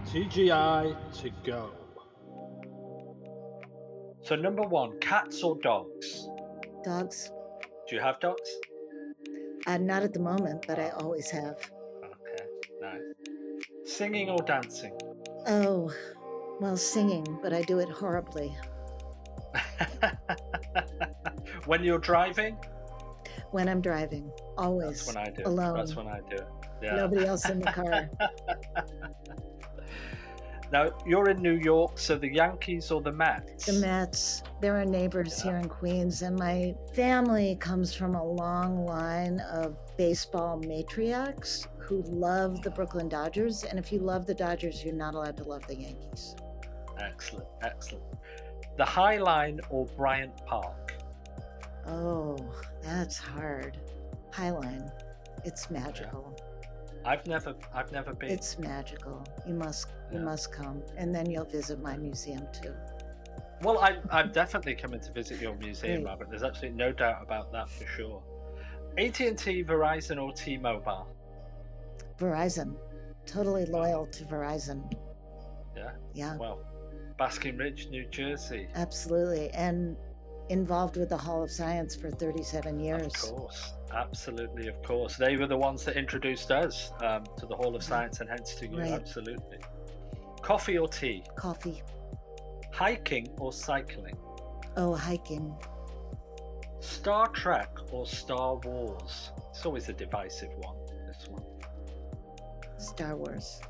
TGI 0.07 0.97
to 1.21 1.31
go. 1.45 1.71
So, 4.23 4.35
number 4.37 4.63
one, 4.63 4.99
cats 5.01 5.43
or 5.43 5.59
dogs? 5.61 6.29
Dogs? 6.85 7.31
Do 7.89 7.97
you 7.97 8.03
have 8.03 8.19
dogs? 8.21 8.51
Uh, 9.69 9.77
not 9.77 10.03
at 10.03 10.15
the 10.15 10.19
moment, 10.19 10.65
but 10.67 10.79
I 10.79 10.89
always 10.97 11.29
have. 11.29 11.59
Okay, 12.03 12.45
nice. 12.81 13.03
Singing 13.85 14.31
or 14.31 14.39
dancing? 14.39 14.99
Oh, 15.47 15.93
well, 16.59 16.75
singing, 16.75 17.39
but 17.43 17.53
I 17.53 17.61
do 17.61 17.79
it 17.79 17.91
horribly. 17.91 18.57
when 21.67 21.85
you're 21.85 21.99
driving? 21.99 22.57
When 23.51 23.69
I'm 23.69 23.83
driving, 23.83 24.33
always. 24.57 25.05
That's 25.05 25.15
when 25.15 25.17
I 25.19 25.31
do. 25.31 25.43
Alone. 25.45 25.77
That's 25.77 25.95
when 25.95 26.07
I 26.07 26.21
do. 26.31 26.39
Yeah. 26.83 26.95
Nobody 26.95 27.27
else 27.27 27.47
in 27.51 27.61
the 27.61 27.71
car. 27.71 28.09
now 30.73 30.91
you're 31.07 31.31
in 31.31 31.41
New 31.43 31.59
York, 31.63 31.99
so 31.99 32.17
the 32.17 32.33
Yankees 32.33 32.91
or 32.91 33.01
the 33.01 33.13
Mets? 33.13 33.67
The 33.67 33.75
Mets. 33.75 34.43
There 34.61 34.79
are 34.79 34.85
neighbors 34.85 35.39
yeah. 35.39 35.53
here 35.53 35.61
in 35.61 35.69
Queens, 35.69 36.23
and 36.23 36.39
my 36.39 36.75
family 36.95 37.57
comes 37.57 37.95
from 37.95 38.15
a 38.15 38.25
long 38.25 38.85
line 38.85 39.41
of 39.41 39.77
baseball 39.97 40.61
matriarchs 40.61 41.67
who 41.79 42.03
love 42.03 42.63
the 42.63 42.71
Brooklyn 42.71 43.09
Dodgers. 43.09 43.65
And 43.65 43.79
if 43.79 43.91
you 43.91 44.01
love 44.01 44.27
the 44.27 44.35
Dodgers, 44.35 44.85
you're 44.85 44.95
not 44.95 45.15
allowed 45.15 45.39
to 45.39 45.45
love 45.45 45.67
the 45.67 45.77
Yankees. 45.77 46.37
Excellent, 47.01 47.49
excellent. 47.63 48.05
The 48.77 48.85
High 48.85 49.19
Line 49.19 49.61
or 49.71 49.87
Bryant 49.87 50.37
Park? 50.45 50.95
Oh, 51.87 52.37
that's 52.83 53.17
hard. 53.17 53.79
High 54.33 54.51
Line. 54.51 54.91
It's 55.45 55.71
magical. 55.71 56.37
Yeah. 56.37 56.48
I've 57.09 57.27
never 57.27 57.55
I've 57.75 57.91
never 57.91 58.13
been. 58.13 58.31
It's 58.31 58.59
magical. 58.59 59.25
You 59.47 59.55
must 59.55 59.89
you 60.13 60.21
must 60.21 60.53
come 60.53 60.83
and 60.97 61.15
then 61.15 61.31
you'll 61.31 61.47
visit 61.47 61.81
my 61.81 61.97
museum 61.97 62.47
too. 62.53 62.75
Well, 63.63 63.79
I'm, 63.79 63.99
I'm 64.13 64.31
definitely 64.31 64.75
coming 64.75 65.01
to 65.01 65.13
visit 65.13 65.41
your 65.41 65.57
museum, 65.57 66.03
Great. 66.03 66.11
Robert. 66.11 66.31
There's 66.31 66.45
absolutely 66.45 66.77
no 66.77 66.93
doubt 66.93 67.23
about 67.23 67.51
that 67.53 67.69
for 67.69 67.87
sure. 67.87 68.23
AT&T, 68.97 69.65
Verizon, 69.65 70.23
or 70.23 70.33
T-Mobile? 70.33 71.09
Verizon. 72.21 72.77
Totally 73.27 73.67
loyal 73.67 74.07
to 74.07 74.25
Verizon. 74.25 74.93
Yeah. 75.77 75.91
Yeah. 76.15 76.37
Well, 76.37 76.61
Basking 77.19 77.57
Ridge, 77.57 77.89
New 77.91 78.07
Jersey. 78.07 78.69
Absolutely. 78.77 79.51
And 79.51 79.97
involved 80.49 80.97
with 80.97 81.09
the 81.09 81.17
Hall 81.17 81.43
of 81.43 81.51
Science 81.51 81.95
for 81.95 82.11
37 82.11 82.81
years. 82.81 83.15
Of 83.25 83.37
course. 83.37 83.73
Absolutely, 83.95 84.69
of 84.69 84.83
course. 84.83 85.17
They 85.17 85.37
were 85.37 85.47
the 85.47 85.57
ones 85.57 85.85
that 85.85 85.97
introduced 85.97 86.51
us 86.51 86.93
um, 87.03 87.25
to 87.39 87.47
the 87.47 87.57
Hall 87.57 87.75
of 87.75 87.83
Science 87.83 88.21
and 88.21 88.29
hence 88.29 88.55
to 88.57 88.67
you. 88.69 88.79
Right. 88.79 88.93
Absolutely. 88.93 89.59
Coffee 90.43 90.79
or 90.79 90.89
tea? 90.89 91.25
Coffee. 91.37 91.83
Hiking 92.73 93.29
or 93.39 93.53
cycling? 93.53 94.17
Oh, 94.77 94.95
hiking. 94.95 95.55
Star 96.81 97.29
Trek 97.29 97.71
or 97.91 98.07
Star 98.07 98.57
Wars? 98.57 99.33
It's 99.51 99.67
always 99.67 99.89
a 99.89 99.93
divisive 99.93 100.51
one, 100.59 100.77
this 101.07 101.29
one. 101.29 101.43
Star 102.79 103.17
Wars. 103.17 103.61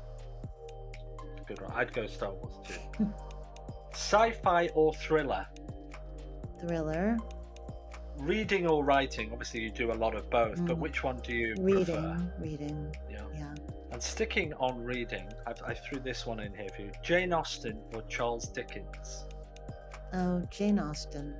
Good 1.47 1.61
one. 1.61 1.71
I'd 1.73 1.91
go 1.93 2.05
Star 2.05 2.31
Wars 2.31 2.53
too. 2.67 3.11
Sci 3.93 4.31
fi 4.31 4.67
or 4.75 4.93
thriller? 4.93 5.47
Thriller. 6.59 7.17
Reading 8.17 8.67
or 8.67 8.83
writing? 8.83 9.29
Obviously, 9.31 9.61
you 9.61 9.69
do 9.69 9.91
a 9.91 9.93
lot 9.93 10.15
of 10.15 10.29
both, 10.29 10.59
mm. 10.59 10.67
but 10.67 10.77
which 10.77 11.03
one 11.03 11.17
do 11.17 11.33
you 11.33 11.55
reading, 11.59 11.85
prefer? 11.85 12.33
Reading. 12.39 12.95
Yeah. 13.09 13.21
Yeah. 13.33 13.55
And 13.91 14.01
sticking 14.01 14.53
on 14.55 14.83
reading, 14.83 15.27
I've, 15.47 15.61
I 15.65 15.73
threw 15.73 15.99
this 15.99 16.25
one 16.25 16.39
in 16.39 16.53
here 16.53 16.67
for 16.75 16.81
you 16.83 16.91
Jane 17.01 17.33
Austen 17.33 17.79
or 17.93 18.01
Charles 18.03 18.49
Dickens? 18.49 19.25
Oh, 20.13 20.45
Jane 20.51 20.79
Austen. 20.79 21.33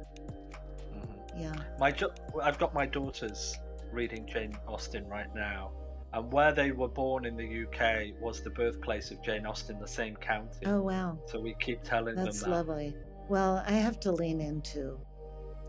Mm-hmm. 0.93 1.39
Yeah. 1.39 1.53
My, 1.79 1.93
I've 2.41 2.57
got 2.57 2.73
my 2.73 2.85
daughters 2.85 3.57
reading 3.91 4.25
Jane 4.25 4.57
Austen 4.67 5.07
right 5.07 5.33
now, 5.35 5.71
and 6.13 6.31
where 6.31 6.51
they 6.51 6.71
were 6.71 6.87
born 6.87 7.25
in 7.25 7.35
the 7.35 7.65
UK 7.65 8.19
was 8.21 8.41
the 8.41 8.49
birthplace 8.49 9.11
of 9.11 9.21
Jane 9.21 9.45
Austen, 9.45 9.79
the 9.79 9.87
same 9.87 10.15
county. 10.15 10.65
Oh 10.65 10.81
wow! 10.81 11.17
So 11.27 11.39
we 11.39 11.55
keep 11.59 11.83
telling 11.83 12.15
That's 12.15 12.41
them 12.41 12.51
that. 12.51 12.57
That's 12.57 12.67
lovely. 12.67 12.95
Well, 13.27 13.63
I 13.67 13.73
have 13.73 13.99
to 14.01 14.11
lean 14.11 14.41
into 14.41 14.99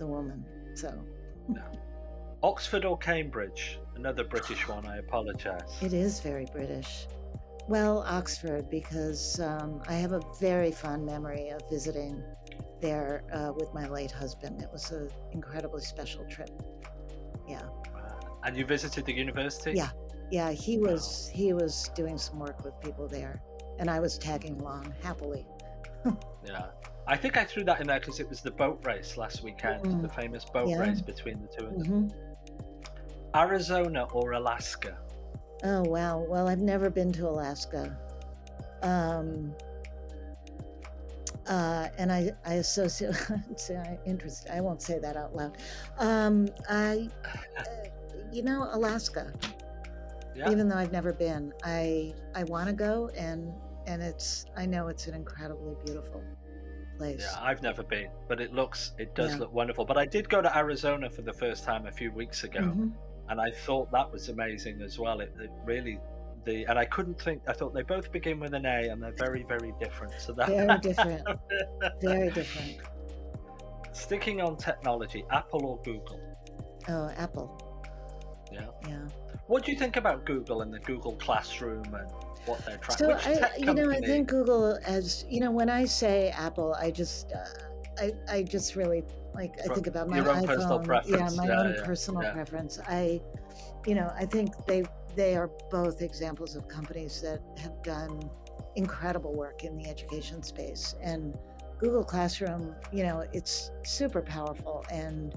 the 0.00 0.06
woman, 0.06 0.44
so. 0.74 0.92
no. 1.48 1.62
Oxford 2.42 2.84
or 2.84 2.96
Cambridge? 2.98 3.78
Another 3.94 4.24
British 4.24 4.66
one. 4.66 4.86
I 4.86 4.96
apologise. 4.96 5.76
It 5.82 5.92
is 5.92 6.20
very 6.20 6.46
British. 6.52 7.06
Well, 7.68 8.02
Oxford, 8.06 8.70
because 8.70 9.38
um, 9.40 9.82
I 9.86 9.92
have 9.92 10.12
a 10.12 10.22
very 10.40 10.72
fond 10.72 11.04
memory 11.04 11.50
of 11.50 11.60
visiting 11.70 12.22
there 12.80 13.24
uh, 13.32 13.52
with 13.54 13.72
my 13.74 13.86
late 13.88 14.10
husband. 14.10 14.62
It 14.62 14.70
was 14.72 14.90
an 14.90 15.10
incredibly 15.32 15.82
special 15.82 16.24
trip. 16.24 16.50
Yeah. 17.46 17.62
and 18.42 18.56
you 18.56 18.64
visited 18.64 19.04
the 19.04 19.12
university? 19.12 19.72
Yeah, 19.72 19.90
yeah. 20.30 20.50
He 20.50 20.78
was 20.78 21.30
he 21.34 21.52
was 21.52 21.90
doing 21.94 22.16
some 22.16 22.38
work 22.38 22.64
with 22.64 22.80
people 22.80 23.06
there, 23.06 23.42
and 23.78 23.90
I 23.90 24.00
was 24.00 24.16
tagging 24.18 24.60
along 24.60 24.94
happily. 25.02 25.46
yeah. 26.46 26.66
I 27.10 27.16
think 27.16 27.36
I 27.36 27.44
threw 27.44 27.64
that 27.64 27.80
in 27.80 27.88
there 27.88 27.98
because 27.98 28.20
it 28.20 28.28
was 28.28 28.40
the 28.40 28.52
boat 28.52 28.86
race 28.86 29.16
last 29.16 29.42
weekend, 29.42 29.82
mm. 29.82 30.00
the 30.00 30.08
famous 30.08 30.44
boat 30.44 30.68
yeah. 30.68 30.78
race 30.78 31.00
between 31.00 31.42
the 31.42 31.48
two 31.48 31.66
of 31.66 31.72
them. 31.72 32.08
Mm-hmm. 32.08 33.36
Arizona 33.36 34.04
or 34.12 34.32
Alaska? 34.32 34.96
Oh 35.64 35.82
wow! 35.82 36.24
Well, 36.28 36.46
I've 36.46 36.60
never 36.60 36.88
been 36.88 37.12
to 37.14 37.28
Alaska, 37.28 37.98
um, 38.82 39.52
uh, 41.48 41.88
and 41.98 42.12
I 42.12 42.30
I 42.46 42.54
associate. 42.54 43.16
I 43.70 43.98
interest. 44.06 44.46
I 44.48 44.60
won't 44.60 44.80
say 44.80 45.00
that 45.00 45.16
out 45.16 45.34
loud. 45.34 45.58
Um, 45.98 46.48
I, 46.68 47.08
uh, 47.58 47.64
you 48.32 48.42
know, 48.42 48.68
Alaska. 48.70 49.32
Yeah. 50.36 50.50
Even 50.50 50.68
though 50.68 50.76
I've 50.76 50.92
never 50.92 51.12
been, 51.12 51.52
I 51.64 52.14
I 52.36 52.44
want 52.44 52.68
to 52.68 52.72
go, 52.72 53.10
and 53.16 53.52
and 53.86 54.00
it's 54.00 54.46
I 54.56 54.64
know 54.64 54.86
it's 54.86 55.08
an 55.08 55.14
incredibly 55.14 55.74
beautiful 55.84 56.22
place. 57.00 57.20
Yeah, 57.20 57.42
I've 57.42 57.62
never 57.62 57.82
been, 57.82 58.10
but 58.28 58.40
it 58.40 58.52
looks 58.52 58.92
it 58.98 59.14
does 59.14 59.32
yeah. 59.32 59.38
look 59.38 59.52
wonderful. 59.52 59.84
But 59.84 59.96
I 59.96 60.06
did 60.06 60.28
go 60.28 60.42
to 60.42 60.56
Arizona 60.56 61.08
for 61.08 61.22
the 61.22 61.32
first 61.32 61.64
time 61.64 61.86
a 61.86 61.92
few 61.92 62.12
weeks 62.12 62.44
ago, 62.44 62.60
mm-hmm. 62.60 62.88
and 63.30 63.40
I 63.40 63.50
thought 63.50 63.90
that 63.92 64.10
was 64.12 64.28
amazing 64.28 64.82
as 64.82 64.98
well. 64.98 65.20
It, 65.20 65.32
it, 65.40 65.50
really 65.64 65.98
the 66.44 66.64
and 66.64 66.78
I 66.78 66.84
couldn't 66.84 67.20
think. 67.20 67.42
I 67.48 67.52
thought 67.52 67.72
they 67.74 67.82
both 67.82 68.12
begin 68.12 68.38
with 68.38 68.54
an 68.54 68.66
A, 68.66 68.88
and 68.90 69.02
they're 69.02 69.20
very 69.26 69.44
very 69.48 69.72
different. 69.80 70.12
So 70.20 70.32
that 70.34 70.48
very 70.48 70.78
different, 70.80 71.26
very 72.02 72.30
different. 72.30 72.78
Sticking 73.92 74.40
on 74.40 74.56
technology, 74.56 75.24
Apple 75.30 75.66
or 75.66 75.80
Google? 75.82 76.20
Oh, 76.88 77.08
Apple. 77.16 77.50
Yeah. 78.52 78.68
Yeah. 78.86 79.06
What 79.46 79.64
do 79.64 79.72
you 79.72 79.78
think 79.78 79.96
about 79.96 80.24
Google 80.24 80.62
and 80.62 80.72
the 80.72 80.78
Google 80.78 81.16
Classroom 81.16 81.92
and 81.92 82.08
what 82.46 82.64
they're 82.64 82.78
trying. 82.78 82.98
So 82.98 83.12
I, 83.12 83.50
you 83.58 83.74
know, 83.74 83.90
I 83.90 84.00
think 84.00 84.28
Google 84.28 84.78
as 84.84 85.24
you 85.28 85.40
know, 85.40 85.50
when 85.50 85.68
I 85.68 85.84
say 85.84 86.30
Apple, 86.30 86.74
I 86.74 86.90
just, 86.90 87.32
uh, 87.32 87.44
I, 87.98 88.12
I 88.30 88.42
just 88.42 88.76
really 88.76 89.02
like 89.34 89.54
I 89.64 89.74
think 89.74 89.86
about 89.86 90.08
my 90.08 90.16
Your 90.16 90.30
own 90.30 90.44
iPhone. 90.44 91.02
Yeah, 91.06 91.28
my 91.36 91.46
yeah, 91.46 91.60
own 91.60 91.74
yeah, 91.74 91.84
personal 91.84 92.22
yeah. 92.22 92.32
preference. 92.32 92.78
I, 92.88 93.20
you 93.86 93.94
know, 93.94 94.12
I 94.16 94.26
think 94.26 94.54
they 94.66 94.84
they 95.14 95.36
are 95.36 95.50
both 95.70 96.02
examples 96.02 96.56
of 96.56 96.68
companies 96.68 97.20
that 97.22 97.40
have 97.58 97.82
done 97.82 98.30
incredible 98.76 99.34
work 99.34 99.64
in 99.64 99.76
the 99.76 99.88
education 99.88 100.42
space 100.42 100.94
and 101.02 101.36
Google 101.78 102.04
Classroom. 102.04 102.74
You 102.92 103.04
know, 103.04 103.24
it's 103.32 103.70
super 103.84 104.22
powerful 104.22 104.84
and 104.90 105.34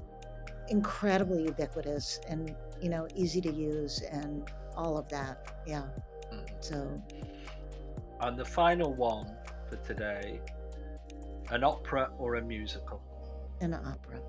incredibly 0.70 1.44
ubiquitous 1.44 2.20
and 2.28 2.56
you 2.82 2.90
know 2.90 3.08
easy 3.16 3.42
to 3.42 3.52
use 3.52 4.02
and 4.12 4.50
all 4.76 4.98
of 4.98 5.08
that. 5.10 5.54
Yeah. 5.66 5.84
So. 6.60 7.02
And 8.22 8.38
the 8.38 8.46
final 8.46 8.94
one 8.94 9.36
for 9.70 9.76
today 9.78 10.40
an 11.52 11.64
opera 11.64 12.10
or 12.18 12.36
a 12.36 12.42
musical? 12.42 13.02
An 13.62 13.74
opera. 13.74 14.20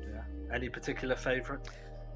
Yeah. 0.00 0.22
Any 0.54 0.68
particular 0.68 1.16
favorite? 1.16 1.68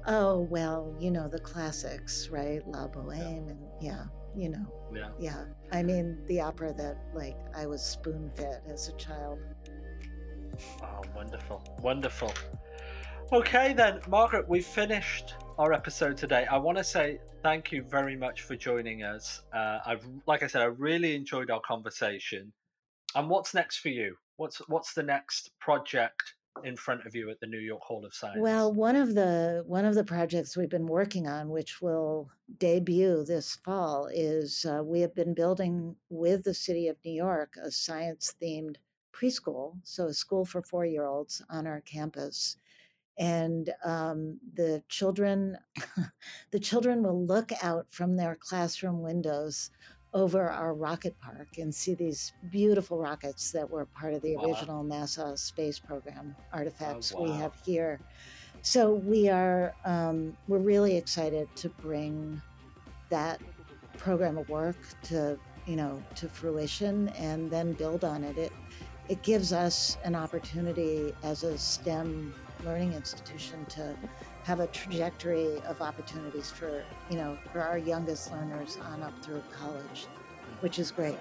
Oh, 0.07 0.47
well, 0.49 0.95
you 0.99 1.11
know, 1.11 1.27
the 1.27 1.39
classics, 1.39 2.29
right? 2.29 2.65
La 2.67 2.87
Boheme, 2.87 3.19
yeah. 3.19 3.51
and 3.51 3.59
yeah, 3.81 4.03
you 4.35 4.49
know. 4.49 4.65
Yeah. 4.93 5.09
Yeah. 5.19 5.43
I 5.71 5.83
mean, 5.83 6.17
the 6.27 6.41
opera 6.41 6.73
that, 6.73 6.97
like, 7.13 7.37
I 7.55 7.65
was 7.65 7.83
spoon 7.83 8.31
fed 8.35 8.61
as 8.71 8.87
a 8.87 8.95
child. 8.95 9.39
Oh, 10.81 11.01
wonderful. 11.15 11.63
Wonderful. 11.81 12.33
Okay, 13.31 13.73
then, 13.73 13.99
Margaret, 14.07 14.47
we've 14.47 14.65
finished 14.65 15.35
our 15.59 15.73
episode 15.73 16.15
today. 16.15 16.47
I 16.49 16.57
want 16.57 16.77
to 16.77 16.85
say 16.85 17.19
thank 17.43 17.73
you 17.73 17.83
very 17.83 18.15
much 18.15 18.43
for 18.43 18.55
joining 18.55 19.03
us. 19.03 19.41
Uh, 19.53 19.79
I've, 19.85 20.07
like 20.25 20.41
I 20.41 20.47
said, 20.47 20.61
I 20.61 20.67
really 20.67 21.13
enjoyed 21.13 21.51
our 21.51 21.59
conversation. 21.67 22.53
And 23.13 23.29
what's 23.29 23.53
next 23.53 23.79
for 23.79 23.89
you? 23.89 24.15
What's 24.37 24.59
what's 24.69 24.93
the 24.93 25.03
next 25.03 25.51
project 25.59 26.35
in 26.63 26.77
front 26.77 27.05
of 27.05 27.13
you 27.13 27.29
at 27.29 27.41
the 27.41 27.45
New 27.45 27.59
York 27.59 27.81
Hall 27.81 28.05
of 28.05 28.13
Science? 28.13 28.37
Well, 28.39 28.71
one 28.71 28.95
of 28.95 29.15
the 29.15 29.65
one 29.67 29.83
of 29.83 29.95
the 29.95 30.03
projects 30.05 30.55
we've 30.55 30.69
been 30.69 30.87
working 30.87 31.27
on, 31.27 31.49
which 31.49 31.81
will 31.81 32.29
debut 32.57 33.25
this 33.25 33.57
fall, 33.65 34.07
is 34.13 34.65
uh, 34.65 34.81
we 34.81 35.01
have 35.01 35.13
been 35.13 35.33
building 35.33 35.93
with 36.09 36.45
the 36.45 36.53
City 36.53 36.87
of 36.87 36.95
New 37.03 37.11
York 37.11 37.55
a 37.61 37.69
science 37.69 38.33
themed 38.41 38.77
preschool, 39.11 39.75
so 39.83 40.05
a 40.05 40.13
school 40.13 40.45
for 40.45 40.61
four 40.61 40.85
year 40.85 41.03
olds 41.03 41.41
on 41.49 41.67
our 41.67 41.81
campus. 41.81 42.55
And 43.19 43.69
um, 43.83 44.39
the 44.55 44.81
children, 44.87 45.57
the 46.51 46.59
children 46.59 47.03
will 47.03 47.25
look 47.25 47.51
out 47.61 47.85
from 47.89 48.15
their 48.15 48.37
classroom 48.39 49.01
windows 49.01 49.71
over 50.13 50.49
our 50.49 50.73
rocket 50.73 51.15
park 51.19 51.57
and 51.57 51.73
see 51.73 51.93
these 51.93 52.33
beautiful 52.49 52.97
rockets 52.97 53.51
that 53.51 53.69
were 53.69 53.85
part 53.85 54.13
of 54.13 54.21
the 54.21 54.35
wow. 54.35 54.45
original 54.45 54.83
NASA 54.83 55.37
space 55.37 55.77
program 55.77 56.35
oh, 56.37 56.43
artifacts 56.53 57.13
oh, 57.15 57.21
wow. 57.21 57.31
we 57.31 57.37
have 57.37 57.53
here. 57.63 57.99
So 58.61 58.95
we 58.95 59.29
are 59.29 59.73
um, 59.85 60.35
we're 60.47 60.57
really 60.57 60.97
excited 60.97 61.47
to 61.57 61.69
bring 61.69 62.41
that 63.09 63.39
program 63.97 64.37
of 64.37 64.47
work 64.49 64.77
to 65.03 65.37
you 65.65 65.75
know 65.75 66.01
to 66.15 66.27
fruition 66.27 67.09
and 67.09 67.49
then 67.51 67.73
build 67.73 68.03
on 68.03 68.23
it. 68.23 68.37
It 68.37 68.51
it 69.07 69.21
gives 69.23 69.53
us 69.53 69.97
an 70.03 70.15
opportunity 70.15 71.13
as 71.23 71.43
a 71.43 71.57
STEM 71.57 72.33
learning 72.63 72.93
institution 72.93 73.65
to 73.65 73.95
have 74.43 74.59
a 74.59 74.67
trajectory 74.67 75.61
of 75.67 75.81
opportunities 75.81 76.49
for 76.51 76.83
you 77.09 77.17
know 77.17 77.37
for 77.51 77.61
our 77.61 77.77
youngest 77.77 78.31
learners 78.31 78.77
on 78.91 79.03
up 79.03 79.13
through 79.23 79.43
college, 79.51 80.07
which 80.61 80.79
is 80.79 80.91
great. 80.91 81.17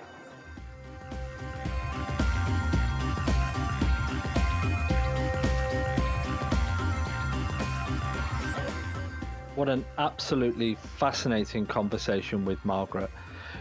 What 9.55 9.68
an 9.68 9.84
absolutely 9.99 10.76
fascinating 10.76 11.66
conversation 11.66 12.45
with 12.45 12.64
Margaret. 12.64 13.11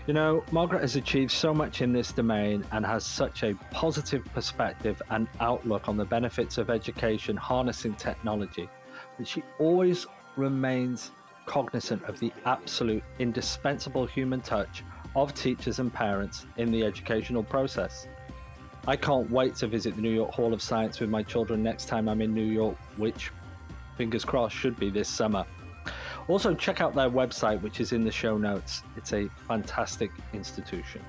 You 0.07 0.13
know, 0.13 0.41
Margaret 0.53 0.79
has 0.83 0.95
achieved 0.95 1.31
so 1.31 1.53
much 1.53 1.81
in 1.81 1.91
this 1.91 2.13
domain 2.13 2.63
and 2.71 2.85
has 2.85 3.05
such 3.05 3.43
a 3.43 3.55
positive 3.71 4.23
perspective 4.33 5.01
and 5.09 5.27
outlook 5.41 5.89
on 5.89 5.97
the 5.97 6.05
benefits 6.05 6.57
of 6.57 6.69
education 6.69 7.35
harnessing 7.35 7.93
technology 7.95 8.69
that 9.17 9.27
she 9.27 9.43
always 9.59 10.07
remains 10.37 11.11
cognizant 11.45 12.01
of 12.05 12.17
the 12.21 12.31
absolute 12.45 13.03
indispensable 13.19 14.05
human 14.05 14.39
touch 14.39 14.81
of 15.13 15.33
teachers 15.33 15.79
and 15.79 15.93
parents 15.93 16.45
in 16.55 16.71
the 16.71 16.85
educational 16.85 17.43
process. 17.43 18.07
I 18.87 18.95
can't 18.95 19.29
wait 19.29 19.55
to 19.55 19.67
visit 19.67 19.97
the 19.97 20.01
New 20.01 20.13
York 20.13 20.31
Hall 20.31 20.53
of 20.53 20.61
Science 20.61 21.01
with 21.01 21.09
my 21.09 21.21
children 21.21 21.61
next 21.61 21.89
time 21.89 22.07
I'm 22.07 22.21
in 22.21 22.33
New 22.33 22.45
York, 22.45 22.77
which, 22.95 23.33
fingers 23.97 24.23
crossed, 24.23 24.55
should 24.55 24.79
be 24.79 24.89
this 24.89 25.09
summer. 25.09 25.45
Also, 26.27 26.53
check 26.53 26.81
out 26.81 26.93
their 26.93 27.09
website, 27.09 27.61
which 27.61 27.79
is 27.79 27.93
in 27.93 28.03
the 28.03 28.11
show 28.11 28.37
notes. 28.37 28.83
It's 28.95 29.13
a 29.13 29.29
fantastic 29.47 30.11
institution. 30.33 31.01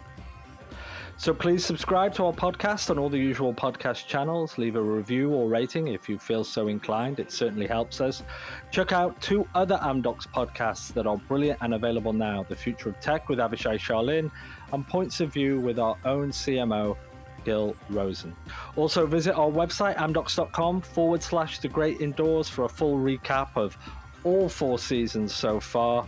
So 1.21 1.35
please 1.35 1.64
subscribe 1.64 2.14
to 2.14 2.27
our 2.27 2.33
podcast 2.33 2.91
on 2.91 2.99
all 2.99 3.09
the 3.09 3.19
usual 3.19 3.53
podcast 3.53 4.07
channels. 4.07 4.57
Leave 4.57 4.77
a 4.77 4.81
review 4.81 5.33
or 5.33 5.49
rating 5.49 5.89
if 5.89 6.09
you 6.09 6.16
feel 6.16 6.45
so 6.45 6.69
inclined. 6.69 7.19
It 7.19 7.33
certainly 7.33 7.66
helps 7.66 8.01
us. 8.01 8.23
Check 8.71 8.93
out 8.93 9.21
two 9.21 9.45
other 9.53 9.79
Amdocs 9.79 10.29
podcasts 10.29 10.93
that 10.95 11.09
are 11.09 11.16
brilliant 11.16 11.59
and 11.61 11.75
available 11.75 12.12
now 12.12 12.47
The 12.49 12.55
Future 12.55 12.91
of 12.91 13.01
Tech 13.01 13.29
with 13.29 13.41
Avishai 13.41 13.81
Sharlin 13.81 14.31
and 14.73 14.87
Points 14.87 15.19
of 15.19 15.33
View 15.33 15.59
with 15.59 15.81
our 15.81 15.97
own 16.05 16.31
CMO, 16.31 16.97
Gil 17.45 17.75
Rosen. 17.91 18.37
Also, 18.77 19.05
visit 19.05 19.35
our 19.35 19.51
website, 19.51 19.97
amdocs.com 19.97 20.83
forward 20.83 21.21
slash 21.21 21.59
the 21.59 21.69
great 21.69 22.01
indoors 22.01 22.49
for 22.49 22.64
a 22.64 22.69
full 22.69 22.97
recap 22.97 23.49
of 23.57 23.77
all 24.25 24.49
four 24.49 24.79
seasons 24.79 25.35
so 25.35 25.61
far. 25.61 26.07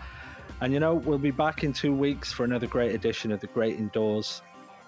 And 0.60 0.72
you 0.72 0.80
know, 0.80 0.94
we'll 0.94 1.18
be 1.18 1.30
back 1.30 1.64
in 1.64 1.72
two 1.72 1.92
weeks 1.92 2.32
for 2.32 2.44
another 2.44 2.66
great 2.66 2.94
edition 2.94 3.32
of 3.32 3.40
The 3.40 3.46
Great 3.48 3.76
Indoors. 3.76 4.42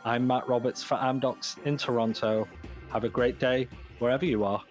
I'm 0.05 0.27
Matt 0.27 0.49
Roberts 0.49 0.83
for 0.83 0.97
Amdocs 0.97 1.57
in 1.65 1.77
Toronto. 1.77 2.47
Have 2.91 3.05
a 3.05 3.09
great 3.09 3.39
day 3.39 3.69
wherever 3.99 4.25
you 4.25 4.45
are. 4.45 4.63